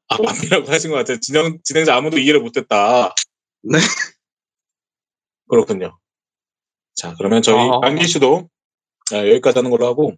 [0.08, 1.18] 아, 만개라고 하신 것 같아요.
[1.20, 3.14] 진행, 진행자 아무도 이해를 못했다.
[3.62, 3.78] 네.
[5.48, 5.98] 그렇군요.
[6.94, 7.80] 자, 그러면 저희 어.
[7.80, 8.48] 만개 이슈도
[9.12, 10.14] 아, 여기까지 하는 걸로 하고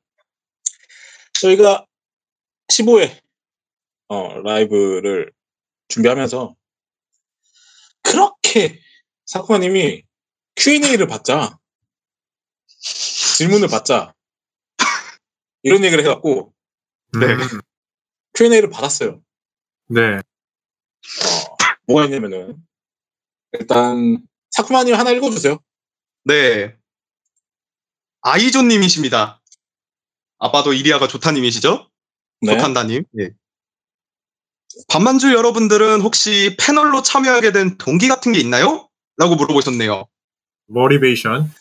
[1.40, 1.86] 저희가
[2.68, 3.18] 15회
[4.08, 5.32] 어, 라이브를
[5.88, 6.54] 준비하면서
[8.02, 8.80] 그렇게
[9.26, 10.04] 사쿠마님이
[10.56, 11.58] Q&A를 받자
[13.38, 14.14] 질문을 받자
[15.62, 16.52] 이런 얘기를 해갖고
[17.18, 17.26] 네.
[17.26, 17.60] 음,
[18.34, 19.22] Q&A를 받았어요.
[19.88, 20.16] 네.
[20.16, 21.56] 어,
[21.86, 22.62] 뭐가 있냐면은
[23.52, 25.58] 일단 사쿠마님 하나 읽어주세요.
[26.24, 26.76] 네.
[28.22, 29.39] 아이존님이십니다.
[30.40, 31.88] 아빠도 이리아가 좋다님이시죠?
[32.42, 32.52] 네.
[32.52, 33.04] 좋단다님.
[33.20, 33.30] 예.
[34.88, 38.88] 반만주 여러분들은 혹시 패널로 참여하게 된 동기 같은 게 있나요?
[39.16, 40.06] 라고 물어보셨네요.
[40.66, 41.52] 머리베이션.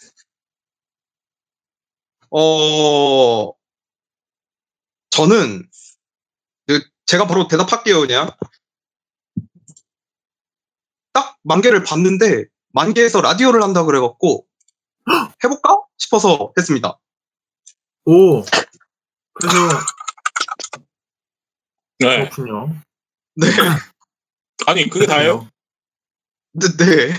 [2.32, 3.52] 어,
[5.10, 5.68] 저는,
[6.68, 8.30] 그, 제가 바로 대답할게요, 그냥.
[11.12, 14.46] 딱 만개를 봤는데, 만개에서 라디오를 한다 그래갖고,
[15.44, 15.82] 해볼까?
[15.98, 17.00] 싶어서 했습니다.
[18.06, 18.44] 오.
[19.40, 19.58] 그래서
[22.00, 22.30] 네.
[22.30, 22.76] 그렇군요.
[23.36, 23.48] 네.
[24.68, 25.48] 아니 그게 다예요?
[26.54, 26.68] 네.
[26.78, 27.14] 네.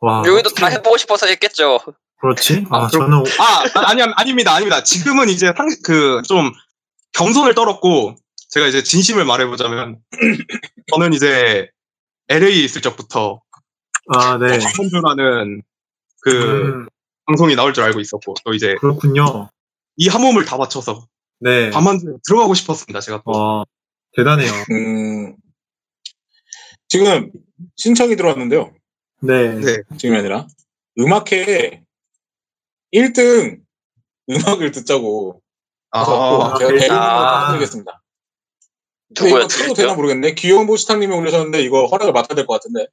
[0.00, 0.22] 와.
[0.26, 1.80] 여기도 다 해보고 싶어서 했겠죠.
[2.20, 2.66] 그렇지?
[2.70, 4.82] 아, 아, 저는 아, 아, 아니, 아닙니다, 아닙니다.
[4.82, 6.52] 지금은 이제 상, 그, 좀,
[7.12, 8.16] 겸손을 떨었고,
[8.50, 10.00] 제가 이제 진심을 말해보자면,
[10.92, 11.68] 저는 이제,
[12.28, 13.40] LA에 있을 적부터,
[14.14, 14.58] 아, 네.
[14.58, 15.62] 한번주라는
[16.22, 16.88] 그, 음,
[17.26, 19.48] 방송이 나올 줄 알고 있었고, 또 이제, 그렇군요.
[19.96, 21.06] 이 한 몸을 다 바쳐서,
[21.40, 21.70] 네.
[21.70, 23.30] 밤만주 들어가고 싶었습니다, 제가 또.
[23.30, 23.64] 와,
[24.16, 24.50] 대단해요.
[24.72, 25.36] 음,
[26.88, 27.30] 지금
[27.76, 28.72] 신청이 들어왔는데요.
[29.22, 29.54] 네.
[29.60, 29.76] 네.
[29.98, 30.46] 지금이 아니라
[30.98, 31.82] 음악회에
[32.94, 33.60] 1등
[34.30, 35.42] 음악을 듣자고
[35.90, 36.54] 아, 제가.
[39.14, 39.58] 근데 이거 누구였죠?
[39.58, 40.34] 써도 되나 모르겠네.
[40.34, 42.86] 귀여운 보시탕님이 올리셨는데 이거 허락을 맡아야 될 것 같은데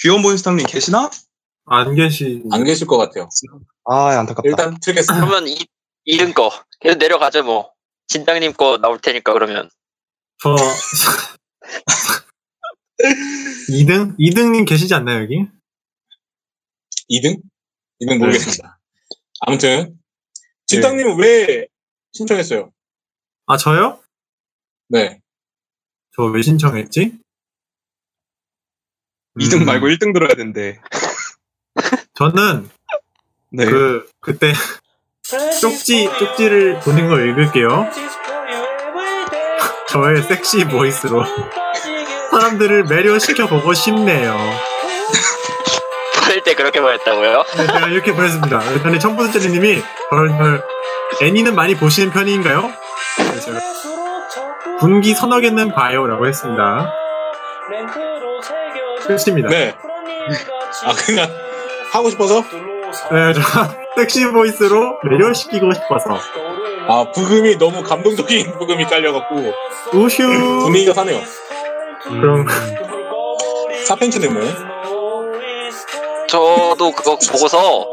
[0.00, 1.10] 귀여운 본스탕님 계시나?
[1.66, 2.42] 안 계시.
[2.52, 3.28] 안 계실 것 같아요.
[3.84, 4.48] 아, 안타깝다.
[4.48, 5.24] 일단 틀겠습니다.
[5.26, 5.58] 그러면 이,
[6.04, 6.50] 이름 거.
[6.84, 7.72] 계속 내려가죠, 뭐.
[8.06, 9.70] 진당님 거 나올 테니까, 그러면.
[10.42, 10.54] 저
[13.70, 14.16] 2등?
[14.18, 15.46] 2등님 계시지 않나요, 여기?
[17.10, 17.40] 2등?
[18.02, 18.78] 2등 모르겠습니다.
[19.40, 19.98] 아무튼
[20.66, 21.66] 진땅님은 왜
[22.12, 22.70] 신청했어요?
[23.46, 24.00] 아, 저요?
[24.88, 25.20] 네.
[26.14, 27.18] 저 왜 신청했지?
[29.40, 30.80] 2등 음, 말고 1등 들어야 된대.
[32.14, 32.68] 저는
[33.50, 33.64] 네.
[33.64, 34.52] 그 그때
[35.60, 37.88] 쪽지 쪽지를 보낸 걸 읽을게요.
[39.88, 41.24] 저의 섹시 보이스로
[42.30, 44.36] 사람들을 매료시켜 보고 싶네요.
[46.24, 47.44] 보낼 때 그렇게 보냈다고요?
[47.56, 48.58] 네, 제가 이렇게 보냈습니다.
[48.58, 50.62] 그랬더니 청부드제리님이 헐헐
[51.22, 52.70] 애니는 많이 보시는 편인가요?
[53.16, 53.60] 그래서 제가
[54.80, 56.92] 분기 서너 개는 봐요라고 했습니다.
[59.06, 59.48] 끝입니다.
[59.48, 59.76] 네,
[60.28, 60.36] 네.
[60.84, 61.30] 아 그냥
[61.92, 62.42] 하고 싶어서?
[63.34, 63.40] 저
[63.96, 66.18] 섹시 보이스로 매료시키고 싶어서
[66.88, 69.36] 아 부금이 너무 감동적인 부금이 깔려갖고
[69.94, 70.60] 우휴.
[70.64, 71.20] 분위기가 사네요.
[72.02, 72.46] 그럼
[73.86, 74.40] 사펜치네모.
[76.28, 77.86] 저도 그거 보고서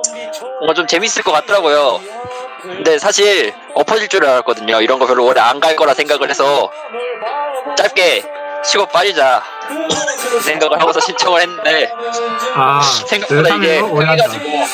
[0.59, 1.99] 뭔가 좀 재밌을 것 같더라고요.
[2.61, 4.81] 근데 사실 엎어질 줄 알았거든요.
[4.81, 6.71] 이런 거 별로 오래 안 갈 거라 생각을 해서
[7.77, 8.23] 짧게
[8.63, 9.43] 치고 빠지자
[10.29, 11.91] 그 생각을 하고서 신청을 했는데
[12.55, 14.23] 아 생각보다 이게 세상에서 오래 한다.
[14.23, 14.65] 해가지고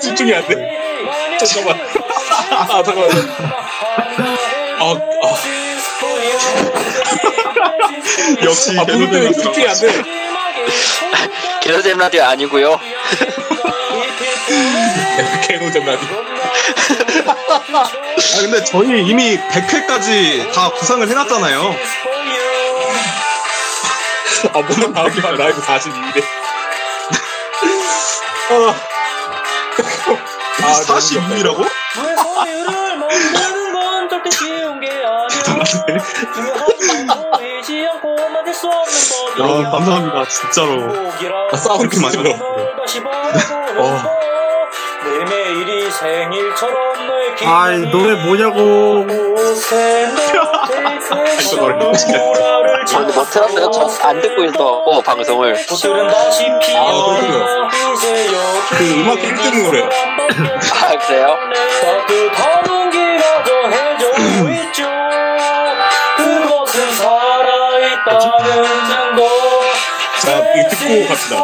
[0.00, 0.78] 집중이 안 돼.
[1.44, 1.80] 잠깐만.
[2.50, 3.10] 아 잠깐만.
[4.78, 4.94] 아, 아,
[8.44, 10.02] 역시 아 때문에 집중이 안 돼.
[11.62, 12.78] 게러잼 라디오 아니고요.
[15.48, 16.31] 개노잼 라디오.
[16.72, 21.76] 아, 근데 저희 이미 100회까지 다 구상을 해놨잖아요.
[24.54, 26.22] 아 뭐야 다음 주 라이브 42일에.
[28.50, 28.74] 아.
[30.62, 31.68] 아, 너무 42이라고?
[39.38, 40.28] 여러분, 감사합니다.
[40.28, 40.92] 진짜로.
[41.52, 42.34] 아, 사운드 그렇게 많이.
[43.78, 44.21] 어.
[45.04, 49.06] 내 매일이 생일처럼 널 아이 노래 뭐냐고
[51.50, 51.96] 저 노래 너무
[52.86, 53.70] 저 근데 뭐 틀었어요?
[53.70, 57.68] 저 안 듣고 있어갖고 방송을 꽃들은 다시 그렇군요.
[57.70, 59.88] 피어 이제 여기 그 음악 1등 노래요.
[59.88, 61.36] 아 그래요?
[61.80, 64.04] 따뜻한 온기가 더해져
[64.62, 64.82] 있죠
[66.16, 69.28] 그것은 살아있다는 증거
[70.20, 71.34] 자, 이거 듣고 갑시다.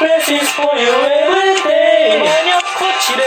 [0.00, 1.54] This is for you every
[2.08, 3.22] day 칠해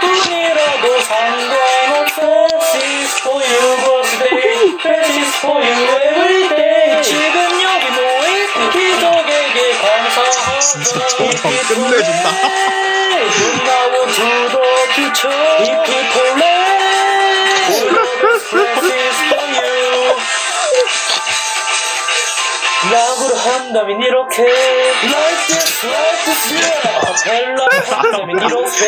[0.00, 8.70] 뿐이라도 상관없어 This is for you birthday This is for you everyday 지금 여기 모인
[8.70, 11.32] 기적에게 감사하다 진짜 저방
[11.66, 12.30] 끝내준다.
[14.50, 16.91] The future If people let
[22.92, 24.42] 라고를 한다면 이렇게.
[24.42, 27.24] Like this, like this, yeah.
[27.24, 28.80] 벨라를 한다면 이렇게.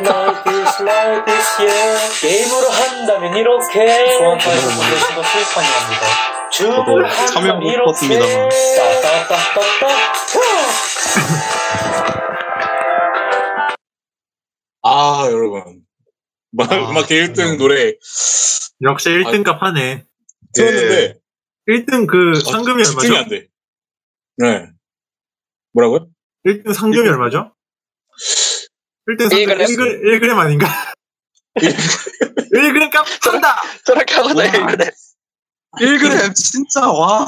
[0.00, 2.20] Like this, like this, yeah.
[2.20, 4.18] 게임으로 한다면 이렇게.
[4.18, 6.06] 소환타에서 보내시고 수익판이랍니다.
[6.52, 8.48] 주문을 참여 한다면 못 이렇게.
[8.76, 9.88] 따따따따따.
[14.82, 15.82] 아, 여러분.
[16.52, 17.94] 막, 아, 음악 1등 노래.
[18.82, 20.04] 역시 1등값 하네.
[20.54, 21.19] 틀었는데,
[21.68, 23.16] 1등 그 어, 상금이 얼마죠?
[23.16, 23.48] 안 돼.
[24.36, 24.70] 네.
[25.72, 26.08] 뭐라고요?
[26.46, 27.54] 1등 상금이 얼마죠?
[29.08, 29.76] 1등 상금 1g?
[29.76, 30.66] 1g, 1g 아닌가?
[31.56, 33.56] 1g 값 산다!
[33.84, 34.50] 저렇게 하고서 와.
[34.50, 34.90] 그래.
[35.78, 37.26] 1g 진짜 와.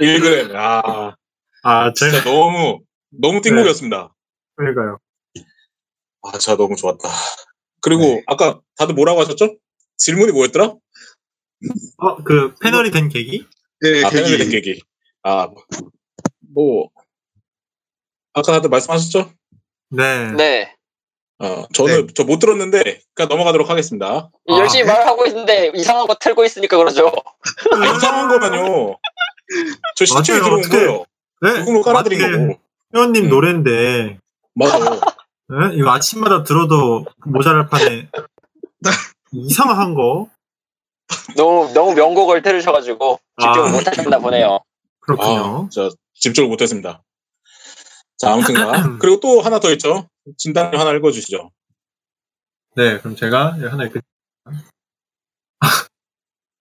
[0.00, 0.54] 1g.
[0.54, 1.14] 아,
[1.62, 2.80] 아, 진짜 제가, 너무,
[3.10, 4.14] 너무 띵곡이었습니다.
[4.56, 4.98] 그러니까요.
[6.22, 7.08] 아, 진짜 너무 좋았다.
[7.80, 8.22] 그리고, 네.
[8.26, 9.56] 아까 다들 뭐라고 하셨죠?
[9.96, 10.74] 질문이 뭐였더라?
[11.98, 13.46] 어, 그, 패널이 된 계기?
[13.80, 14.30] 네, 아, 계기.
[14.36, 14.80] 패널 계기.
[15.22, 15.48] 아,
[16.54, 16.88] 뭐,
[18.32, 19.32] 아까 다들 말씀하셨죠?
[19.90, 20.32] 네.
[20.32, 20.74] 네.
[21.40, 24.30] 어, 저는, 저못 들었는데, 그냥 넘어가도록 하겠습니다.
[24.48, 24.92] 아, 열심히 네?
[24.92, 27.12] 말하고 있는데 이상한 거 틀고 있으니까 그러죠.
[27.72, 28.96] 아, 이상한 거면요.
[29.96, 30.44] 저 시청에 맞아요.
[30.44, 31.04] 들어온 어떻게- 거예요.
[31.40, 31.58] 네.
[31.60, 32.60] 누구로 깔아드린 맞게 거고.
[32.94, 33.28] 회원님 음.
[33.30, 34.18] 노래인데,
[34.54, 34.78] 맞아.
[34.90, 35.74] 네?
[35.76, 38.08] 이거 아침마다 들어도 모자랄 판에
[39.32, 40.28] 이상한 거?
[41.36, 43.72] 너무 너무 명곡을 들으셔가지고 집중을 아.
[43.72, 44.56] 못 하셨나 보네요.
[44.56, 44.58] 아,
[45.00, 45.68] 그렇군요.
[45.70, 47.02] 저 집중을 못했습니다.
[48.18, 48.98] 자, 아무튼가.
[49.00, 50.08] 그리고 또 하나 더 있죠.
[50.36, 51.50] 진단을 하나 읽어주시죠.
[52.76, 54.04] 네, 그럼 제가 하나 읽겠습니다.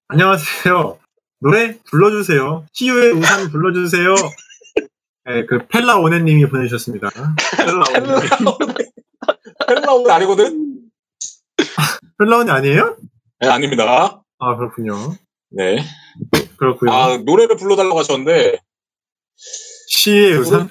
[0.08, 1.00] 안녕하세요.
[1.40, 2.66] 노래 불러주세요.
[2.74, 4.16] CU의 우산 불러주세요.
[5.26, 7.10] 네, 그 펠라 오네님이 보내주셨습니다.
[9.68, 10.90] 펠라운 아니거든?
[12.18, 12.98] 펠라 오네 아니에요?
[13.40, 14.24] 네, 아닙니다.
[14.40, 15.16] 아 그렇군요.
[15.50, 15.78] 네.
[16.58, 16.92] 그렇고요.
[16.92, 18.60] 아, 노래를 불러달라고 하셨는데,
[19.90, 20.70] CU의 우산?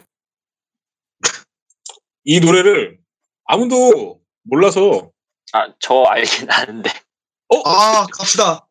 [2.24, 2.98] 이 노래를
[3.44, 5.10] 아무도 몰라서
[5.52, 6.90] 아 저 알긴 아는데.
[7.64, 8.68] 아, 갑시다.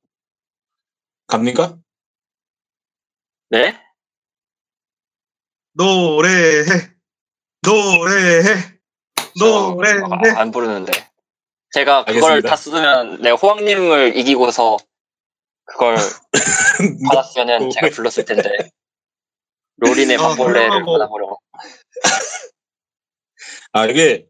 [1.27, 1.77] 갑니까?
[3.49, 3.79] 네?
[5.73, 6.65] 노래해.
[7.61, 8.79] 노래해.
[9.39, 10.01] 노래해.
[10.35, 10.91] 아, 안 부르는데.
[11.75, 12.49] 제가 그걸 알겠습니다.
[12.49, 14.77] 다 쓰면 내 호황님을 이기고서
[15.65, 15.97] 그걸
[17.11, 17.91] 받았으면 어, 제가 왜?
[17.91, 18.69] 불렀을 텐데.
[19.77, 20.93] 로린의 아, 밤벌레를 그러고.
[20.93, 21.37] 받아보려고.
[23.73, 24.25] 아, 이게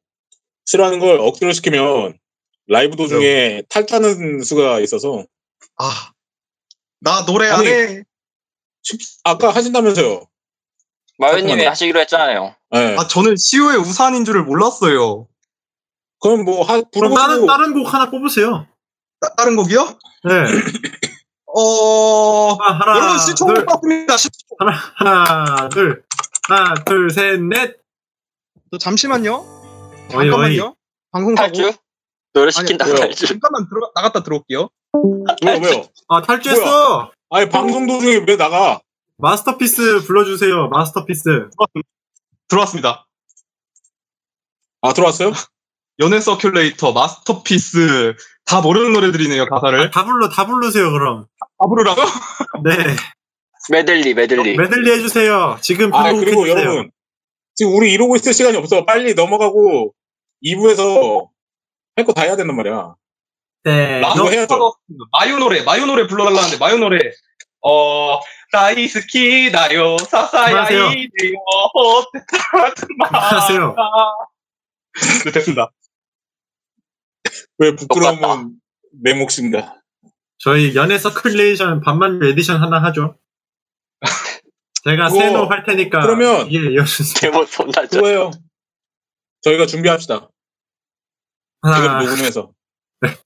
[0.65, 2.17] 싫어하는 걸 억지로 시키면
[2.65, 5.23] 라이브 도중에 탈타는 수가 있어서
[5.77, 6.11] 아,
[6.99, 7.67] 나 노래 안 아니.
[7.69, 8.03] 해.
[9.23, 10.26] 아까 하신다면서요.
[11.19, 11.69] 마요님이 잠깐만요.
[11.69, 12.55] 하시기로 했잖아요.
[12.72, 12.95] 네.
[12.97, 15.27] 아, 저는 시우의 우산인 줄을 몰랐어요.
[16.26, 18.65] 그럼 뭐 하, 그럼 다른 다른 곡 하나 뽑으세요.
[19.22, 19.80] 따, 다른 곡이요?
[20.23, 20.43] 네.
[21.45, 24.15] 어, 아, 하나, 여러분 시청 둘, 받습니다.
[24.57, 26.03] 하나, 하나, 둘,
[26.49, 27.77] 하나, 둘, 셋, 넷.
[28.72, 29.35] 저 잠시만요.
[29.35, 30.30] 어이, 어이.
[30.31, 30.76] 잠깐만요.
[31.11, 31.47] 방송 가고.
[31.53, 31.73] 탈주?
[32.34, 33.06] 노래 시킨다고 뭐야?
[33.06, 33.27] 탈주.
[33.27, 34.69] 잠깐만 들어 나갔다 들어올게요.
[35.45, 35.85] 왜요, 왜요?
[36.07, 37.11] 아 탈주했어.
[37.30, 38.81] 아니, 방송 도중에 왜 나가?
[39.18, 40.69] Masterpiece 불러주세요.
[40.69, 41.49] Masterpiece.
[42.47, 43.06] 들어왔습니다.
[44.81, 45.31] 아, 들어왔어요?
[45.99, 48.15] 연애 circulator, masterpiece
[48.45, 49.91] 다 모르는 노래들이네요 가사를.
[49.91, 50.91] 다 불러, 다 부르세요.
[50.91, 51.26] 그럼.
[51.39, 52.01] 다 부르라고?
[52.63, 52.72] 네.
[53.72, 54.55] 메들리 메들리.
[54.57, 55.57] 메들리 해주세요.
[55.61, 56.49] 지금 아, 그리고 해주세요.
[56.65, 56.91] 여러분.
[57.55, 58.85] 지금 우리 이러고 있을 시간이 없어.
[58.85, 59.93] 빨리 넘어가고
[60.45, 61.27] 2부에서
[61.95, 62.93] 할 거 다 해야 된단 말이야.
[63.63, 64.01] 네.
[64.15, 64.73] 이거 해야죠.
[65.13, 66.99] 마유 노래, 마유 노래 불러달라는데 마유 노래.
[67.67, 68.19] 어,
[68.51, 71.34] 다이스키다요, 사사야이 데요,
[73.11, 73.76] 안녕하세요.
[75.26, 75.72] 네, 됐습니다.
[77.57, 78.49] 왜 부끄러움은 똑같다.
[79.03, 79.81] 내 몫입니다.
[80.38, 83.18] 저희 연애 서큘레이션 반만 에디션 하나 하죠.
[84.84, 86.02] 제가 세노 할 테니까.
[86.02, 87.14] 그러면- 예, 이어주세요.
[87.31, 88.31] 제목 존나 죠 그거예요.
[89.41, 90.15] 저희가 준비합시다.
[90.19, 92.52] 지금 하나, 녹음해서.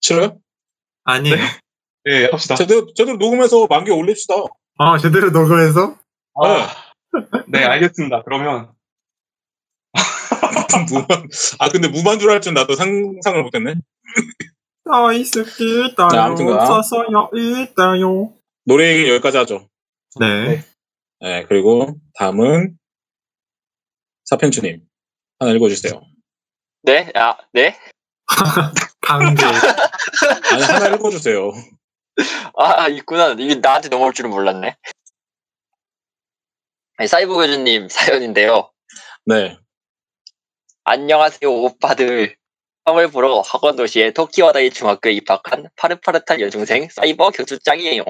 [0.00, 0.38] 싫어요?
[1.04, 1.36] 아니에요.
[2.08, 2.54] 예, 합시다.
[2.54, 4.34] 제대로, 제대로 녹음해서 만개 올립시다.
[4.78, 5.98] 아, 제대로 녹음해서?
[6.42, 6.68] 아,
[7.48, 8.22] 네, 알겠습니다.
[8.24, 8.72] 그러면
[10.88, 13.74] 무만, 아, 근데 무반주를 할 줄 나도 상상을 못했네.
[15.90, 16.20] 있다요.
[16.20, 16.66] 아무튼가.
[16.66, 17.04] 사사야
[17.34, 18.32] 있다요.
[18.64, 19.68] 노래 얘기 여기까지 하죠.
[20.18, 20.64] 네.
[21.20, 22.76] 네, 그리고 다음은
[24.24, 24.80] 사펜추님
[25.38, 26.00] 하나 읽어주세요.
[26.82, 27.10] 네?
[27.14, 27.76] 아, 네?
[29.02, 29.44] 강제.
[29.44, 31.52] 아니 하나 읽어주세요.
[32.56, 33.34] 아, 있구나.
[33.38, 34.76] 이게 나한테 넘어올 줄은 몰랐네.
[36.96, 38.70] 아니, 사이버 교주님 사연인데요.
[39.26, 39.56] 네.
[40.92, 42.34] 안녕하세요, 오빠들.
[42.84, 48.02] 형을 보러 학원 도시의 토키와다이 중학교에 입학한 파릇파릇한 여중생 사이버 교주짱이에요.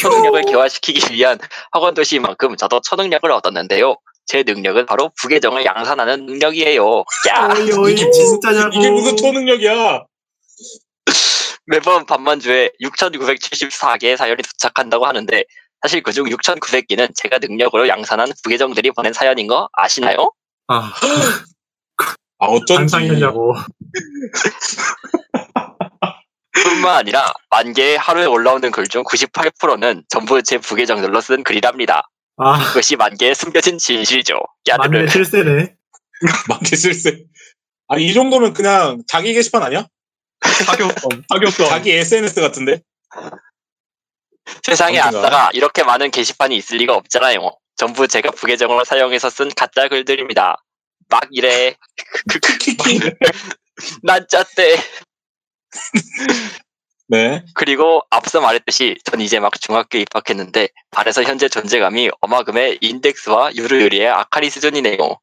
[0.00, 1.38] 초능력을 개화시키기 위한
[1.72, 3.96] 학원 도시인 만큼 저도 초능력을 얻었는데요.
[4.24, 7.04] 제 능력은 바로 부계정을 양산하는 능력이에요.
[7.28, 7.48] 야!
[7.54, 8.78] 어이 이게 진짜냐고.
[8.78, 10.04] 이게 무슨 초능력이야?
[11.66, 15.44] 매번 밤만주에 6,974개의 사연이 도착한다고 하는데
[15.82, 20.32] 사실 그중 6,900개는 제가 능력으로 양산한 부계정들이 보낸 사연인 거 아시나요?
[20.68, 20.90] 아
[22.44, 23.54] 아 어쩐지 상상이냐고.
[26.62, 32.08] 뿐만 아니라 만 개의 하루에 올라오는 글 중 98%는 전부 제 부계정들로 쓴 글이랍니다.
[32.36, 34.40] 아 그것이 만 개의 숨겨진 진실이죠.
[34.78, 35.08] 맞네 야르르.
[35.08, 35.74] 실세네.
[36.48, 37.24] 많게 쓸쓸.
[37.88, 39.86] 아이 정도면 그냥 자기 게시판 아니야?
[40.40, 41.68] 사교성, 사교성.
[41.68, 42.80] 자기 SNS 같은데?
[44.62, 45.18] 세상에 언젠가.
[45.26, 47.50] 아싸가 이렇게 많은 게시판이 있을 리가 없잖아요.
[47.76, 50.63] 전부 제가 부계정으로 사용해서 쓴 가짜 글들입니다.
[51.08, 51.76] 막 이래.
[54.02, 54.76] 난 짰대.
[57.08, 57.44] 네.
[57.54, 64.48] 그리고 앞서 말했듯이 전 이제 막 중학교에 입학했는데 반에서 현재 존재감이 어마금의 인덱스와 유르유리의 아카리
[64.50, 65.18] 수준이네요.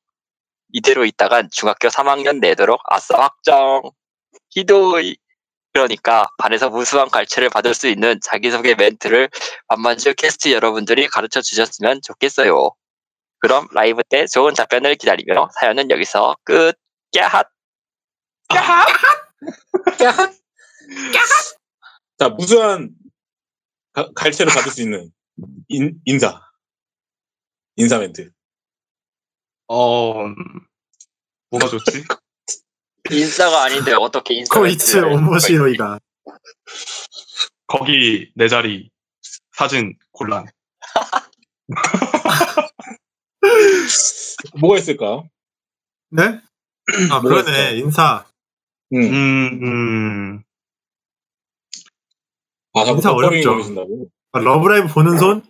[0.73, 3.81] 이대로 있다간 중학교 3학년 내도록 아싸 확정.
[4.51, 5.17] 히도이.
[5.73, 9.29] 그러니까 반에서 무수한 갈채를 받을 수 있는 자기소개 멘트를
[9.67, 12.71] 반만주 캐스트 여러분들이 가르쳐 주셨으면 좋겠어요.
[13.41, 16.73] 그럼 라이브 때 좋은 답변을 기다리며 사연은 여기서 끝.
[17.15, 17.47] 야핫.
[22.17, 22.91] 자, 무수한
[23.93, 25.11] 가- 갈채를 받을 수 있는
[25.67, 26.39] 인, 인사.
[27.75, 28.31] 인사 멘트.
[29.67, 30.35] 어, 음,
[31.49, 32.03] 뭐가 좋지?
[33.11, 35.97] 인싸가 아닌데 어떻게 인싸 코이츠 오모시로이다.
[37.67, 38.91] 거기 내 자리
[39.53, 40.45] 사진 곤란.
[44.59, 45.23] 뭐가 있을까?
[46.09, 46.39] 네?
[47.11, 47.77] 아 그러네?
[47.77, 48.25] 인사.
[48.93, 49.01] 음.
[49.01, 50.43] 음, 음.
[52.73, 53.59] 아, 자꾸 인사 어렵죠.
[54.33, 55.41] 아, 러브라이브 보는 손?
[55.43, 55.47] Good.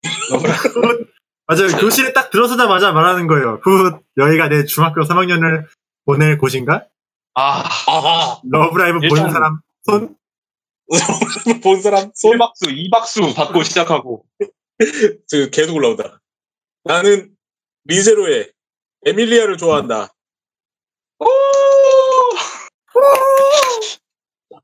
[1.48, 1.68] 맞아요.
[1.80, 3.60] 교실에 딱 들어서자마자 말하는 거예요.
[3.60, 4.00] Good.
[4.16, 5.66] 여기가 내 중학교 3학년을
[6.04, 6.86] 보낼 곳인가?
[7.34, 8.40] 아, 아하!
[8.50, 10.16] 러브라이브 보는 일단- 사람 손?
[11.62, 12.32] 본 사람 손?
[12.38, 14.24] 1박수, 2박수 받고 시작하고.
[15.26, 16.20] 지금 계속 올라온다.
[16.86, 17.34] 나는
[17.84, 18.52] 리제로의
[19.04, 20.14] 에밀리아를 좋아한다.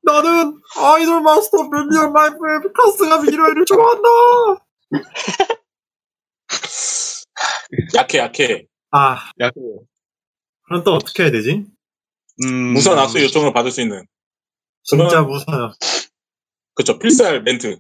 [0.05, 4.09] 나는 아이돌 마스터 밀리언 라이브의 카스가 미라이를 좋아한다.
[7.97, 8.67] 약해, 약해.
[8.91, 9.51] 아, 야,
[10.63, 11.65] 그럼 또 어떻게 해야 되지?
[12.45, 14.05] 음, 무수한 악수 요청을 받을 수 있는.
[14.85, 15.73] 진짜 무서워.
[16.75, 17.79] 그쵸, 필살 멘트.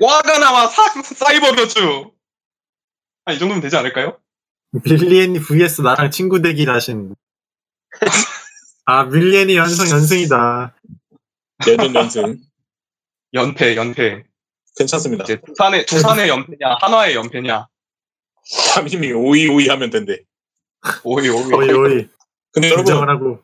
[0.00, 2.12] 와가 나와 사, 사이버 교주.
[3.24, 4.18] 아, 이 정도면 되지 않을까요?
[4.70, 7.14] 밀리엔이 vs 나랑 친구 되기를 하신.
[8.84, 10.74] 아, 밀리엔이 연승 연승이다.
[11.66, 12.38] 내년 연승.
[13.34, 14.24] 연패, 연패.
[14.76, 15.24] 괜찮습니다.
[15.24, 17.66] 이제 두산의, 두산의 연패냐, 한화의 연패냐.
[18.44, 20.22] 삼심이 오이 오이 하면 된대.
[21.02, 21.52] 오이, 오이.
[21.52, 22.08] 오이 오이.
[22.52, 23.42] 근데 여러분, 하고.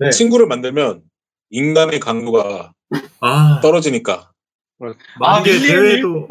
[0.00, 0.10] 네.
[0.10, 1.02] 친구를 만들면
[1.50, 2.72] 인간의 강도가
[3.20, 4.32] 아, 떨어지니까.
[5.18, 6.28] 만개 밀리의 대회도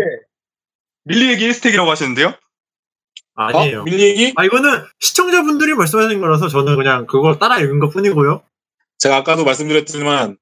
[1.03, 2.33] 밀리에게 1스택이라고 하시는데요?
[3.35, 3.81] 아니에요.
[3.81, 3.83] 어?
[3.83, 4.33] 밀리 얘기?
[4.35, 8.43] 아, 이거는 시청자분들이 말씀하신 거라서 저는 그냥 그걸 따라 읽은 것 뿐이고요.
[8.97, 10.37] 제가 아까도 말씀드렸지만,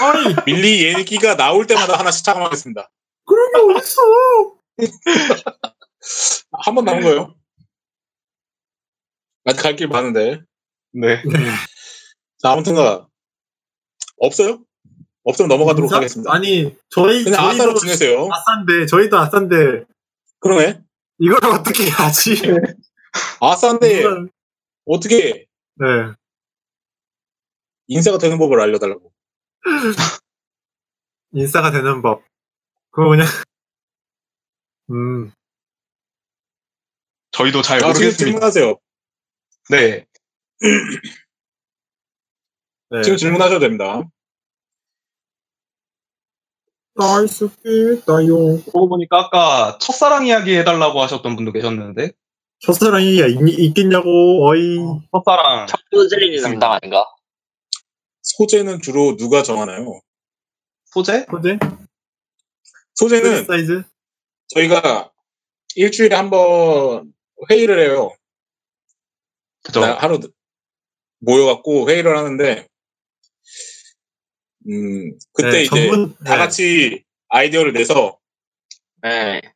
[0.00, 2.88] 아니, 밀리 얘기가 나올 때마다 하나씩 착함하겠습니다.
[3.26, 4.56] 그런 게 어딨어.
[6.64, 7.34] 한번 남은 거예요.
[9.44, 10.40] 아직 갈길 많은데.
[10.92, 11.22] 네.
[12.38, 13.08] 자, 아무튼가
[14.18, 14.64] 없어요?
[15.26, 15.96] 없으면 넘어가도록 인사?
[15.96, 16.32] 하겠습니다.
[16.32, 18.28] 아니, 저희, 그냥 아싸로 저희도 지내세요.
[18.32, 19.84] 아싼데, 저희도 아싼데,
[20.38, 20.80] 그러네.
[21.18, 22.36] 이걸 어떻게 하지?
[23.40, 24.30] 아싸인데 이건-
[24.84, 25.46] 어떻게
[25.76, 25.86] 네.
[27.88, 29.12] 인싸가 되는 법을 알려달라고.
[31.32, 32.22] 인싸가 되는 법.
[32.92, 33.26] 그거 그냥,
[34.90, 35.32] 음,
[37.32, 38.16] 저희도 잘 아, 모르겠습니다.
[38.18, 38.76] 질문하세요.
[39.70, 40.06] 네.
[42.90, 43.02] 네.
[43.02, 44.02] 지금 질문하셔도 됩니다.
[46.96, 52.12] 나이스 겠다요 그러고 보니까 아까 첫사랑 이야기 해달라고 하셨던 분도 계셨는데,
[52.60, 54.76] 첫사랑이 있- 있겠냐고, 어이.
[55.12, 55.66] 첫사랑.
[55.66, 57.06] 첩부질리는 담당 아닌가?
[58.22, 60.00] 소재는 주로 누가 정하나요?
[60.86, 61.26] 소재?
[61.30, 61.58] 소재?
[62.94, 63.82] 소재는 사이즈?
[64.48, 65.12] 저희가
[65.74, 67.12] 일주일에 한 번
[67.50, 68.10] 회의를 해요.
[69.62, 69.80] 그죠?
[69.80, 70.18] 나 하루
[71.20, 72.66] 모여갖고 회의를 하는데,
[74.68, 76.36] 음, 그때 네, 이제 전문- 다 네.
[76.38, 78.16] 같이 아이디어를 내서
[79.02, 79.40] 네.
[79.44, 79.52] 막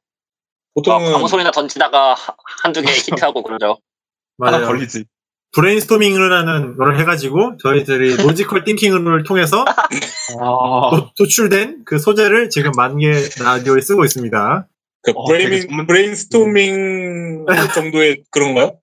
[0.75, 3.79] 보통은 아무 소리나 던지다가 하- 한두 개 히트하고 그러죠.
[4.41, 4.67] 하나 맞아요.
[4.69, 5.05] 걸리지.
[5.53, 9.65] 브레인스토밍을 하는 걸 해가지고 저희들이 logical thinking을 통해서
[10.41, 13.11] 아, 도, 도출된 그 소재를 지금 만개
[13.43, 14.69] 라디오에 쓰고 있습니다.
[15.03, 18.79] 그 어, 브레인, 되게 브레인스토밍 할 정도의 그런가요?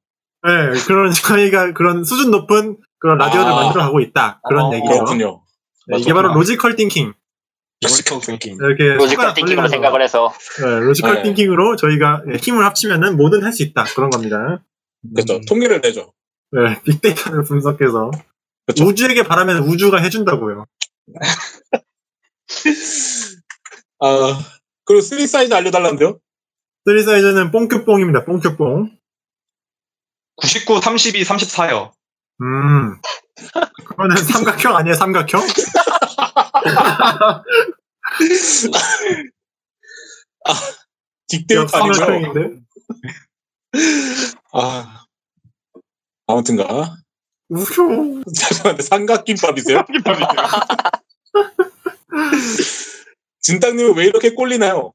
[0.46, 3.56] 네, 그런 저희가 그런 수준 높은 그런 라디오를 아.
[3.56, 4.92] 만들어 가고 있다 그런 어, 얘기죠.
[4.92, 5.42] 그렇군요.
[5.88, 7.14] 네, 이게 바로 logical thinking.
[7.84, 8.58] Logical thinking.
[8.60, 11.24] 이렇게 logical thinking으로 생각을 해서 네, logical 네.
[11.24, 14.64] thinking으로 저희가 예, 힘을 합치면은 뭐든 할 수 있다 그런 겁니다.
[15.16, 15.36] 그렇죠.
[15.36, 15.42] 음.
[15.48, 16.14] 통계를 내죠.
[16.52, 18.12] 네, 빅데이터를 분석해서
[18.66, 18.84] 그렇죠.
[18.86, 20.66] 우주에게 바라면 우주가 해준다고요.
[24.00, 24.40] 아,
[24.86, 26.20] 그리고 3 사이즈 알려달라는데요?
[26.86, 28.26] 3 사이즈는 뽕큐뽕입니다.
[28.26, 28.92] 뽕큐뽕.
[30.38, 31.92] 99, 32, 34요.
[32.42, 33.00] 음.
[33.86, 35.42] 그거는 삼각형 아니에요, 삼각형?
[41.30, 41.94] 빅데이터 아니고요.
[41.94, 42.60] 삼각형인데?
[44.54, 45.06] 아,
[46.28, 46.96] 아무튼가.
[47.50, 48.24] 우효.
[48.34, 49.86] 죄송한데 삼각김밥이세요?
[53.42, 54.94] 진땅님은 왜 이렇게 꼴리나요?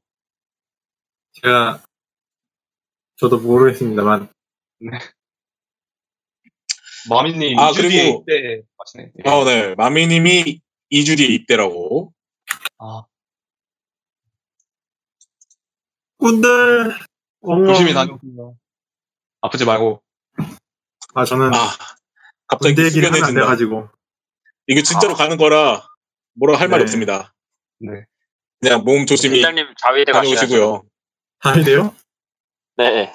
[1.41, 1.81] 제가,
[3.17, 4.29] 저도 모르겠습니다만.
[7.09, 9.11] 마미님, 아, 2주 뒤에 그리고- 입대 하시네.
[9.25, 9.29] 예.
[9.29, 9.75] 아, 네.
[9.75, 10.61] 마미님이
[10.91, 12.13] 2주 뒤에 입대라고.
[12.79, 13.03] 아,
[16.17, 16.47] 꾼데,
[17.41, 17.67] 엉엉.
[17.67, 18.55] 조심히 다녀오세요.
[19.41, 20.01] 아프지 말고.
[21.15, 21.69] 아, 저는 아,
[22.47, 23.33] 갑자기 군대 얘기를 하면 안.
[23.35, 23.89] 돼가지고.
[24.67, 25.85] 이게 진짜로 가는 거라
[26.35, 26.83] 뭐라 할말 네.
[26.83, 27.35] 없습니다.
[27.79, 28.05] 네.
[28.61, 30.11] 그냥 몸 조심히 팀장님 자위대.
[30.13, 30.83] 다녀오시고요.
[31.41, 31.93] 다이돼요?
[32.77, 33.13] 네.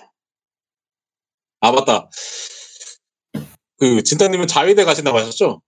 [1.60, 2.10] 아, 맞다.
[3.78, 5.62] 그, 진땅님은 자위대 가신다고 하셨죠?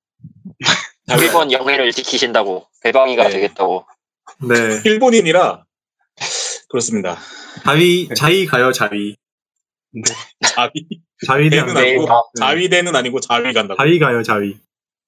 [1.07, 1.27] 자위대.
[1.27, 3.31] 일본 영해를 지키신다고 배방이가 네.
[3.31, 3.87] 되겠다고.
[4.49, 4.81] 네.
[4.85, 5.65] 일본인이라
[6.69, 7.19] 그렇습니다.
[7.65, 9.17] 자위, 자위 가요, 자위.
[10.41, 10.71] 자위
[11.27, 12.31] 자위대 대는 안 네, 아니고 가고.
[12.39, 13.77] 자위대는 아니고 자위 간다고.
[13.77, 14.57] 자위 가요, 자위.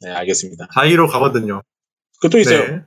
[0.01, 0.69] 네, 알겠습니다.
[0.75, 1.63] 자위로 가거든요.
[2.21, 2.69] 그것도 있어요.
[2.69, 2.83] 네.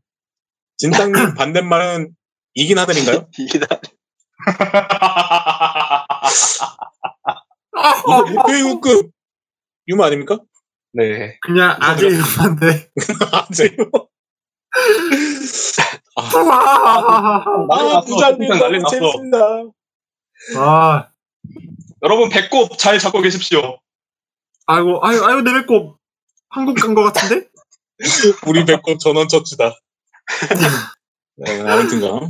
[0.78, 2.14] 진땅님 반대말은
[2.54, 3.28] 이긴 하늘인가요?
[3.38, 3.80] 이기다.
[8.04, 9.12] 이거 목표유급
[9.88, 10.40] 유머 아닙니까?
[10.94, 11.38] 네.
[11.42, 12.90] 그냥 아재 이름인데.
[13.32, 13.70] 아세요?
[16.16, 18.02] 난리 아, 났어.
[18.06, 18.90] 부장님 진짜 난리 났어.
[18.96, 19.38] 재밌습니다.
[20.58, 21.10] 아,
[22.04, 23.80] 여러분, 배꼽 잘 잡고 계십시오.
[24.68, 25.98] 아이고, 아유, 아유, 내 배꼽.
[26.50, 27.48] 한국 간 것 같은데?
[28.48, 29.74] 우리 배꼽 전원 처치다.
[31.38, 32.30] 네, 아무튼가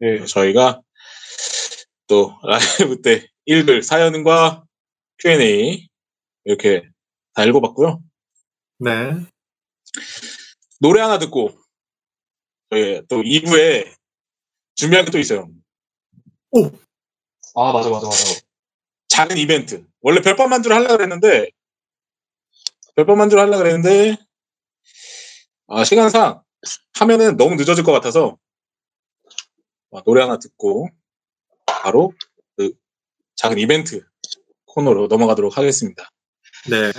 [0.00, 0.80] 네, 저희가
[2.08, 4.64] 또 라이브 때 읽을 사연과
[5.18, 5.88] Q&A
[6.44, 6.88] 이렇게
[7.34, 8.02] 다 읽어봤고요.
[8.78, 8.90] 네.
[10.80, 11.50] 노래 하나 듣고
[12.70, 13.92] 저희 또 2부에
[14.76, 15.48] 준비한 게 또 있어요.
[17.54, 18.40] 아, 맞아, 맞아, 맞아.
[19.08, 19.86] 작은 이벤트.
[20.02, 21.50] 원래 별밤 만주를 하려고 그랬는데,
[22.96, 24.16] 별밤 만주를 하려고 그랬는데,
[25.68, 26.42] 아, 시간상
[26.94, 28.38] 하면은 너무 늦어질 것 같아서,
[29.92, 30.88] 아, 노래 하나 듣고,
[31.66, 32.12] 바로
[32.56, 32.72] 그
[33.36, 34.04] 작은 이벤트
[34.66, 36.10] 코너로 넘어가도록 하겠습니다.
[36.70, 36.92] 네.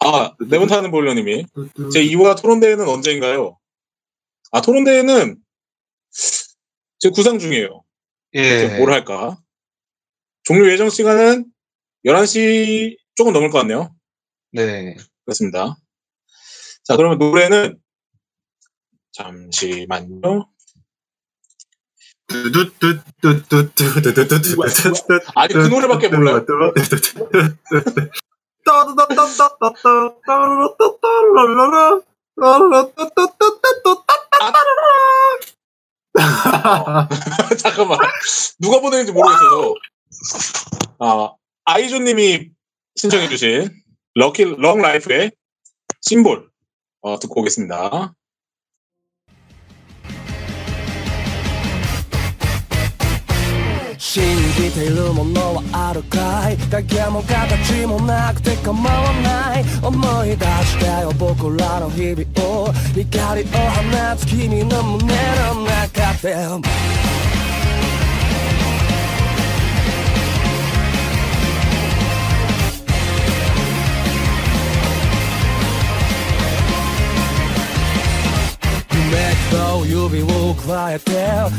[0.00, 1.44] 아, 네몬타는 볼러님이,
[1.92, 3.58] 제 2화 토론대회는 언제인가요?
[4.50, 5.36] 아, 토론대회는
[6.98, 7.84] 지금 구상 중이에요.
[8.34, 8.78] 예.
[8.78, 9.38] 뭘 할까?
[10.42, 11.46] 종료 예정 시간은
[12.04, 13.94] 11시 조금 넘을 것 같네요.
[14.52, 14.96] 네.
[15.24, 15.76] 그렇습니다.
[16.84, 17.78] 자, 그러면 노래는
[19.12, 20.48] 잠시만요.
[25.34, 26.44] 아니, 그 노래밖에 몰라요.
[37.58, 37.98] 잠깐만.
[38.58, 39.74] 누가 보내는지 모르겠어서.
[40.98, 41.32] 아,
[41.64, 42.50] 아이존님이
[42.96, 43.70] 신청해주신
[44.14, 45.32] 럭키 long 라이프의
[46.02, 46.50] 심볼
[47.02, 48.14] 어, 듣고 오겠습니다.
[54.00, 54.22] 信
[54.56, 56.56] じているものはあるかい？
[56.56, 59.64] 影も形もなくて構わない。
[59.82, 62.72] 思い出してよ僕らの日々を。
[62.94, 67.09] 光を放つ君の胸の中で。
[79.10, 81.10] 夢と指を比加えて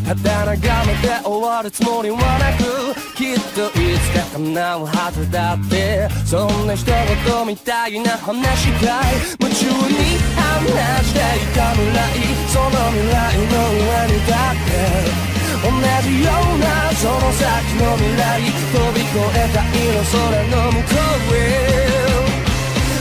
[0.07, 6.95] ただ眺めて終わるつもりはなくきっといつか叶うはずだってそんな一言
[7.45, 11.99] みたいな話かい夢中に話していた未来
[12.47, 14.71] その未来の上にだって
[15.59, 15.67] 同
[16.07, 20.95] じようなその先の未来飛び越えたいの空の向こ
[21.31, 21.51] うへ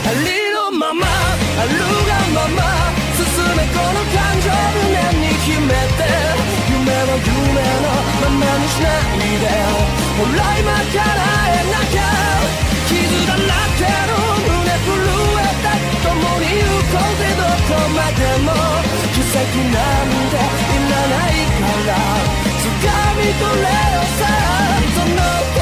[0.03, 2.80] ありのままあるがまま
[5.41, 6.05] 胸に秘めて
[6.69, 7.89] 夢の夢の
[8.21, 9.45] ままにしないで
[10.17, 12.01] ほら今からえなきゃ
[12.87, 12.93] 傷
[13.25, 14.13] だらけの
[14.45, 15.73] 胸震えた
[16.07, 18.53] 共に行こうぜどこまでも
[19.13, 21.93] 奇跡なんていらないから
[22.61, 22.69] 掴
[23.17, 24.21] み取れよさ
[24.93, 25.19] その
[25.55, 25.60] 手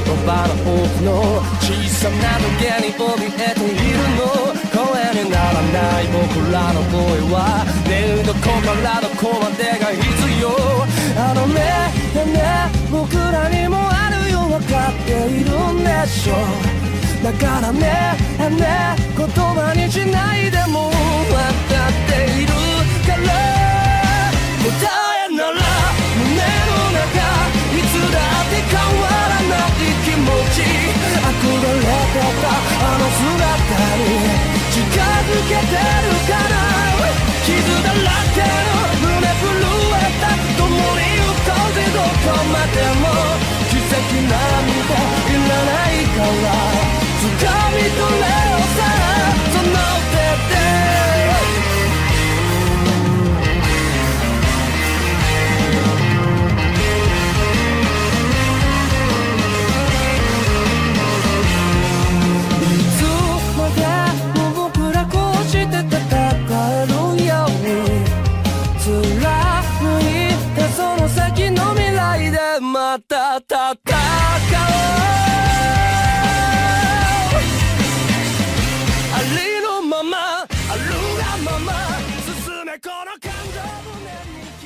[0.00, 1.12] 葉の多くの
[1.60, 6.98] 小さな時に怯えているの声にならない僕らの声
[7.30, 10.02] はねえどこからどこまでが必
[10.40, 10.48] 要
[11.16, 11.60] あのね
[12.14, 12.42] ねね
[12.90, 16.34] 僕らにもあるよ分かっているんでしょ
[17.22, 17.78] だからね
[18.50, 21.38] ね言葉にしないでも分
[21.70, 22.52] かっている
[23.06, 23.22] から
[24.60, 24.74] 答
[25.24, 25.56] えなら
[26.18, 27.14] 胸の中
[27.72, 29.33] いつだって変わら
[30.50, 34.18] ち憧れてたあの姿に
[34.70, 36.54] 近づけてるかな
[37.44, 37.52] 傷
[37.82, 43.06] だらけの胸震えた共に行こうぜどこまでも
[43.70, 43.94] 奇跡
[44.24, 46.46] なんていらないから
[47.20, 47.38] 掴
[47.70, 48.73] み取れよ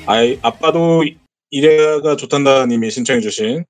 [0.07, 1.05] 아이, 아빠도
[1.51, 3.65] 이래가 좋단다님이 신청해주신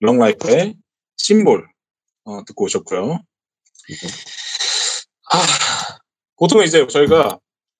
[0.00, 0.76] Long Life의
[1.16, 1.68] symbol
[2.24, 3.20] 어, 듣고 오셨고요.
[5.32, 5.38] 아,
[6.36, 7.38] 보통 이제 저희가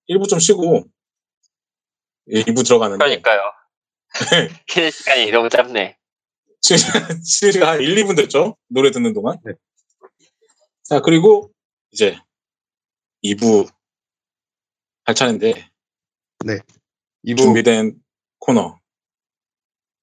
[0.09, 0.85] 1부 좀 쉬고
[2.29, 3.41] 2부 들어가는데 그러니까요.
[4.69, 5.97] 쉬는 시간이 너무 짧네.
[6.61, 8.57] 시간 한 1, 2분 됐죠?
[8.69, 9.39] 노래 듣는 동안.
[9.45, 9.53] 네.
[10.85, 11.51] 자, 그리고
[11.93, 12.19] 이제
[13.25, 13.71] 2부
[15.05, 15.71] 할 차례인데
[17.23, 18.01] 이부 준비된
[18.39, 18.79] 코너.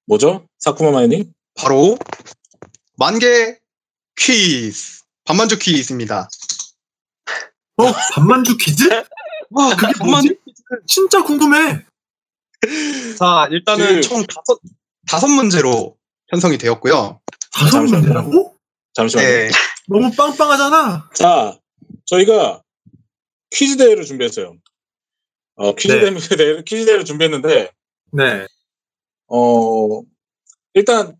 [0.06, 0.46] 뭐죠?
[0.58, 1.32] 사쿠마 마이닝?
[1.54, 1.98] 바로
[2.96, 3.58] 만개
[4.16, 6.28] 퀴즈 반만주 퀴즈입니다.
[7.76, 7.84] 어?
[8.14, 8.88] 반만주 퀴즈?
[9.50, 10.86] 와 그게 반만주 뭐지?
[10.86, 11.84] 진짜 궁금해.
[13.18, 14.58] 자 일단은 그- 총 다섯
[15.06, 15.96] 다섯 문제로
[16.30, 17.20] 편성이 되었고요.
[17.52, 17.80] 다섯.
[17.82, 18.56] 문제라고?
[18.92, 19.26] 잠시만요.
[19.28, 19.48] 네,
[19.88, 21.10] 너무 빵빵하잖아.
[21.14, 21.58] 자,
[22.04, 22.62] 저희가
[23.50, 24.54] 퀴즈 대회를 준비했어요.
[25.56, 26.36] 어, 퀴즈 네.
[26.36, 27.70] 대회, 퀴즈 대회를 준비했는데,
[28.12, 28.46] 네.
[29.28, 30.02] 어,
[30.74, 31.16] 일단,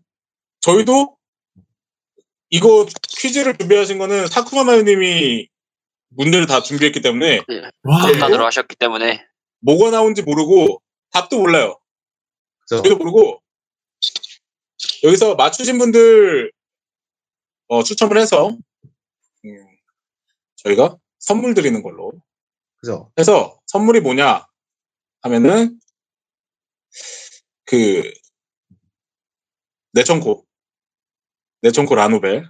[0.61, 1.17] 저희도
[2.51, 5.47] 이거 퀴즈를 준비하신 거는 사쿠마 마유님이
[6.09, 7.41] 문제를 다 준비했기 때문에
[7.83, 9.25] 와, 판단으로 하셨기 때문에
[9.61, 11.79] 뭐가 나온지 모르고 답도 몰라요.
[12.61, 12.81] 그죠?
[12.81, 13.41] 저희도 모르고
[15.03, 16.51] 여기서 맞추신 분들
[17.67, 18.49] 어, 추첨을 해서
[19.45, 19.77] 음,
[20.57, 22.11] 저희가 선물 드리는 걸로
[22.77, 23.11] 그죠?
[23.19, 24.45] 해서 선물이 뭐냐
[25.21, 25.79] 하면은
[27.65, 28.11] 그
[29.93, 30.45] 내청코
[31.61, 32.49] 내청코 라노벨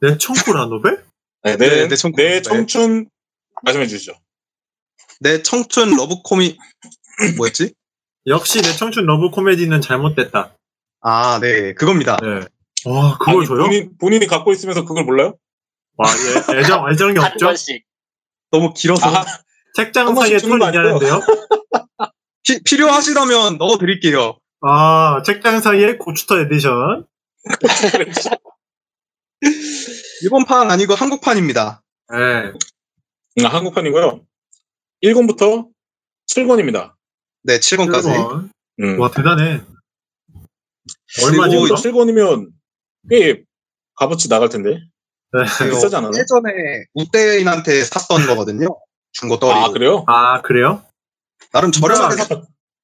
[0.00, 1.04] 내 청구라 노벨?
[1.42, 2.42] 네, 네, 내, 내청코 내 라노벨.
[2.42, 3.10] 청춘
[3.62, 4.12] 말씀해 주시죠.
[5.20, 6.56] 내 청춘 러브 코미
[7.36, 7.74] 뭐였지?
[8.26, 10.54] 역시 내 청춘 러브 코미디는 잘못됐다.
[11.02, 12.16] 아, 네, 그겁니다.
[12.20, 12.46] 네.
[12.86, 13.58] 와, 그걸 아니, 줘요?
[13.64, 15.34] 본인, 본인이 갖고 있으면서 그걸 몰라요?
[15.96, 16.08] 와,
[16.54, 17.46] 예, 애정, 애정이 한 없죠?
[17.46, 17.84] 번씩
[18.50, 19.24] 너무 길어서 아,
[19.76, 21.20] 책장 사이에 주는 거털 얘기하는데요?
[22.46, 24.38] 피- 필요하시다면 넣어드릴게요.
[24.62, 27.06] 아, 책장 사이에 고추터 에디션.
[30.22, 31.82] 일본 판 아니고 한국 판입니다.
[32.10, 32.16] 네.
[33.38, 34.22] 음, 한국판이고요.
[35.02, 35.68] 1권부터
[36.28, 36.92] 7권입니다.
[37.42, 38.14] 네, 7권까지.
[38.14, 38.50] 일본.
[38.80, 39.00] 음.
[39.00, 39.60] 와, 대단해.
[41.24, 41.56] 얼마지?
[41.56, 41.74] 그리고 이거?
[41.74, 42.48] 7권이면
[43.08, 43.42] 꽤
[43.96, 44.70] 값어치 나갈 텐데.
[45.32, 45.42] 네.
[45.70, 46.18] 비싸지 않았나?
[46.18, 48.66] 예전에 우대인한테 샀던 거거든요.
[49.12, 49.60] 중고 떠리고.
[49.60, 50.04] 아, 그래요?
[50.06, 50.84] 아, 그래요?
[51.52, 52.42] 나름 저렴하게 샀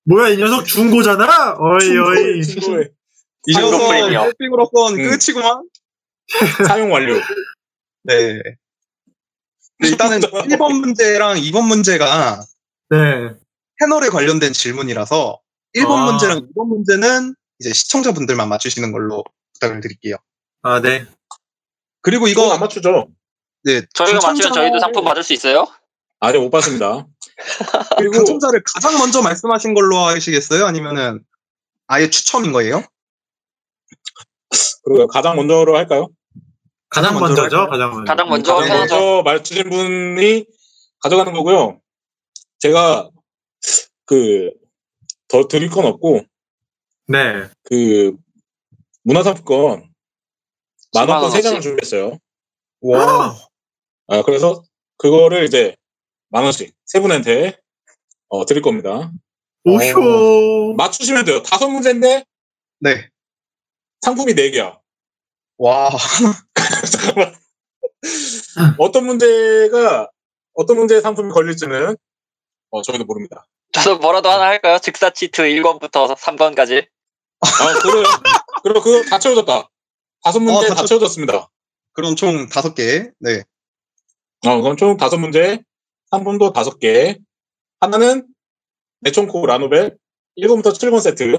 [0.08, 1.56] 뭐야, 이 녀석 중고잖아?
[1.58, 2.42] 어이, 어이.
[2.42, 2.90] 친구의
[3.48, 4.24] 이 한국 녀석 프리미엄.
[4.30, 5.10] 쇼핑으로선 음.
[5.10, 5.68] 끝이구만.
[6.66, 7.14] 사용 완료.
[8.04, 8.40] 네.
[9.78, 12.40] 네, 일단은 1번 문제랑 2번 문제가
[12.90, 13.34] 네.
[13.80, 15.40] 패널에 관련된 질문이라서
[15.76, 16.04] 1번 아.
[16.06, 19.24] 문제랑 2번 문제는 이제 시청자분들만 맞추시는 걸로
[19.54, 20.16] 부탁을 드릴게요.
[20.62, 21.06] 아, 네.
[22.02, 23.08] 그리고 이거 이거 안 맞추죠?
[23.64, 25.66] 네, 저희가 맞추면 저희도 상품 받을 수 있어요?
[26.20, 27.06] 아직 못 봤습니다.
[27.98, 30.64] 그리고 당첨자를 가장 먼저 말씀하신 걸로 하시겠어요?
[30.66, 31.22] 아니면은
[31.86, 32.82] 아예 추첨인 거예요?
[34.84, 36.08] 그리고 가장 먼저로 할까요?
[36.88, 37.68] 가장 가장 먼저 먼저죠?
[37.68, 38.12] 가장 먼저.
[38.12, 38.78] 가장 먼저 가장.
[38.78, 40.46] 먼저 맞추신 분이
[41.00, 41.80] 가져가는 거고요.
[42.58, 43.10] 제가
[44.06, 44.50] 그
[45.28, 46.22] 더 드릴 건 없고
[47.08, 47.48] 네.
[47.64, 48.16] 그
[49.02, 49.92] 문화상품권
[50.94, 51.60] 만 10만 원권 세 장을?
[51.60, 52.18] 준비했어요.
[52.80, 53.36] 와.
[54.08, 54.62] 아, 그래서
[54.98, 55.76] 그거를 이제
[56.28, 57.58] 만 원씩 세 분한테
[58.28, 59.12] 어, 드릴 겁니다.
[59.64, 60.74] 오쇼.
[60.76, 61.42] 맞추시면 돼요.
[61.42, 62.24] 다섯 문제인데
[62.80, 63.08] 네.
[64.00, 64.78] 상품이 네 개야.
[65.58, 65.90] 와.
[66.92, 67.34] 잠깐만.
[68.78, 70.08] 어떤 문제가
[70.54, 71.96] 어떤 문제의 상품이 걸릴지는
[72.70, 73.46] 어, 저희도 모릅니다.
[73.84, 74.78] 저도 뭐라도 하나 할까요?
[74.78, 76.86] 즉사 치트 1번부터 3번까지.
[77.40, 78.04] 아, 그래요?
[78.62, 79.68] 그리고 그거 다 채워졌다.
[80.22, 81.48] 다섯 문제 어, 다다 채워- 채워졌습니다.
[81.92, 83.10] 그럼 총 다섯 개.
[83.20, 83.42] 네.
[84.46, 85.62] 어, 그럼 총 다섯 문제,
[86.10, 87.18] 상품도 다섯 개.
[87.80, 88.26] 하나는
[89.00, 89.96] 네촌코 라노벨
[90.38, 91.36] 1번부터 7번 세트.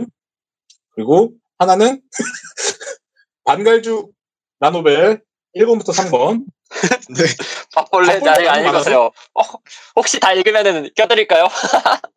[0.91, 2.01] 그리고 하나는
[3.43, 4.11] 반갈죽
[4.59, 5.21] 라노벨
[5.55, 6.45] 1번부터 3번.
[7.09, 7.23] 네.
[7.73, 9.05] 밥벌레 아직 안 읽었어요.
[9.33, 9.41] 어,
[9.95, 11.47] 혹시 다 읽으면은 껴드릴까요?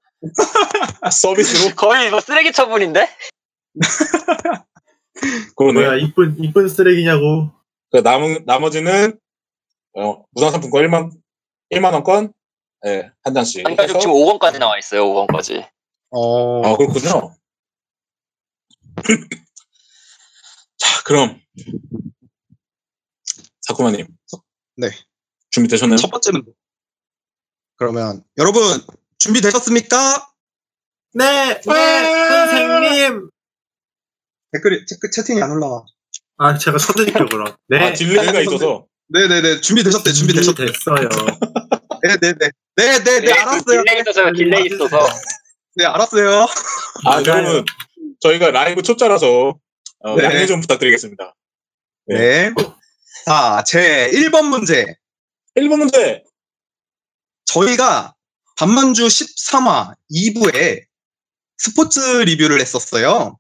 [1.11, 1.75] 서비스로.
[1.77, 3.09] 거의 뭐 쓰레기 처분인데?
[5.57, 5.73] 그러네.
[5.81, 7.51] 뭐야, 이쁜, 이쁜 쓰레기냐고.
[7.91, 9.19] 그 남은, 나머지는,
[9.99, 11.11] 어, 무상상품권 1만,
[11.71, 12.33] 1만 원권,
[12.87, 13.67] 예, 한 잔씩.
[13.67, 15.05] 한가족 해서- 지금 5번까지 나와 있어요.
[15.05, 15.69] 5번까지.
[16.11, 16.63] 어.
[16.67, 17.35] 아, 그렇군요.
[20.79, 21.41] 자, 그럼.
[23.63, 24.07] 사쿠마님.
[24.77, 24.89] 네.
[25.51, 25.97] 준비되셨나요?
[25.99, 26.51] 첫 번째 문제.
[27.77, 28.63] 그러면 여러분
[29.21, 30.27] 준비되셨습니까?
[31.15, 33.31] 네, 네, 선생님.
[34.53, 35.85] 댓글이 댓글 채팅이 안 올라와.
[36.39, 37.55] 아, 제가 쳐드릴게요, 그럼.
[37.69, 37.79] 네.
[37.79, 38.87] 아, delay가 있어서.
[39.13, 40.67] 네네네 준비되셨대 준비되셨대.
[40.67, 41.09] 됐어요.
[42.03, 42.51] 네네네.
[42.77, 43.83] 네네네 delay- 알았어요.
[43.85, 44.99] delay 있어서 delay 있어서.
[45.77, 46.47] 네 알았어요.
[47.07, 47.23] 아.
[47.27, 47.65] 여러분.
[48.21, 49.59] 저희가 라이브 초짜라서,
[50.01, 50.25] 어, 네.
[50.25, 51.35] 양해 좀 부탁드리겠습니다.
[52.07, 52.53] 네.
[53.27, 54.97] 자, 제 1번 문제.
[55.57, 56.23] 1번 문제.
[57.47, 58.15] 저희가
[58.61, 60.85] 밤만주 13화 2부에
[61.57, 63.39] 스포츠 리뷰를 했었어요.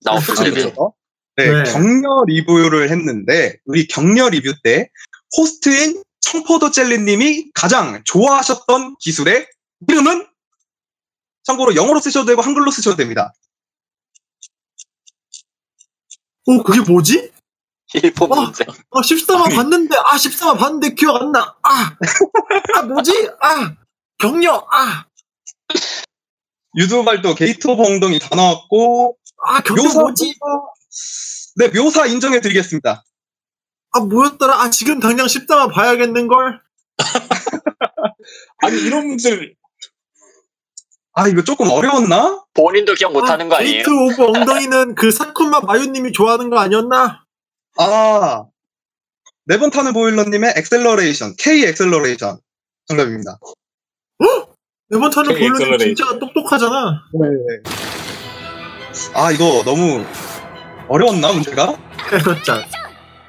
[0.00, 0.50] 나 그쵸, 없지.
[0.50, 0.94] 그쵸.
[1.36, 1.62] 네, 네.
[1.64, 4.88] 격려 리뷰를 했는데 우리 격려 리뷰 때
[5.36, 9.46] 호스트인 청포도 젤리님이 가장 좋아하셨던 기술의
[9.88, 10.26] 이름은
[11.42, 13.34] 참고로 영어로 쓰셔도 되고 한글로 쓰셔도 됩니다.
[16.46, 17.30] 오, 그게 뭐지?
[17.94, 18.40] 1번 어.
[18.40, 18.64] 문제.
[18.90, 21.54] 아, 13화 봤는데, 아, 13화 봤는데 기억 안 나.
[21.62, 21.96] 아,
[22.74, 23.28] 아, 뭐지?
[23.40, 23.83] 아,
[24.18, 24.66] 격려.
[24.72, 25.04] 아,
[26.76, 29.16] 유두발도 gate of 엉덩이 다 나왔고
[29.46, 30.34] 아, 격려 묘사 뭐지?
[31.56, 33.04] 네 묘사 인정해 드리겠습니다.
[33.92, 34.60] 아, 뭐였더라?
[34.60, 36.60] 아, 지금 당장 13화 봐야겠는걸?
[38.58, 39.54] 아니, 이런 문제를,
[41.12, 42.44] 아 이거 조금 어려웠나?
[42.54, 43.84] 본인도 기억 못하는 거 아, 아니에요?
[43.84, 47.24] gate of 엉덩이는 그 사쿠마 마유님이 좋아하는 거 아니었나?
[47.78, 48.44] 아
[49.46, 52.38] 네번 타는 보일러님의 acceleration K acceleration
[52.88, 53.38] 정답입니다.
[54.92, 55.78] 이번 턴은 acceleration.
[55.96, 57.02] 진짜 똑똑하잖아.
[57.14, 57.28] 네.
[59.14, 60.04] 아 이거 너무
[60.88, 61.76] 어려웠나 문제가?
[62.08, 62.54] 그렇죠.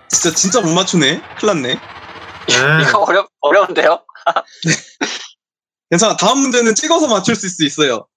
[0.09, 1.21] 진짜 진짜 못 맞추네.
[1.39, 1.75] 큰일났네.
[1.75, 1.79] 네.
[2.89, 4.05] 이거 어려, 어려운데요?
[5.89, 6.15] 괜찮아.
[6.17, 8.07] 다음 문제는 찍어서 맞출 수 있어요.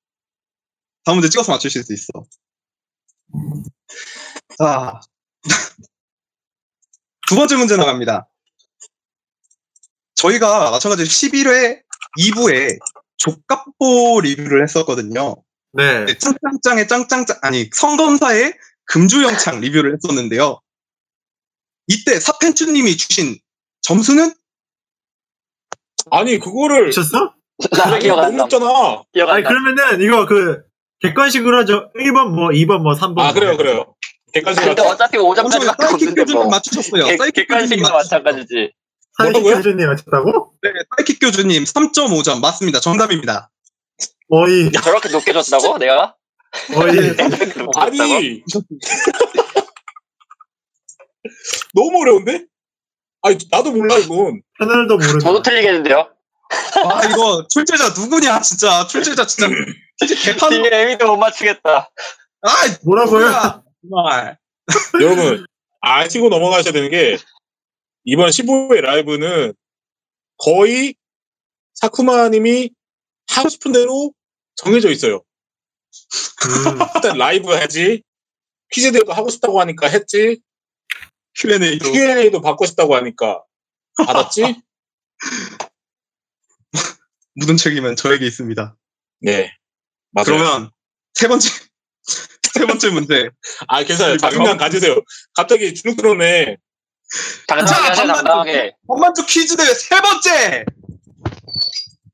[1.04, 2.06] 다음 문제 찍어서 맞추실 수 있어.
[4.58, 5.00] 자.
[7.28, 8.28] 두 번째 문제 나갑니다.
[10.14, 11.82] 저희가 마찬가지로 11회
[12.18, 12.78] 2부에
[13.18, 15.36] 족갑보 리뷰를 했었거든요.
[15.72, 16.04] 네.
[16.06, 18.54] 네, 짱짱짱의 짱짱짱, 아니, 성검사의
[18.86, 20.60] 금주영창 리뷰를 했었는데요.
[21.88, 23.36] 이때 사펜추님이 주신
[23.82, 24.32] 점수는?
[26.10, 27.34] 아니, 그거를, 미쳤어?
[27.72, 28.44] 나 기억 안 나.
[28.46, 29.42] 아니.
[29.44, 30.62] 그러면은 이거 그
[31.00, 31.90] 객관식으로 하죠.
[31.98, 33.18] 1번 뭐, 2번 뭐, 3번.
[33.20, 33.94] 아, 그래요, 그래요.
[34.32, 34.90] 객관식 근데 같아.
[34.94, 36.50] 어차피 5점짜리밖에 사이킥 없는데 교주님 뭐.
[36.50, 37.04] 맞추셨어요.
[37.06, 38.22] 객- 사이킥 교주님 객관식이나 맞추셨어요.
[38.22, 38.72] 마찬가지지.
[39.18, 39.54] 뭐라고요?
[39.54, 40.52] 사이킥 교주님 맞췄다고?
[40.62, 42.80] 네, 사이킥 교주님 3.5점 맞습니다.
[42.80, 43.50] 정답입니다.
[44.30, 45.78] 어이, 저렇게 높게 줬다고?
[45.78, 46.14] 내가?
[46.74, 47.16] 어이.
[47.76, 48.42] 아니.
[51.74, 52.44] 너무 어려운데?
[53.22, 54.40] 아니, 나도 몰라, 이건.
[54.58, 55.18] 패널도 모르는.
[55.18, 56.08] 저도 틀리겠는데요?
[56.84, 58.86] 아, 이거 출제자 누구냐, 진짜.
[58.86, 59.48] 출제자 진짜.
[60.24, 60.50] 개판.
[60.50, 61.90] 뒤에 에미도 못 맞추겠다.
[62.42, 62.50] 아,
[62.84, 63.62] 뭐라고요?
[63.82, 64.38] 정말.
[65.00, 65.44] 여러분,
[65.80, 67.18] 아시고 넘어가셔야 되는 게
[68.10, 69.52] 이번 15회 라이브는
[70.38, 70.94] 거의
[71.74, 72.70] 사쿠마님이
[73.28, 74.14] 하고 싶은 대로
[74.56, 75.16] 정해져 있어요.
[75.16, 75.22] 음,
[76.96, 78.02] 일단 라이브 하지.
[78.72, 80.40] 퀴즈 대회도 하고 싶다고 하니까 했지.
[81.34, 83.44] Q&A도 Q&A도 받고 싶다고 하니까
[83.98, 84.62] 받았지.
[87.34, 88.74] 묻은 책임은 저에게 있습니다.
[89.20, 89.52] 네.
[90.12, 90.24] 맞아요.
[90.24, 90.70] 그러면
[91.12, 91.50] 세 번째
[92.54, 93.28] 세 번째 문제.
[93.68, 94.16] 아, 괜찮아요.
[94.16, 94.96] 자신감 가지세요.
[95.34, 96.56] 갑자기 주눅 들어오네.
[97.46, 98.76] 당당하게 자, 하세요, 반만 당당하게.
[98.86, 100.64] 반만주 퀴즈 대회 세 번째.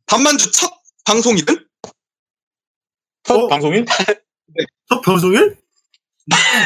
[0.07, 0.71] 반만주 첫
[1.05, 1.67] 방송일은?
[3.25, 3.49] 첫 어?
[3.49, 3.85] 방송인?
[4.89, 5.57] 첫 방송일?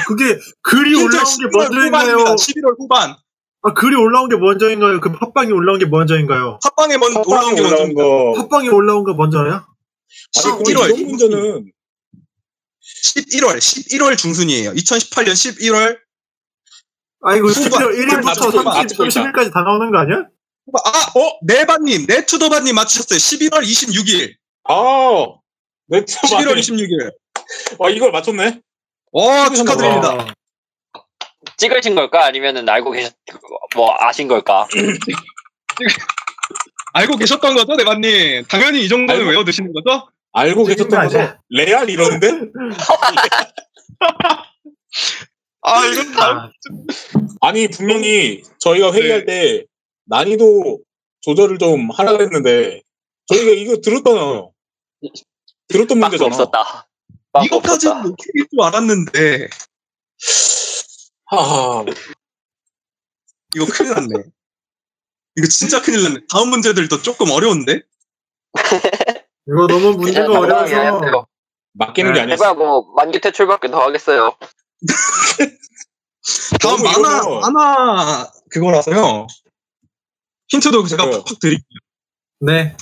[0.07, 2.17] 그게 글이 올라온 게 11월 먼저인가요?
[2.17, 2.35] 후반입니다.
[2.35, 3.17] 11월 후반.
[3.63, 5.01] 아, 글이 올라온 게 먼저인가요?
[5.01, 6.59] 그 팟빵이 올라온 게 먼저인가요?
[6.63, 7.95] 팟빵에 먼 올라온 게 올라온 먼저.
[7.95, 8.35] 거.
[8.43, 9.67] 팟빵이 올라온 거 먼저야?
[10.37, 11.73] 아니, 그럼 11월 이런 문제는
[13.05, 14.73] 11월 11월 중순이에요.
[14.73, 15.99] 2018년 11월.
[17.29, 19.05] 아, 이거 후반, 11월 1일부터 맞췄다, 30, 맞췄다.
[19.05, 20.17] 30일까지 다 나오는 거 아니야?
[20.73, 23.19] 아, 어, 네바님, 네투더바님 맞추셨어요.
[23.19, 24.35] 11월 26일.
[24.65, 25.27] 아,
[25.89, 27.13] 네, 11월 26일.
[27.85, 28.61] 아, 이걸 맞췄네.
[29.13, 30.15] 어, 축하드립니다.
[30.15, 30.27] 와.
[31.57, 32.27] 찍으신 걸까?
[32.27, 33.15] 아니면은 알고 계셨,
[33.75, 34.69] 뭐, 아신 걸까?
[36.95, 38.45] 알고 계셨던 거죠, 네바님?
[38.49, 40.09] 당연히 이 정도는 알고- 외워두시는 거죠?
[40.33, 41.01] 알고 계셨던.
[41.03, 41.37] 거죠?
[41.51, 42.31] 레알 이러는데?
[45.62, 46.30] 아, 이건 다.
[46.30, 46.51] 아,
[47.40, 49.64] 아니, 분명히 저희가 회의할 때
[50.05, 50.80] 난이도
[51.22, 52.82] 조절을 좀 하려고 했는데,
[53.26, 54.52] 저희가 이거 들었잖아요.
[55.68, 56.26] 들었던 문제잖아.
[56.28, 56.89] 없었다.
[57.44, 58.02] 이것까지는.
[58.02, 59.48] 못해줄 줄 알았는데,
[61.26, 61.85] 하하.
[63.55, 64.09] 이거 큰일 났네.
[65.36, 66.20] 이거 진짜 큰일 났네.
[66.30, 67.82] 다음 문제들도 조금 어려운데?
[69.47, 71.26] 이거 너무 문제가 그냥 당당하게 어려워서.
[71.74, 72.18] 맡기는 네.
[72.18, 72.44] 게 아니었어.
[72.44, 74.36] 해봐, 뭐, 만기 퇴출밖에 더 하겠어요.
[76.61, 79.27] 다음 만화, 이거는- 만화 그거라서요.
[80.49, 81.19] 힌트도 제가 그래요.
[81.25, 81.79] 팍팍 드릴게요.
[82.41, 82.77] 네.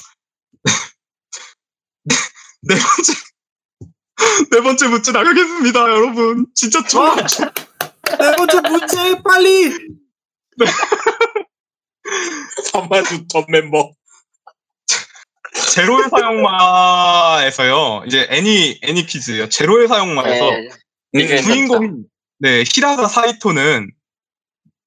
[2.62, 3.12] 네 번째,
[4.50, 6.46] 네 번째 문제 나가겠습니다, 여러분.
[6.54, 7.12] 진짜 좋아.
[7.12, 7.16] 어?
[7.16, 9.72] 네 번째 문제, 빨리!
[12.72, 13.92] 삼만주 전 멤버.
[15.74, 18.04] 제로의 사용마에서요.
[18.06, 19.48] 이제 애니, 애니 퀴즈예요.
[19.48, 20.68] 제로의 사용마에서 네.
[21.14, 22.04] 음, 이게 주인공인
[22.38, 23.90] 네, 히라가 사이토는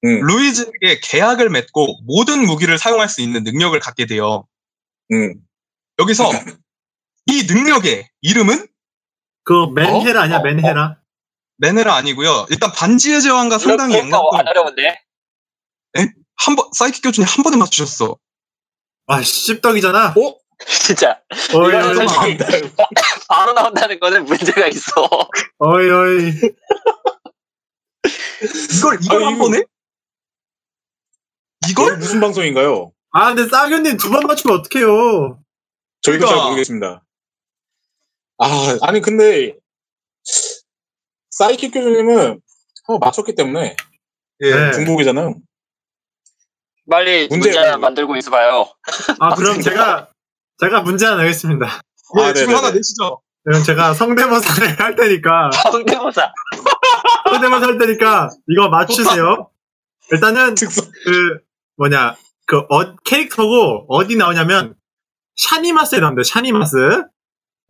[0.05, 0.21] 음.
[0.21, 4.47] 루이즈에게 계약을 맺고 모든 무기를 사용할 수 있는 능력을 갖게 돼요.
[5.11, 5.35] 음.
[5.99, 6.29] 여기서
[7.25, 8.67] 이 능력의 이름은
[9.43, 10.41] 그 맨헤라 아니야, 어?
[10.41, 10.99] 맨헤라?
[11.57, 12.47] 메네라 아니고요.
[12.49, 15.01] 일단 반지의 제왕과 상당히 연관성 어려운데?
[16.35, 18.17] 한 번, 사이키 교수님 한 번에 맞추셨어.
[19.07, 20.09] 아, 씹덕이잖아.
[20.11, 20.39] 어?
[20.67, 21.21] 진짜.
[21.53, 22.37] 어이, 이거는 어이, 솔직히
[23.29, 24.91] 바로 나온다는 거는 문제가 있어.
[25.59, 26.31] 어이, 어이.
[28.77, 29.63] 이걸, 이걸 한 번에?
[31.69, 31.97] 이걸?
[31.97, 32.91] 무슨 방송인가요?
[33.11, 35.39] 아, 근데 싸견님 두 번 맞추면 어떡해요.
[36.01, 36.27] 저희도 그러니까.
[36.27, 37.03] 잘 모르겠습니다.
[38.37, 39.55] 아, 아니, 근데,
[41.31, 42.41] 사이킥 교수님은
[42.85, 43.75] 한번 맞췄기 때문에
[44.41, 44.51] 예.
[44.55, 44.71] 네.
[44.73, 45.35] 중복이잖아요.
[46.89, 48.71] 빨리 문제- 문제, 만들고 있어봐요.
[49.19, 50.09] 아, 그럼 제가,
[50.59, 51.81] 제가 문제 하나 내겠습니다.
[52.19, 52.55] 예, 아, 지금 네네네.
[52.55, 53.21] 하나 내시죠.
[53.43, 56.33] 그럼 제가 성대모사를 할 테니까, 성대모사.
[57.31, 59.49] 성대모사 할 테니까, 이거 맞추세요.
[60.11, 60.55] 일단은.
[60.55, 61.39] 그,
[61.77, 62.15] 뭐냐,
[62.45, 64.75] 그, 어, 캐릭터고, 어디 나오냐면,
[65.37, 66.75] 샤니마스에 나옵니다, 샤니마스.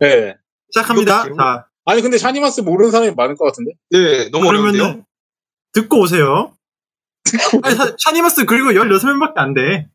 [0.00, 0.36] 네.
[0.70, 1.24] 시작합니다.
[1.38, 3.72] 자, 아니, 근데 샤니마스 모르는 사람이 많을 것 같은데?
[3.92, 4.72] 예, 너무 어려운데요?
[4.72, 5.04] 그러면은,
[5.72, 6.56] 듣고 오세요.
[7.62, 9.88] 아니, 샤, 샤니마스 그리고 16명밖에 안 돼.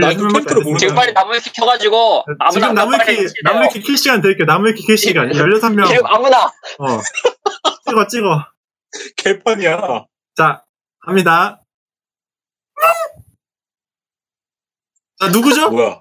[0.00, 0.78] 나 이거 16명밖에 캐릭터를 안 돼.
[0.78, 3.34] 지금 빨리 나무위키 켜가지고 아무나 지금 아무나 빨리 나무위키, 해주세요.
[3.44, 4.46] 나무위키 킬 시간 드릴게요.
[4.46, 5.28] 나무위키 킬 시간.
[5.30, 5.86] 16명.
[5.88, 7.00] 지금 아무나 어.
[7.86, 8.46] 찍어, 찍어.
[9.16, 10.06] 개판이야.
[10.36, 10.64] 자,
[11.04, 11.60] 갑니다.
[15.20, 15.70] 자, 누구죠?
[15.70, 16.00] 뭐야?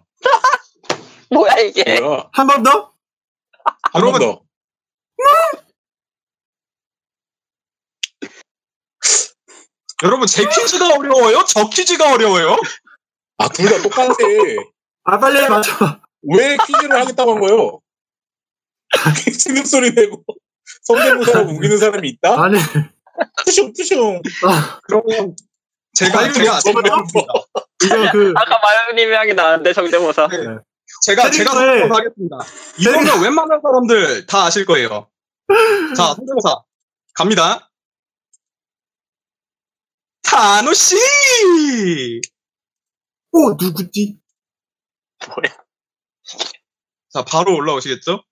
[1.29, 2.29] 뭐야 이게 뭐야?
[2.33, 2.93] 한 번 더?
[3.93, 4.19] 한번 여러분.
[4.19, 4.43] 더.
[10.03, 11.45] 여러분, 제 퀴즈가 어려워요?
[11.47, 12.57] 저 퀴즈가 어려워요?
[13.43, 14.15] 아, 둘 다 똑같아.
[15.05, 15.99] 아, 빨리 맞춰.
[16.23, 17.79] 왜 퀴즈를 하겠다고 한 거예요?
[19.39, 20.23] 신음소리 내고
[20.83, 22.41] 성대모사라고 우기는 사람이 있다?
[22.43, 22.57] 아니,
[23.45, 24.21] 푸슝 푸슝.
[24.47, 25.35] 아, 그러면
[25.93, 30.61] 제가, 아니, 제가, 제가, 이거 그, 아까 마영님이 하게 나왔는데 성대모사 제가,
[31.05, 32.37] 제가 캐릭터에- 성대모사 하겠습니다.
[32.79, 35.09] 이거는 웬만한 사람들 다 아실 거예요.
[35.97, 36.61] 자, 성대모사.
[37.15, 37.69] 갑니다.
[40.23, 40.95] 타노 씨!
[43.33, 44.17] 오, 누구지?
[45.27, 45.57] 뭐야
[47.13, 48.23] 자, 바로 올라오시겠죠?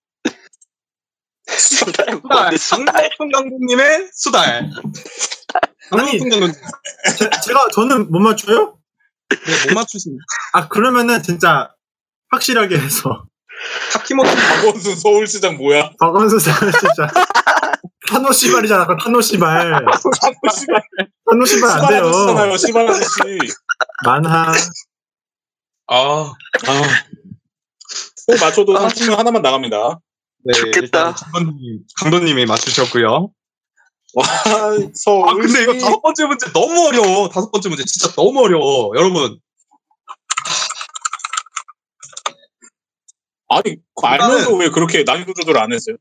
[1.48, 2.22] 수달 수달.
[2.22, 2.86] 뭔데 수달
[3.18, 4.70] 장동건 감독님의 수달.
[5.92, 6.02] 아니.
[6.02, 6.54] 한국분들은
[7.18, 8.78] 제, 제가 저는 못 맞춰요?
[9.68, 10.18] 못 맞추신
[10.54, 11.74] 아 그러면은 진짜
[12.30, 13.26] 확실하게 해서
[13.94, 15.92] 타키모토 박원순 서울시장 뭐야?
[16.00, 17.08] 박원순 쌤은 진짜
[18.08, 18.88] 타노 시발이잖아.
[18.88, 19.72] 그 타노 시발.
[20.54, 20.86] 씨발
[21.30, 22.06] 타노 시발 안 씨발 돼요.
[22.08, 22.58] 아저씨잖아요.
[22.58, 23.08] 씨발 아저씨.
[24.06, 24.54] 만하.
[25.92, 26.34] 아,
[26.68, 26.82] 아.
[28.26, 30.00] 꼭 맞춰도 상품은 하나만 나갑니다.
[30.46, 30.80] 네, 좋겠다.
[30.80, 33.30] 일단 강도님, 강도님이 맞추셨고요.
[34.14, 34.26] 와,
[34.96, 35.30] 서울.
[35.30, 37.28] 아, 근데 이거 다섯 번째 문제 너무 어려워.
[37.30, 38.94] 다섯 번째 문제 진짜 너무 어려워.
[38.96, 39.38] 여러분,
[43.50, 45.98] 아니, 알면서 왜 그렇게 난이도 조절 안 했어요?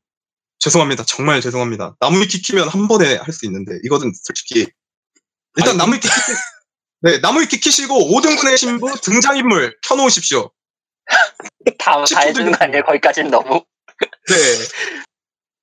[0.61, 1.05] 죄송합니다.
[1.05, 1.97] 정말 죄송합니다.
[1.99, 4.69] 나무위키 키면 한 번에 할 수 있는데, 이거는 솔직히.
[5.57, 6.15] 일단 나무위키 키,
[7.03, 10.51] 네, 나무위키 키시고 5등분의 신부 등장인물 켜놓으십시오.
[11.79, 12.83] 다, 다 십초 해주는 거 아니에요?
[12.85, 13.65] 거기까지는 너무.
[14.29, 14.35] 네.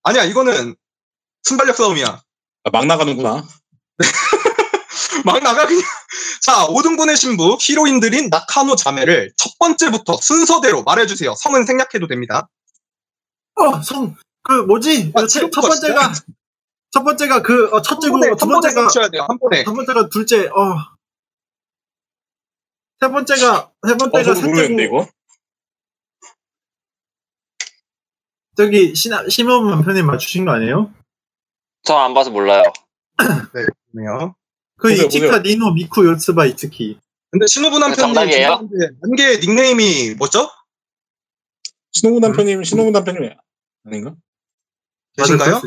[0.04, 0.76] 아니야, 이거는
[1.44, 2.08] 순발력 싸움이야.
[2.64, 3.44] 아, 막 나가는구나.
[5.26, 5.84] 막 나가 그냥.
[6.42, 11.36] 자, 5등분의 신부 히로인들인 나카노 자매를 첫 번째부터 순서대로 말해주세요.
[11.36, 12.50] 성은 생략해도 됩니다.
[13.56, 15.12] 어, 성, 그, 뭐지?
[15.16, 16.14] 아, 첫, 첫 지금부터 번째가,
[16.92, 18.88] 첫 번째가 그, 어, 첫째고, 두 번째가.
[19.28, 19.64] 한 번에.
[19.64, 20.97] 두 번째가 둘째, 어.
[22.99, 25.10] 세 번째가, 세 어, 번째가 모르겠는데, 셋째고, 이거?
[28.56, 30.91] 저기, 시나, 심호흡 편님 맞추신 거 아니에요?
[31.84, 32.64] 저 안 봐서 몰라요.
[33.94, 34.36] 네요.
[34.78, 35.41] 그 보세요, 이치카, 보세요.
[35.44, 36.99] 니노, 미쿠, 요츠바, 이츠키.
[37.32, 38.68] 근데 신호부 남편님 정답이에요?
[39.03, 40.49] 한개 닉네임이 뭐죠?
[41.91, 43.32] 신호군 남편님, 신호군 남편님
[43.86, 44.15] 아닌가?
[45.18, 45.61] 되신가요?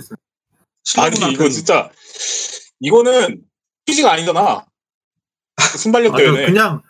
[0.99, 1.49] 아니, 신호부 이거.
[1.49, 1.91] 진짜,
[2.81, 3.45] 이거는
[3.87, 4.67] 퀴즈가 아니잖아.
[5.79, 6.47] 순발력 맞아, 대회네.
[6.47, 6.83] 그냥,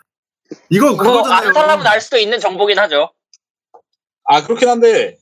[0.69, 1.37] 이거 뭐, 그거잖아요.
[1.37, 3.13] 아는 사람은 알 수도 있는 정보긴 하죠.
[4.25, 5.17] 아, 그렇긴 한데,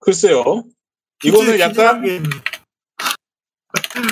[0.00, 0.64] 글쎄요.
[1.24, 2.04] 이거는 약간.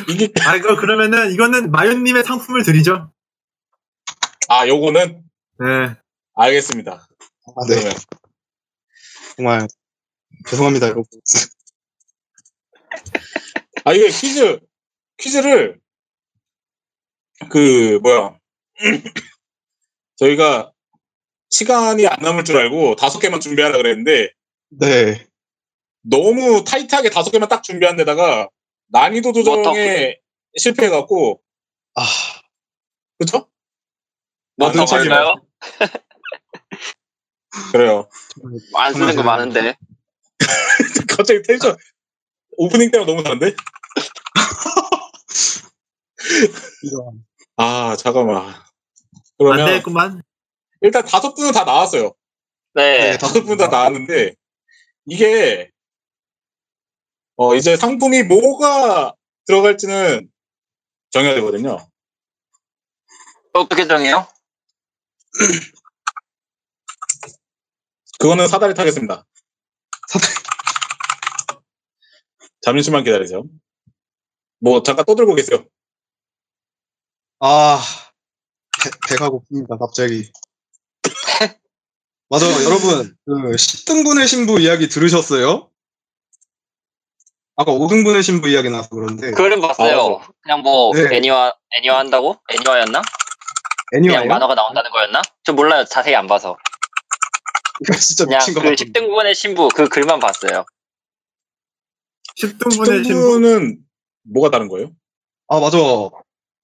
[0.09, 3.12] 이게, 아, 이거 그러면은, 이거는 마연님의 상품을 드리죠.
[4.49, 5.24] 아, 요거는,
[5.59, 5.97] 네.
[6.35, 6.93] 알겠습니다.
[6.93, 7.74] 아, 네.
[7.77, 7.95] 그러면.
[9.37, 9.66] 정말
[10.49, 11.05] 죄송합니다, 여러분.
[13.85, 14.61] 아, 이게 퀴즈,
[15.19, 15.81] 퀴즈를,
[17.51, 18.40] 그, 뭐야.
[20.16, 20.73] 저희가
[21.51, 24.31] 시간이 안 남을 줄 알고 다섯 개만 준비하라 그랬는데,
[24.70, 25.27] 네.
[26.02, 28.48] 너무 타이트하게 다섯 개만 딱 준비한 데다가
[28.89, 30.19] 난이도 조정에
[30.57, 31.43] 실패해갖고,
[31.94, 32.02] 아,
[34.57, 35.11] 나도 책임져.
[35.11, 35.35] 걸까요?
[37.73, 38.09] 그래요.
[38.74, 39.77] 안 쓰는 거 많은데.
[41.09, 41.77] 갑자기 텐션,
[42.57, 43.55] 오프닝 때랑 너무 다른데?
[47.57, 48.55] 아, 잠깐만.
[49.41, 50.23] 안 그러면, 되겠구만.
[50.83, 52.12] 일단 다섯 분은 다 나왔어요.
[52.75, 53.12] 네.
[53.12, 54.35] 네, 다섯 분 다 나왔는데,
[55.07, 55.71] 이게,
[57.37, 59.15] 어, 이제 상품이 뭐가
[59.47, 60.31] 들어갈지는
[61.11, 61.79] 정해야 되거든요.
[63.55, 64.27] 어떻게 정해요?
[68.19, 69.25] 그거는 사다리 타겠습니다.
[72.62, 73.45] 잠시만 기다리세요.
[74.61, 75.65] 뭐, 잠깐 떠들고 계세요.
[77.41, 77.81] 아,
[78.82, 80.31] 배, 배가 고픕니다, 갑자기.
[82.28, 85.69] 맞아, 여러분, 그, 10등분의 신부 이야기 들으셨어요?
[87.57, 90.23] 아까 5등분의 신부 이야기 나와서 그런데, 그거는 봤어요.
[90.43, 91.16] 그냥 뭐, 네.
[91.16, 92.36] 애니화, 애니화 한다고?
[92.51, 93.02] 애니화였나?
[93.90, 94.28] 그냥 애니와요?
[94.28, 95.23] 만화가 나온다는 거였나?
[95.44, 95.85] 저 몰라요.
[95.85, 96.57] 자세히 안 봐서.
[97.82, 99.01] 이거 진짜 그냥 미친 것그 같은데.
[99.01, 100.65] 10등분의 신부 그 글만 봤어요.
[102.39, 103.05] 10등분의 신부.
[103.05, 103.78] 신부는
[104.32, 104.93] 뭐가 다른 거예요?
[105.48, 105.78] 아, 맞아.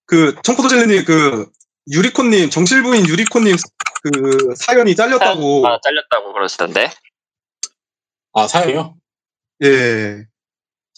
[0.07, 1.51] 그, 청코도젤리님, 그,
[1.91, 3.57] 유리코님, 정실부인 유리코님,
[4.03, 5.67] 그, 사연이 잘렸다고.
[5.67, 6.91] 아, 잘렸다고 그러시던데.
[8.33, 8.97] 아, 사연이요?
[9.65, 10.27] 예.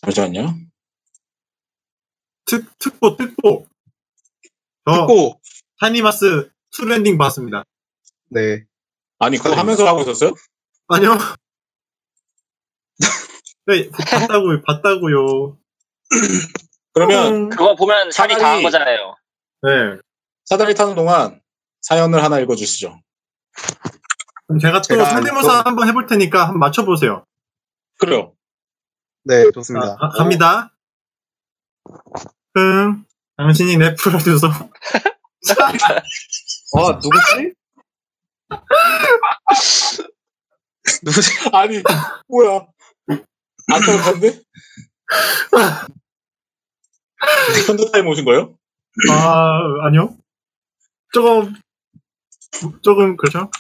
[0.03, 0.55] 잠시만요.
[2.47, 3.67] 특, 특보, 특보.
[4.87, 5.41] 저, 듣고,
[5.81, 7.65] 타니마스 투랜딩 봤습니다.
[8.31, 8.65] 네.
[9.19, 9.61] 아니, 그거 사연이요?
[9.61, 10.33] 하면서 하고 있었어요?
[10.89, 11.19] 아니요.
[13.67, 15.59] 네, 봤다고요, 봤다고요.
[16.95, 19.15] 그러면 음, 그거 보면 살이 차라리- 다한 거잖아요.
[19.63, 19.71] 네.
[20.49, 21.41] 사다리 타는 동안
[21.83, 22.99] 사연을 하나 읽어주시죠.
[24.47, 27.25] 그럼 제가 또 제가 상대모사 또- 한번 해볼 테니까 한번 맞춰보세요.
[27.99, 28.33] 그래요.
[29.25, 29.97] 네, 자, 좋습니다.
[29.97, 30.75] 가- 갑니다.
[32.57, 33.05] 응,
[33.37, 34.49] 당신이 내 프로듀서.
[36.77, 37.55] 아, 누구지?
[41.03, 41.31] 누구지?
[41.53, 41.83] 아니,
[42.29, 42.67] 뭐야.
[43.11, 44.41] 안 떨어졌는데?
[47.67, 48.57] 현대 타임 오신 거예요?
[49.11, 50.17] 아, 아니요.
[51.13, 51.55] 조금
[52.83, 53.51] 조금 그렇죠?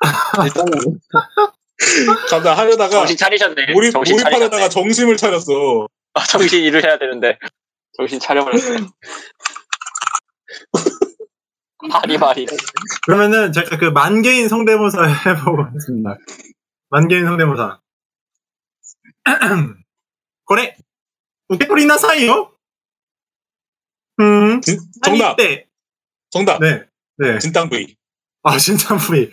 [2.28, 3.72] 잠깐 하려다가 정신 차리셨네.
[3.72, 5.86] 몰입, 정신 몰입하려다가 정신을 차렸어.
[6.14, 7.38] 아, 정신 일을 해야 되는데
[7.96, 8.78] 정신 차려버렸어요.
[11.90, 12.46] 말이 말이.
[13.06, 16.16] 그러면은 제가 그 만개인 성대모사 해보겠습니다.
[16.90, 17.80] 만개인 성대모사.
[20.46, 20.76] 그래
[21.48, 22.52] 우케코리나 사이요?
[24.20, 24.60] 음.
[24.60, 25.36] 진, 정답.
[25.36, 25.66] 때.
[26.30, 26.60] 정답.
[26.60, 26.82] 네.
[27.18, 27.38] 네.
[27.38, 27.96] 진땅부이.
[28.42, 29.30] 아, 진땅부이.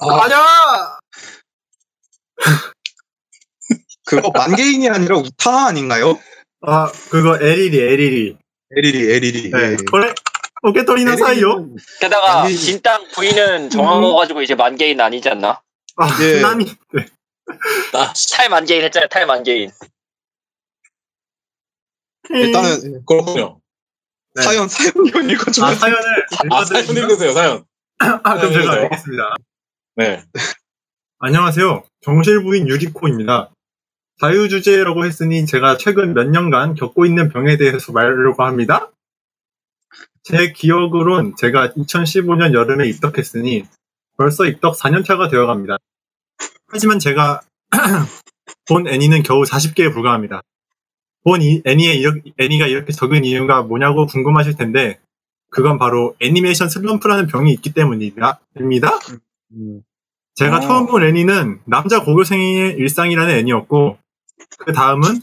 [0.00, 0.24] 아.
[0.24, 0.98] 아니야!
[4.04, 6.18] 그거 만개인이 아니라 우타 아닌가요?
[6.62, 8.36] 아, 그거 에리리, 에리리.
[8.76, 9.50] 에리리, 에리리.
[9.50, 9.76] 네.
[9.90, 10.14] 그래?
[10.62, 11.74] 어깨 돌리나 사이요?
[12.00, 14.02] 게다가 진땅 부인은 정한 음.
[14.02, 15.60] 거 가지고 이제 만개인 아니지 않나?
[15.96, 16.40] 아, 예.
[16.40, 16.66] 남이.
[16.92, 17.06] 네.
[18.36, 19.70] 탈만개인 했잖아요, 탈만개인.
[22.30, 22.36] 음.
[22.36, 23.61] 일단은 그렇군요.
[24.34, 24.42] 네.
[24.42, 25.70] 사연, 사연 좀 읽어주면.
[25.70, 27.64] 아, 사연을 아, 사연 읽으세요, 사연.
[27.98, 28.84] 아, 그럼 제가 읽어주세요.
[28.84, 29.34] 읽겠습니다.
[29.96, 30.24] 네.
[31.18, 31.84] 안녕하세요.
[32.00, 33.50] 정실부인 유리코입니다.
[34.20, 38.90] 자유주제라고 했으니 제가 최근 몇 년간 겪고 있는 병에 대해서 말하려고 합니다.
[40.22, 43.64] 제 기억으론 제가 2015년 여름에 입덕했으니
[44.16, 45.76] 벌써 입덕 4년차가 되어갑니다.
[46.68, 47.40] 하지만 제가
[48.68, 50.40] 본 애니는 겨우 40개에 불과합니다.
[51.24, 54.98] 본 이- 애니에 이렇- 애니가 이렇게 적은 이유가 뭐냐고 궁금하실 텐데
[55.50, 58.40] 그건 바로 애니메이션 슬럼프라는 병이 있기 때문입니다.
[58.58, 58.98] 입니다.
[59.52, 59.82] 음.
[60.34, 60.60] 제가 어.
[60.60, 63.98] 처음 본 애니는 남자 고교생의 일상이라는 애니였고
[64.58, 65.20] 그 다음은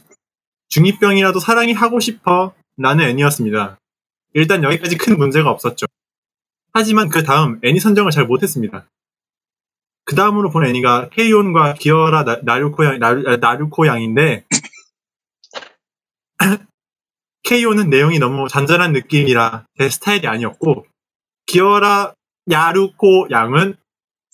[0.71, 3.77] 중2병이라도 사랑이 하고 싶어 라는 애니였습니다.
[4.35, 5.87] 일단 여기까지 큰 문제가 없었죠.
[6.71, 8.85] 하지만 그 다음 애니 선정을 잘 못했습니다.
[10.05, 14.45] 그 다음으로 본 애니가 케이온과 기어라 나- 나루코 양, 나루, 아, 나루코 양인데
[17.43, 20.85] 케이온은 내용이 너무 잔잔한 느낌이라 제 스타일이 아니었고
[21.45, 22.13] 기어라
[22.49, 23.75] 야루코 양은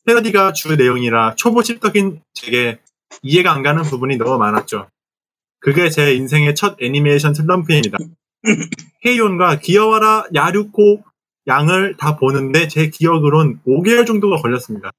[0.06, 2.80] 패러디가 주 내용이라 초보 씹덕인 제게
[3.22, 4.88] 이해가 안 가는 부분이 너무 많았죠.
[5.60, 7.98] 그게 제 인생의 첫 애니메이션 슬럼프입니다.
[9.06, 11.04] 헤이온과 기어와라 야루코
[11.48, 14.92] 양을 다 보는데 제 기억으론 5개월 정도가 걸렸습니다.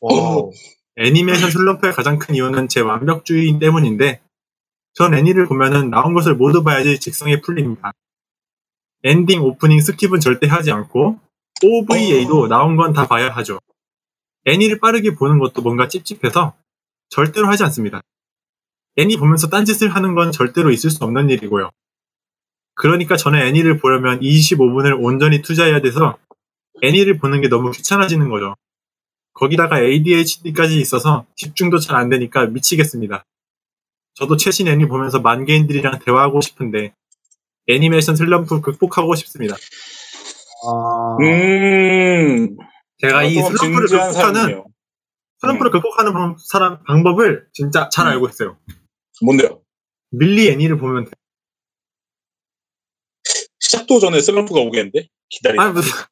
[0.00, 0.52] 오.
[0.96, 4.20] 애니메이션 슬럼프의 가장 큰 이유는 제 완벽주의 때문인데
[4.98, 7.92] 전 애니를 보면은 나온 것을 모두 봐야지 직성에 풀립니다.
[9.04, 11.20] 엔딩, 오프닝 skip은 절대 하지 않고
[11.62, 13.60] OVA도 나온 건 다 봐야 하죠.
[14.44, 16.56] 애니를 빠르게 보는 것도 뭔가 찝찝해서
[17.10, 18.00] 절대로 하지 않습니다.
[18.96, 21.70] 애니 보면서 딴짓을 하는 건 절대로 있을 수 없는 일이고요.
[22.74, 26.18] 그러니까 저는 애니를 보려면 25분을 온전히 투자해야 돼서
[26.82, 28.56] 애니를 보는 게 너무 귀찮아지는 거죠.
[29.34, 33.24] 거기다가 ADHD까지 있어서 집중도 잘 안 되니까 미치겠습니다.
[34.18, 36.92] 저도 최신 애니 보면서 만개인들이랑 대화하고 싶은데
[37.68, 39.54] 애니메이션 슬럼프 극복하고 싶습니다.
[40.66, 41.16] 아.
[41.22, 42.56] 음.
[42.98, 44.64] 제가 이 아, 또 슬럼프를 극복하는 사람이네요.
[45.40, 48.10] 슬럼프를 극복하는 방- 사람 방법을 진짜 잘 음.
[48.12, 48.58] 알고 있어요.
[49.22, 49.62] 뭔데요?
[50.10, 51.10] 밀리 애니를 보면 돼.
[53.60, 55.06] 시작도 전에 슬럼프가 오겠는데?
[55.28, 55.60] 기다리.
[55.60, 55.92] 아 무슨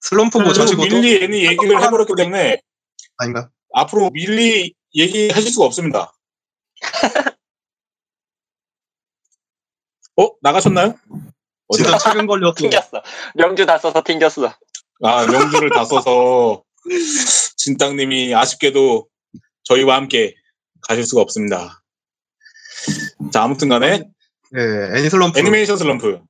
[0.00, 2.60] 슬럼프 뭐 그리고 가지고도 밀리 애니 얘기를 해버렸기 때문에
[3.16, 3.48] 아닌가?
[3.72, 6.12] 앞으로 밀리 얘기하실 수가 없습니다.
[10.18, 10.30] 어?
[10.40, 10.94] 나가셨나요?
[11.74, 12.54] 진짜 최근 걸렸어.
[12.56, 13.02] 튕겼어.
[13.34, 14.54] 명주 다 써서 튕겼어.
[15.02, 16.62] 아, 명주를 다 써서
[17.56, 19.08] 진땅님이 아쉽게도
[19.64, 20.34] 저희와 함께
[20.80, 21.82] 가실 수가 없습니다.
[23.32, 24.08] 자, 아무튼 간에
[24.56, 25.38] 예, 애니 슬럼프.
[25.38, 26.20] 애니메이션 슬럼프.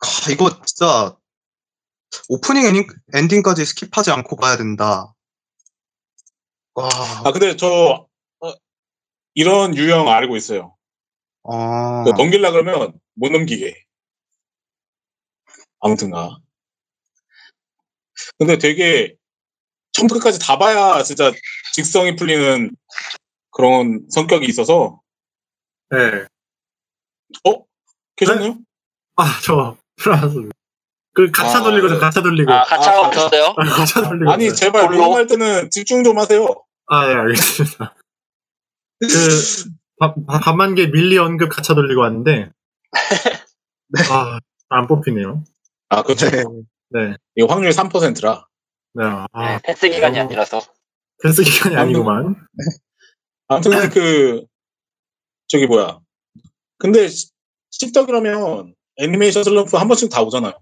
[0.00, 1.16] 아, 이거 진짜
[2.28, 5.14] 오프닝 엔딩, 엔딩까지 skip하지 않고 봐야 된다.
[6.74, 6.88] 와,
[7.24, 8.06] 아, 근데 저
[8.40, 8.52] 어,
[9.34, 10.76] 이런 유형 알고 있어요.
[11.44, 13.84] 아, 그 넘길라 그러면 못 넘기게.
[15.80, 16.38] 아무튼가.
[18.38, 19.14] 근데 되게
[19.92, 21.32] 처음부터 끝까지 다 봐야 진짜
[21.74, 22.70] 직성이 풀리는
[23.50, 25.00] 그런 성격이 있어서
[25.90, 26.26] 네.
[27.44, 27.64] 어?
[28.16, 28.58] 계셨나요?
[29.16, 30.50] 아저 들어왔어요.
[31.12, 32.00] 그 가차 아, 돌리고 저 네.
[32.00, 33.54] 가차 돌리고 아, 가차가 아, 없었어요?
[33.56, 34.54] 아, 가차 돌리고 아니.
[34.54, 34.84] 제발?
[34.84, 36.46] 녹음할 때는 집중 좀 하세요.
[36.86, 37.94] 아, 예, 알겠습니다.
[39.00, 39.08] 그,
[40.44, 42.50] 반만개 밀리 언급 가차 돌리고 왔는데,
[44.10, 44.38] 아,
[44.68, 45.42] 안 뽑히네요.
[45.88, 46.30] 아 그렇죠.
[46.30, 46.44] 네.
[46.90, 47.16] 네.
[47.34, 48.46] 이거 확률 3%라.
[48.94, 50.60] 네, 아, 네, 패스 기간이 너무- 아니라서.
[51.22, 52.36] 패스 기간이 아니구만.
[53.48, 54.44] 아무튼 그
[55.48, 55.98] 저기 뭐야.
[56.78, 57.30] 근데 시-
[57.70, 60.52] 십덕이라면 애니메이션 슬럼프 한 번씩 다 오잖아요.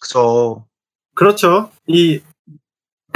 [0.00, 0.66] 그죠.
[1.14, 1.70] 그렇죠.
[1.86, 2.20] 이,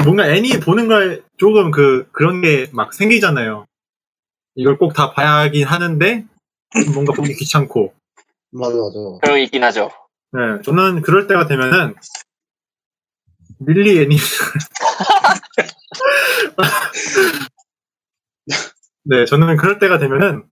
[0.04, 3.66] 뭔가 애니 보는 거에 조금 그, 그런 게 막 생기잖아요.
[4.54, 6.26] 이걸 꼭 다 봐야 하긴 하는데,
[6.94, 7.94] 뭔가 보기 귀찮고.
[8.50, 8.98] 맞아, 맞아.
[9.22, 9.90] 그런 거 있긴 하죠.
[10.32, 11.94] 네, 저는 그럴 때가 되면은,
[13.60, 14.16] 밀리 애니.
[19.04, 20.44] 네, 저는 그럴 때가 되면은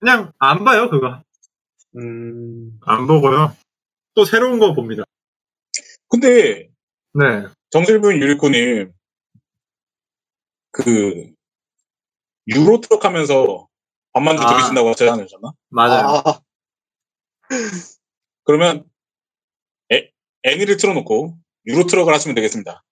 [0.00, 1.22] 그냥 안 봐요, 그거.
[1.96, 3.56] 음, 안 보고요.
[4.14, 5.04] 또 새로운 거 봅니다.
[6.10, 6.68] 근데
[7.14, 7.46] 네.
[7.70, 8.92] 정실분 유리코님
[10.72, 11.32] 그
[12.48, 13.68] 유로 트럭 하면서
[14.12, 14.48] 밥만두 아.
[14.48, 15.52] 들으신다고 하지 않으셨나?
[15.68, 16.22] 맞아요.
[16.24, 16.40] 아,
[18.44, 18.84] 그러면
[19.92, 20.10] 애,
[20.42, 22.82] 애니를 틀어놓고 유로 트럭을 하시면 되겠습니다.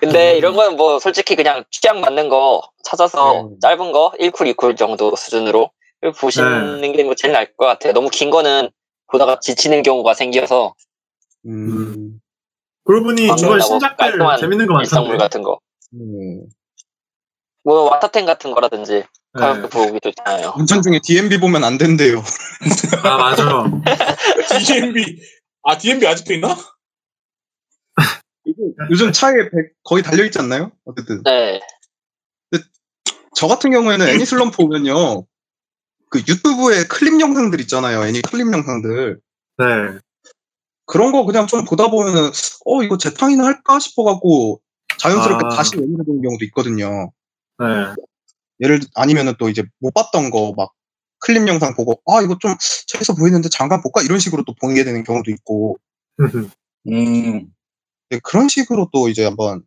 [0.00, 3.56] 근데 이런 건 뭐 솔직히 그냥 취향 맞는 거 찾아서 네.
[3.60, 5.70] 짧은 거 1쿨, 2쿨 정도 수준으로
[6.20, 7.92] 보시는 게뭐 제일 나을 것 같아요.
[7.92, 8.70] 너무 긴 거는
[9.10, 10.74] 보다가 지치는 경우가 생겨서
[11.46, 12.20] 음,
[12.84, 15.24] 그러고 보니 이번 신작들 재밌는 거 일상물 많던데.
[15.24, 15.60] 같은 거.
[15.94, 16.46] 음.
[17.64, 18.92] 뭐 와타텐 같은 거라든지
[19.34, 19.40] 네.
[19.40, 20.54] 가볍게 보기 좋잖아요.
[20.56, 22.22] 운전 중에 DMB 보면 안 된대요.
[23.04, 23.64] 아, 맞아.
[24.66, 25.20] DMB
[25.64, 26.56] 아 DMB 아직도 있나?
[28.90, 30.72] 요즘 차에 백- 거의 달려 있지 않나요?
[30.84, 31.22] 어쨌든.
[31.24, 31.60] 네.
[33.34, 35.24] 저 같은 경우에는 애니슬럼프 보면요.
[36.10, 38.04] 그 유튜브에 클립 영상들 있잖아요.
[38.06, 39.20] 애니 클립 영상들.
[39.58, 39.64] 네.
[40.86, 42.30] 그런 거 그냥 좀 보다 보면은,
[42.64, 44.60] 어, 이거 재탕이나 할까 싶어갖고
[44.98, 45.48] 자연스럽게 아.
[45.50, 47.12] 다시 애니를 보는 경우도 있거든요.
[47.58, 47.66] 네.
[48.60, 50.72] 예를 들- 아니면은 또 이제 못 봤던 거 막
[51.20, 52.54] 클립 영상 보고, 아, 이거 좀
[52.86, 54.00] 재밌어 보이는데 잠깐 볼까?
[54.02, 55.76] 이런 식으로 또 보게 되는 경우도 있고,
[56.88, 57.52] 음
[58.10, 59.62] 네, 그런 식으로 또 이제 한번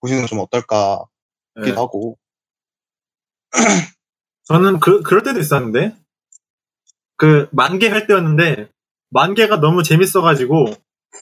[0.00, 1.04] 보시는 건 좀 어떨까
[1.56, 1.62] 네.
[1.64, 2.18] 싶기도 하고.
[4.44, 5.96] 저는 그, 그럴 때도 있었는데,
[7.16, 8.68] 그, 만개 할 때였는데,
[9.10, 10.66] 만개가 너무 재밌어가지고,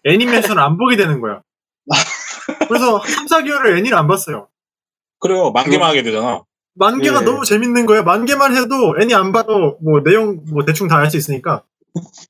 [0.04, 1.42] 애니메이션을 안 보게 되는 거야.
[2.68, 4.48] 그래서 3, 4개월을 애니를 안 봤어요.
[5.20, 6.42] 그래요 만개만 하게 되잖아.
[6.74, 7.24] 만개가 예.
[7.24, 8.02] 너무 재밌는 거예요.
[8.02, 11.62] 만개만 해도 애니 안 봐도 뭐 내용 뭐 대충 다 알 수 있으니까.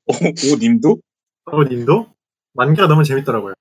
[0.05, 0.99] 오, 오 님도?
[1.45, 2.07] 어, 님도?
[2.53, 3.53] 만개가 너무 재밌더라고요.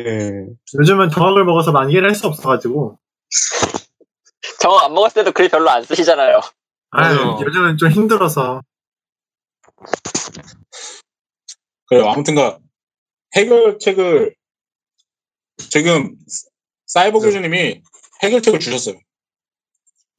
[0.00, 0.46] 예.
[0.78, 2.98] 요즘은 정학을 먹어서 만개를 할 수 없어가지고.
[4.64, 6.40] 저 안 먹었을 때도 글 별로 안 쓰시잖아요.
[6.90, 7.38] 아유, 맞아요.
[7.42, 8.62] 요즘은 좀 힘들어서.
[11.86, 12.58] 그래요 아무튼가
[13.36, 14.34] 해결책을
[15.70, 16.16] 지금
[16.86, 17.82] 사이버 교주님이
[18.22, 18.98] 해결책을 주셨어요.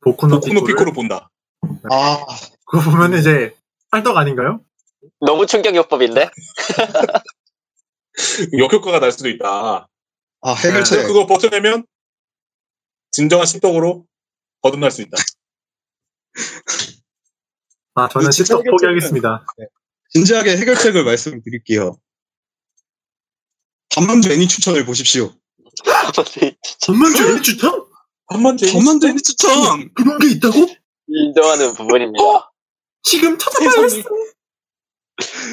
[0.02, 0.94] 보쿠노 보쿠노 피코를.
[0.94, 1.32] 본다.
[1.92, 2.24] 아,
[2.66, 3.56] 그거 보면 이제
[3.92, 4.62] 찰떡 아닌가요?
[5.22, 6.30] 너무 충격요법인데?
[8.60, 9.88] 역효과가 날 수도 있다.
[10.42, 11.08] 아, 해결책.
[11.08, 11.88] 그거 버텨내면
[13.10, 14.06] 진정한 십덕으로
[14.66, 15.18] 거듭날 수 있다.
[17.94, 19.46] 아, 저는 그 씹덕 해결책은- 포기하겠습니다.
[20.10, 22.00] 진지하게 해결책을 말씀드릴게요.
[23.90, 25.32] 단만주 애니 추천을 보십시오.
[26.80, 27.86] 전만주 애니 추천?
[28.30, 28.66] 단만주
[29.08, 29.94] 애니 추천!
[29.94, 30.68] 그런 게 있다고?
[31.08, 32.24] 인정하는 부분입니다.
[33.04, 34.10] 지금 찾아봐야겠어.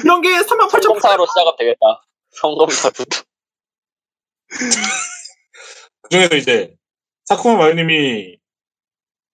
[0.03, 1.79] 이런 게 3만 8천 성검사로 시작하면 되겠다.
[2.31, 3.23] 성검사부터.
[6.01, 6.75] 그 중에서 이제
[7.25, 8.37] 사쿠마 마유님이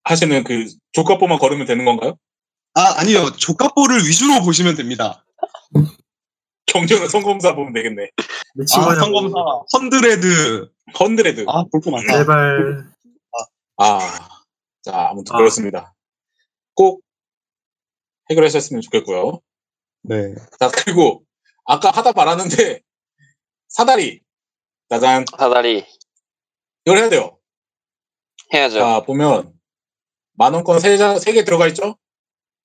[0.10, 2.18] 하시는 그 조카뽀만 걸으면 되는 건가요?
[2.74, 3.32] 아, 아니요.
[3.38, 5.24] 조카뽀를 위주로 보시면 됩니다.
[6.66, 8.10] 경쟁은 성검사 보면 되겠네.
[8.76, 8.96] 아.
[8.96, 9.36] 성검사,
[9.74, 10.72] 헌드레드.
[11.00, 11.46] 헌드레드.
[11.48, 12.18] 아, 볼 거 많다.
[12.18, 12.88] 제발.
[13.78, 14.00] 아,
[14.82, 15.38] 자, 아무튼 아.
[15.38, 15.94] 그렇습니다.
[16.74, 17.04] 꼭
[18.32, 19.40] 해결하셨으면 좋겠고요.
[20.04, 20.34] 네.
[20.60, 21.24] 자, 그리고
[21.66, 22.82] 아까 하다 말았는데
[23.68, 24.22] 사다리.
[24.90, 25.26] 짜잔.
[25.38, 25.86] 사다리
[26.86, 27.38] 이걸 해야 돼요.
[28.52, 28.80] 해야죠.
[28.80, 29.54] 자, 보면
[30.40, 30.96] 만 원권 세
[31.34, 31.98] 개 들어가 있죠?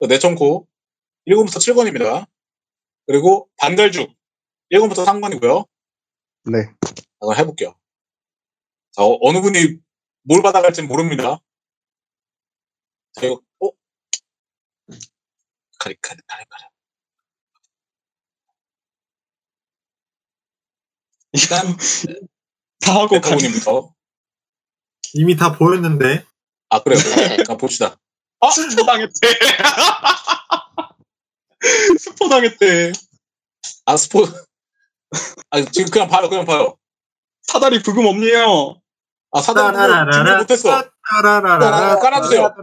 [0.00, 0.68] 내천코
[1.26, 2.28] 1권부터 7권입니다.
[3.06, 4.14] 그리고 반갈죽
[4.72, 5.68] 1권부터 3권이고요.
[6.52, 6.72] 네.
[7.20, 7.74] 한번 해볼게요.
[8.92, 9.78] 자, 어, 느 분이
[10.22, 11.40] 뭘 받아갈지 모릅니다.
[13.14, 13.70] 자, 이거, 어?
[15.80, 16.64] 가리, 가리, 가리, 가리.
[21.32, 21.76] 일단,
[22.80, 23.20] 다 하고 가.
[23.20, 23.92] 베타곤님부터.
[25.14, 26.24] 이미 다 보였는데.
[26.70, 26.98] 아, 그래요.
[27.44, 27.96] 자, 봅시다.
[28.40, 28.50] 아!
[28.50, 29.12] 스포 당했대.
[31.98, 32.92] 스포 당했대.
[33.86, 34.26] 아, 스포.
[35.50, 36.76] 아, 지금 그냥 봐요, 그냥 봐요.
[37.42, 38.76] 사다리 부금 없네요.
[39.32, 39.74] 아, 사단
[40.12, 40.84] 준비 못했어.
[41.10, 41.98] 따라라라.
[41.98, 42.54] 깔아주세요.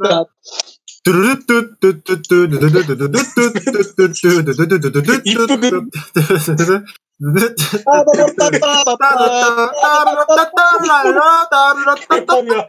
[12.10, 12.66] 백범이야.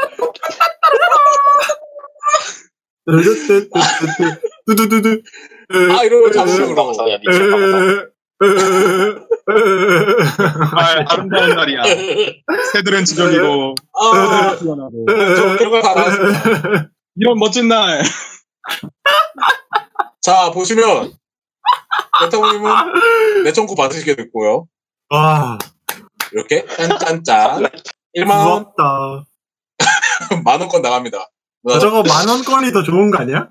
[5.90, 6.74] 아, 잡으세요, 그럼.
[6.74, 7.18] 방송이야.
[10.76, 11.82] 아, 아름다운 날이야.
[12.72, 15.06] 새들은 지정이고, 아, 피어나고.
[15.08, 16.90] 저 그런 걸다 나왔습니다.
[17.16, 18.02] 이런 멋진 날.
[20.20, 21.12] 자, 보시면,
[22.20, 24.66] 베타곤님은 내천코 받으시게 됐고요.
[25.10, 25.58] 와,
[26.32, 27.62] 이렇게, 짠짠짠.
[28.16, 29.24] 1만원, 부럽다.
[30.44, 31.30] 만 원권 나갑니다.
[31.68, 33.50] 아, 저거 만 원권이 더 좋은 거 아니야?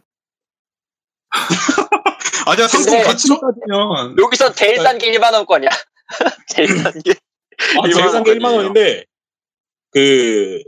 [2.46, 4.16] 아니야, 상품 가치로 따지면.
[4.20, 5.70] 여기서 제일 싼 게 1만 원권이야.
[6.48, 7.14] 제일 싼 게.
[7.80, 9.06] 아, 제일 싼 게 1만 원인데
[9.92, 10.62] 그,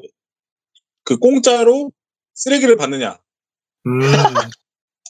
[1.03, 1.91] 그 공짜로
[2.35, 3.17] 쓰레기를 받느냐
[3.87, 4.01] 음,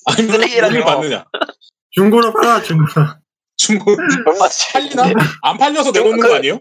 [0.06, 0.41] 아니면.
[0.41, 1.26] 돈을 받느냐
[1.94, 3.07] 중고로 팔아, 중고로.
[3.57, 3.95] 중고
[4.28, 4.74] 얼마지?
[4.74, 5.03] 팔리나?
[5.44, 6.60] 안 팔려서 내놓는 그- 거 아니에요?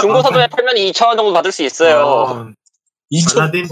[0.00, 1.98] 중고 서점에 팔면 2천 원 정도 받을 수 있어요.
[1.98, 2.52] 어,
[3.12, 3.66] 2천 알라딘.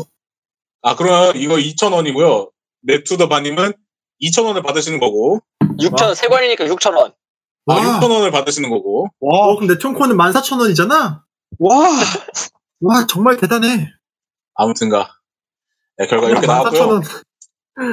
[0.83, 2.51] 아 그러면 이거 2천 원이고요.
[2.83, 3.73] 네투더 바님은
[4.23, 5.41] 2천 원을 받으시는 거고
[5.79, 7.13] 6천 세 권이니까 6천 원.
[7.67, 7.81] 아, 와.
[8.01, 11.21] 6천 원을 받으시는 거고 어, 근데 총코는 14,000원이잖아?
[11.61, 11.89] 와!
[12.81, 13.87] 와, 정말 대단해.
[14.55, 15.09] 아무튼가
[15.99, 17.01] 네, 결과 이렇게 나왔고요.
[17.01, 17.23] 14,000원.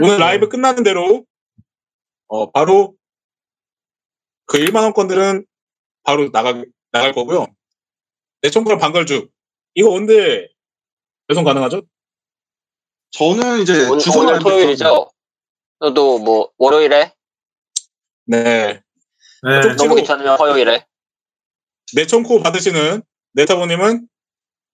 [0.02, 1.24] 오늘 라이브 끝나는 대로
[2.28, 2.96] 어, 바로
[4.46, 5.46] 그 1만 원권들은
[6.04, 7.48] 바로 나가 나갈 거고요.
[8.42, 9.32] 내총괄 반갈죽
[9.76, 10.48] 이거 언제
[11.28, 11.82] 배송 가능하죠?
[13.12, 15.12] 저는 이제 오늘, 주소는 오늘 안 토요일이죠.
[15.80, 17.14] 너도 뭐 월요일에
[18.26, 18.82] 네.
[19.44, 19.62] 네.
[19.62, 20.86] 좀- 너무 괜찮으면 화요일에.
[21.96, 23.02] 내총코 받으시는
[23.34, 24.08] 네타보님은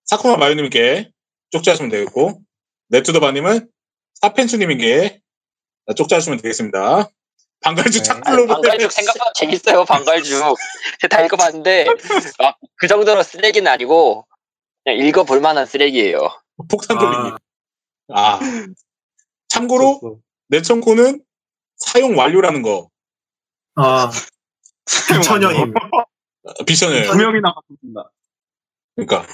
[0.06, 1.12] 사쿠마 마유님께
[1.52, 2.42] 쪽지하시면 되겠고
[2.90, 3.70] 네투더바님은
[4.16, 5.22] 사펜수님에게
[5.96, 7.10] 쪽지하시면 되겠습니다.
[7.64, 8.04] 반갈죽 네.
[8.04, 9.86] 착불로 방갈죽 생각보다 재밌어요.
[9.86, 10.58] 방갈죽.
[11.00, 11.88] 제가 다 읽어봤는데
[12.40, 14.28] 아, 그 정도로 쓰레기는 아니고
[14.84, 16.20] 그냥 읽어볼 만한 쓰레기예요.
[16.70, 17.38] 폭탄 돌리기.
[18.14, 18.40] 아, 아.
[19.48, 20.20] 참고로
[20.50, 21.24] 내청코는
[21.78, 22.90] 사용 완료라는 거
[23.76, 24.12] 아,
[25.24, 25.74] 천연임.
[26.68, 27.12] 비션이에요.
[27.12, 28.12] 두 명이 나 갔습니다.
[28.96, 29.26] 그러니까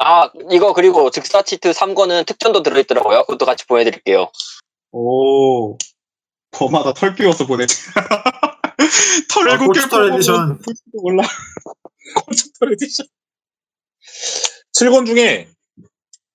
[0.00, 3.20] 아 이거 그리고 즉사 치트 3권은 특전도 들어있더라고요.
[3.20, 4.32] 그것도 같이 보내드릴게요.
[4.92, 5.76] 오.
[6.54, 7.76] 범하다 털 끼워서 보내지.
[9.30, 10.58] 털 아, 콜스터 에디션.
[10.58, 11.24] 볼지도 몰라.
[12.14, 13.06] 컴퓨터 에디션.
[14.78, 15.48] 7권 중에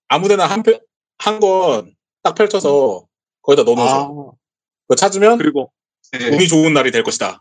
[0.08, 0.80] 아무데나 한 편,
[1.18, 1.94] 한권
[2.24, 3.06] 딱 펼쳐서
[3.42, 4.34] 거기다 넣어놓으세요.
[4.34, 4.38] 아,
[4.84, 5.72] 그거 찾으면 그리고
[6.12, 7.40] 네, 운이 좋은 날이 될 것이다.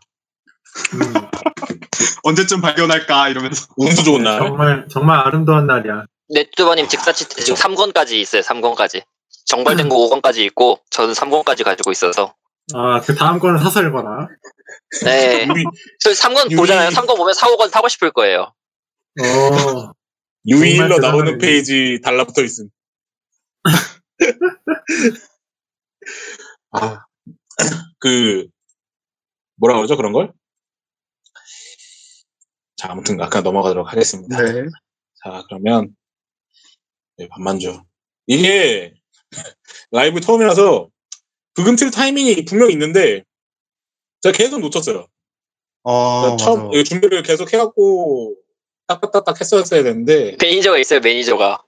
[0.93, 0.99] 음,
[2.23, 4.39] 언제쯤 발견할까 이러면서 운수 좋은 날.
[4.39, 6.05] 정말, 정말 아름다운 날이야.
[6.29, 8.41] 네뚜버님 즉사 치트 지금 3권까지 있어요.
[8.43, 9.03] 3권까지.
[9.45, 12.35] 정발된 거 5권까지 있고 저는 3권까지 가지고 있어서.
[12.73, 14.27] 아, 그 다음 거는 사서 읽어라.
[15.03, 15.47] 네.
[15.99, 16.89] 저 3권 유리- 보잖아요.
[16.89, 18.53] 3권 보면 4, 5권 사고 싶을 거예요.
[19.21, 19.91] 어,
[20.47, 21.37] 유일러 정말 나오는.
[21.39, 22.69] 페이지 달라붙어 있음.
[26.71, 27.03] 아,
[27.99, 28.47] 그,
[29.55, 30.31] 뭐라 그러죠, 그런 걸?
[32.77, 34.41] 자, 아무튼 아까 넘어가도록 하겠습니다.
[34.41, 34.63] 네.
[35.23, 35.95] 자, 그러면,
[37.17, 37.81] 네, 반만주.
[38.27, 38.93] 이게,
[39.91, 40.91] 라이브 처음이라서, 부
[41.55, 43.23] 금틀 타이밍이 분명히 있는데,
[44.21, 45.07] 제가 계속 놓쳤어요.
[45.83, 46.69] 아, 처음, 맞아.
[46.73, 48.35] 이거 준비를 계속 해갖고,
[48.87, 50.99] 딱딱딱딱 했었어야 되는데, 매니저가 있어요.
[50.99, 51.63] 매니저가.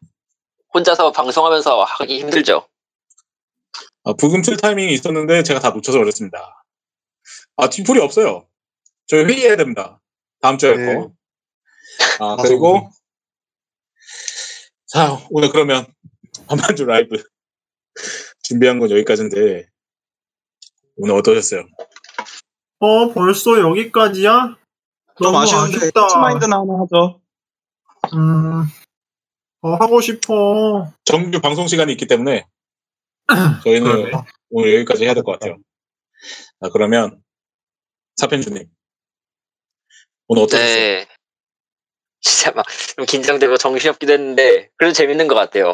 [0.74, 2.68] 혼자서 방송하면서 하기 힘들죠.
[4.04, 6.64] 아, 부금 틀 타이밍이 있었는데, 제가 다 놓쳐서 그랬습니다.
[7.58, 8.48] 아, 뒤풀이 없어요.
[9.08, 10.02] 저희 회의해야 됩니다.
[10.42, 10.96] 다음 주에 할 네.
[10.96, 11.12] 거.
[12.20, 12.38] 아.
[12.38, 12.90] 그리고,
[14.88, 15.86] 자, 오늘 그러면,
[16.48, 17.24] 밤만주 라이브.
[18.44, 19.71] 준비한 건 여기까지인데,
[21.02, 21.64] 오늘 어떠셨어요?
[22.80, 24.56] 어, 벌써 여기까지야?
[25.18, 26.08] 좀 너무 아쉬운데 아쉽다.
[26.08, 27.22] 치마인드나 하나 하죠.
[28.14, 28.66] 음,
[29.62, 30.92] 더 하고 싶어.
[31.04, 32.46] 정규 방송 시간이 있기 때문에
[33.64, 34.12] 저희는 그러네.
[34.52, 35.58] 오늘 여기까지 해야 될 것 같아요.
[36.64, 37.20] 자, 그러면
[38.18, 38.68] 사펜주님
[40.28, 40.76] 오늘 어떠셨어요?
[40.76, 41.08] 네.
[42.22, 42.66] 진짜 막
[42.96, 45.72] 좀 긴장되고 정신없기도 했는데 그래도 재밌는 것 같아요.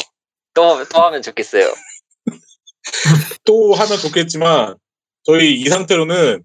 [0.54, 1.74] 또, 또 하면 좋겠어요.
[3.44, 4.78] 또 하면 좋겠지만
[5.28, 6.42] 저희 이 상태로는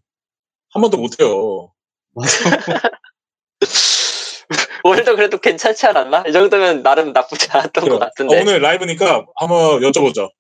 [0.70, 1.72] 한 번도 못해요.
[4.82, 6.24] 오늘도 그래도 괜찮지 않았나?
[6.26, 8.40] 이 정도면 나름 나쁘지 않았던 것 어, 같은데.
[8.40, 10.32] 오늘 라이브니까 한번 여쭤보죠.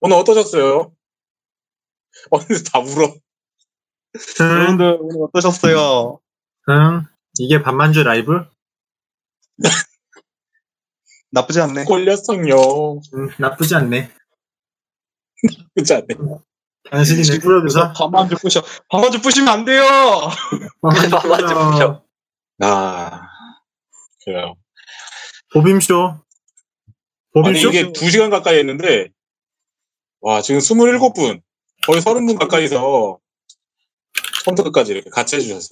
[0.00, 0.94] 오늘 어떠셨어요?
[2.30, 3.14] 어, 근데 다 울어.
[4.40, 6.20] 응, 여러분들 오늘 어떠셨어요?
[6.70, 7.02] 응.
[7.38, 8.46] 이게 반만주 라이브?
[11.32, 11.84] 나쁘지 않네.
[11.84, 13.00] 꼴렸어요.
[13.14, 14.10] 음, 나쁘지 않네.
[15.74, 16.14] 그렇지 않네.
[16.90, 17.92] 당신이 내 프로듀서?
[17.92, 18.62] 밤만주 부셔.
[18.90, 19.82] 밤만주 부시면 안 돼요.
[20.82, 22.04] 반만주 부셔.
[22.60, 23.22] 아,
[24.24, 24.54] 그래요.
[25.52, 26.20] 보빔쇼.
[27.32, 27.68] 보빔쇼?
[27.68, 29.08] 이게 2시간 가까이 했는데,
[30.20, 31.40] 와, 지금 27분,
[31.86, 33.18] 거의 30분 가까이서,
[34.44, 35.68] 처음부터 끝까지 이렇게 같이 해주셔서,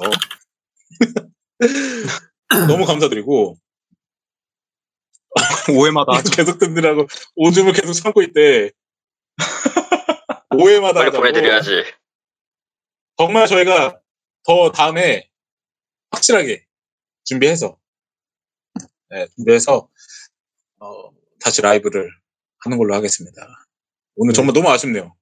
[2.68, 3.56] 너무 감사드리고,
[5.74, 6.12] 오해마다.
[6.34, 7.06] 계속 듣느라고
[7.36, 8.70] 오줌을 계속 참고 있대.
[10.58, 11.10] 오해마다 빨리.
[11.12, 11.84] 보내드려야지.
[13.16, 14.00] 정말 저희가
[14.44, 15.28] 더 다음에
[16.10, 16.66] 확실하게
[17.24, 17.78] 준비해서,
[19.10, 19.88] 네, 준비해서,
[20.80, 21.10] 어,
[21.40, 22.10] 다시 라이브를
[22.64, 23.46] 하는 걸로 하겠습니다.
[24.16, 25.16] 오늘 정말 너무 아쉽네요.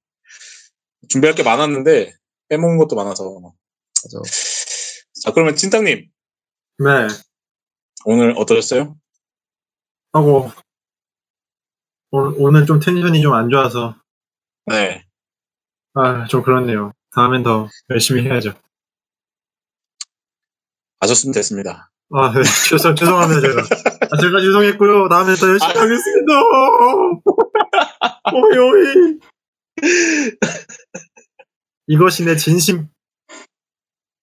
[1.09, 2.13] 준비할 게 많았는데
[2.49, 3.23] 빼먹은 것도 많아서.
[3.39, 4.21] 맞아.
[5.23, 6.09] 자, 그러면 찐땅님
[6.79, 7.07] 네.
[8.05, 8.97] 오늘 어떠셨어요?
[10.13, 10.51] 하고,
[12.11, 13.95] 오, 오늘 좀 텐션이 좀 안 좋아서,
[14.65, 15.05] 네.
[15.93, 16.93] 아, 좀 그렇네요.
[17.13, 18.53] 다음엔 더 열심히 해야죠.
[20.99, 21.91] 아셨으면 됐습니다.
[22.13, 22.41] 아, 네.
[22.69, 23.61] 죄송, 죄송합니다, 제가.
[23.61, 25.09] 아, 제가 죄송했고요.
[25.09, 25.81] 다음에 더 열심히 아.
[25.81, 26.33] 하겠습니다.
[28.33, 29.19] 오이, 오이.
[31.87, 32.87] 이것이 내 진심.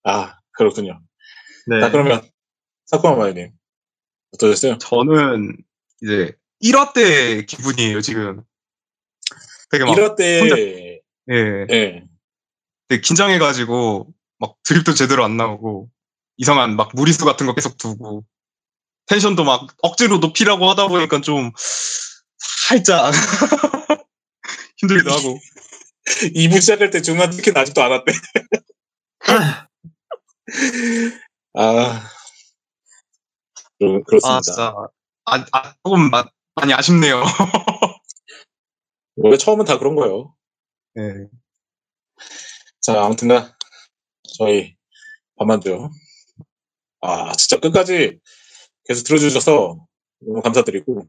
[0.04, 1.00] 아, 그렇군요.
[1.66, 1.80] 네.
[1.80, 2.22] 자, 그러면
[2.86, 3.50] 사쿠마 마이님
[4.34, 4.78] 어떠셨어요?
[4.78, 5.56] 저는
[6.02, 6.34] 이제
[6.64, 8.42] 1화 때 기분이에요, 지금.
[9.70, 10.56] 되게 막, 1화 때, 혼자-
[11.30, 12.04] 예, 예,
[12.88, 15.90] 되게 긴장해가지고, 막 드립도 제대로 안 나오고,
[16.36, 18.24] 이상한 막 무리수 같은 거 계속 두고,
[19.06, 21.52] 텐션도 막 억지로 높이라고 하다 보니까 좀,
[22.38, 23.12] 살짝,
[24.78, 25.38] 힘들기도 하고.
[26.34, 28.12] 2부 시작할 때 중간 치킨 아직도 안 왔대.
[31.54, 32.08] 아,
[33.78, 34.40] 그렇, 아, 그렇습니다.
[34.40, 34.74] 진짜.
[35.26, 36.24] 아, 아, 조금 마-
[36.54, 37.22] 많이 아쉽네요.
[39.16, 40.34] 원래 처음은 다 그런 거예요.
[40.98, 41.28] 예.
[42.80, 43.52] 자, 아무튼간
[44.38, 44.76] 저희
[45.38, 45.90] 밤만두요.
[47.00, 48.18] 아, 진짜 끝까지
[48.84, 49.76] 계속 들어주셔서
[50.20, 51.06] 너무 감사드리고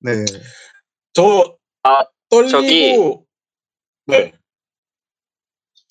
[0.00, 0.24] 네.
[1.12, 2.96] 저 아, 떨리고 저기-
[4.06, 4.32] 네,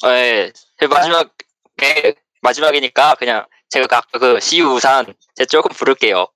[0.05, 6.27] 예, 제 마지막에 마지막이니까 그냥 제가 아까 그 시우 우산 제 조금 부를게요.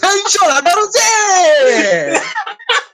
[0.00, 0.98] 텐션 안 다르지!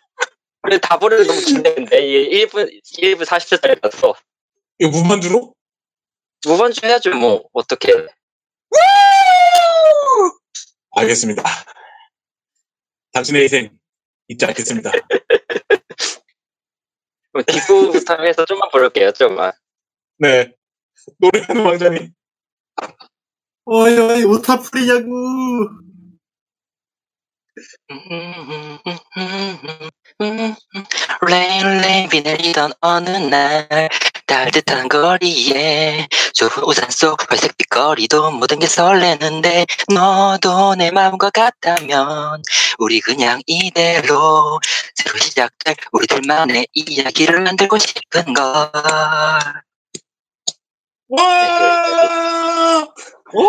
[0.64, 4.16] 근데 다 부르는 너무 긴데 이게 1분 1분 40초짜리라서
[4.78, 5.54] 이거 무반주로?
[6.46, 7.92] 무반주 해야죠 뭐 어떻게
[10.96, 11.42] 알겠습니다.
[13.12, 13.76] 당신의 희생
[14.28, 14.90] 잊지 않겠습니다.
[17.46, 19.52] 뒷부부터 해서 좀만 부를게요 좀만.
[20.18, 20.50] 네,
[21.18, 22.12] 노래하는 왕자님.
[23.66, 25.10] 어이, 어이, 오타 풀이냐고.
[31.26, 33.88] Rain 비 내리던 어느 날
[34.26, 42.42] 따뜻한 거리에 좁은 우산 속 회색 빛거리도 모든 게 설레는데 너도 내 마음과 같다면
[42.78, 44.60] 우리 그냥 이대로
[44.94, 48.70] 새로 시작될 우리 둘만의 이야기를 만들고 싶은 걸
[51.08, 52.84] 와!
[53.34, 53.40] 오!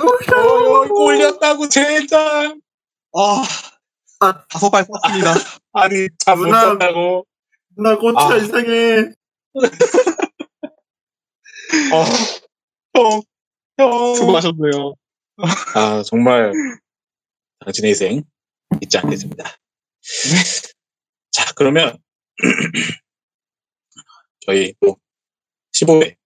[0.00, 2.60] 오, 꼴렸다고 젠장!
[3.16, 3.42] 아,
[4.20, 4.44] 아.
[4.48, 5.34] 다섯 발 쐈습니다.
[5.72, 6.72] 아니 잠못 누나.
[6.72, 7.26] 잤다고.
[7.76, 8.36] 나 꼬치가 아.
[8.36, 9.12] 이상해.
[11.92, 12.04] 아,
[12.94, 13.22] 형,
[13.78, 14.14] 형.
[14.14, 14.94] 수고하셨네요.
[15.74, 16.52] 아 정말
[17.64, 18.22] 당신의 희생
[18.80, 19.44] 잊지 않겠습니다.
[21.32, 21.98] 자 그러면
[24.46, 24.96] 저희 또
[25.72, 26.16] 15회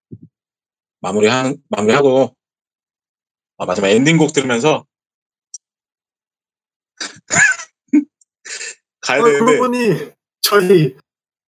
[1.01, 2.37] 마무리한 마무리하고
[3.59, 4.87] 아, 마지막 엔딩곡 들으면서
[9.01, 10.97] 가야 아, 그러고 되는데 보니, 저희,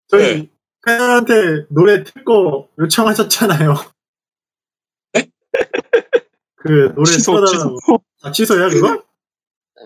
[0.08, 0.50] 저희, 네.
[0.86, 3.74] 팬한테 노래 틀거 요청하셨잖아요.
[5.12, 5.30] 네?
[6.56, 7.78] 그, 노래 취소, 틀어달라고.
[8.22, 9.04] 아, 취소야, 그거?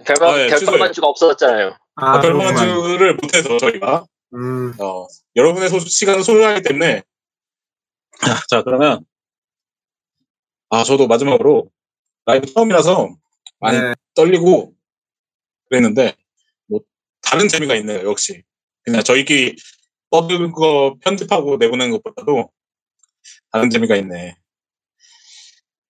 [0.06, 0.78] 별반 아, 예, 별반 취소해요.
[0.78, 1.76] 반주가 없어졌잖아요.
[1.96, 2.54] 아, 그렇구만.
[2.54, 7.02] 별만주를 못해서 저희가 음, 어, 여러분의 소, 시간은 소중하기 때문에
[8.48, 9.04] 자 그러면
[10.74, 11.70] 아 저도 마지막으로
[12.26, 13.16] 라이브 처음이라서
[13.60, 13.94] 많이 네.
[14.12, 14.74] 떨리고
[15.68, 16.16] 그랬는데
[16.66, 16.80] 뭐
[17.22, 18.42] 다른 재미가 있네요 역시.
[18.82, 19.54] 그냥 저희끼리
[20.10, 22.50] 떠드는 거 편집하고 내보내는 것보다도
[23.52, 24.36] 다른 재미가 있네.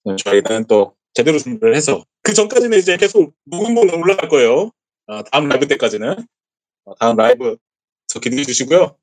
[0.05, 4.70] 네, 저희는 또 제대로 준비를 해서 그 전까지는 이제 계속 무근무근 올라갈 거예요.
[5.06, 6.27] 아, 다음 라이브 때까지는.
[6.85, 7.56] 어, 다음 라이브
[8.06, 8.98] 저 기대해 주시고요.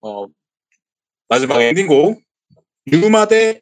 [0.00, 0.26] 어,
[1.28, 2.22] 마지막 엔딩곡.
[2.90, 3.60] 유마 대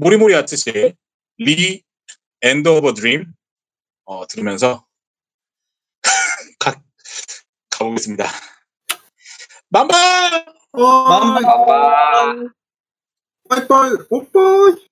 [0.00, 0.94] 모리모리 아츠시의
[1.38, 3.32] Re:End of Dream
[4.04, 4.86] 어, 들으면서
[6.60, 6.80] 가,
[7.70, 8.24] 가보겠습니다.
[9.70, 9.94] 맘마!
[10.72, 10.86] 어.
[10.86, 11.40] 아,
[13.48, 14.87] 빠이빠이, 오빠이.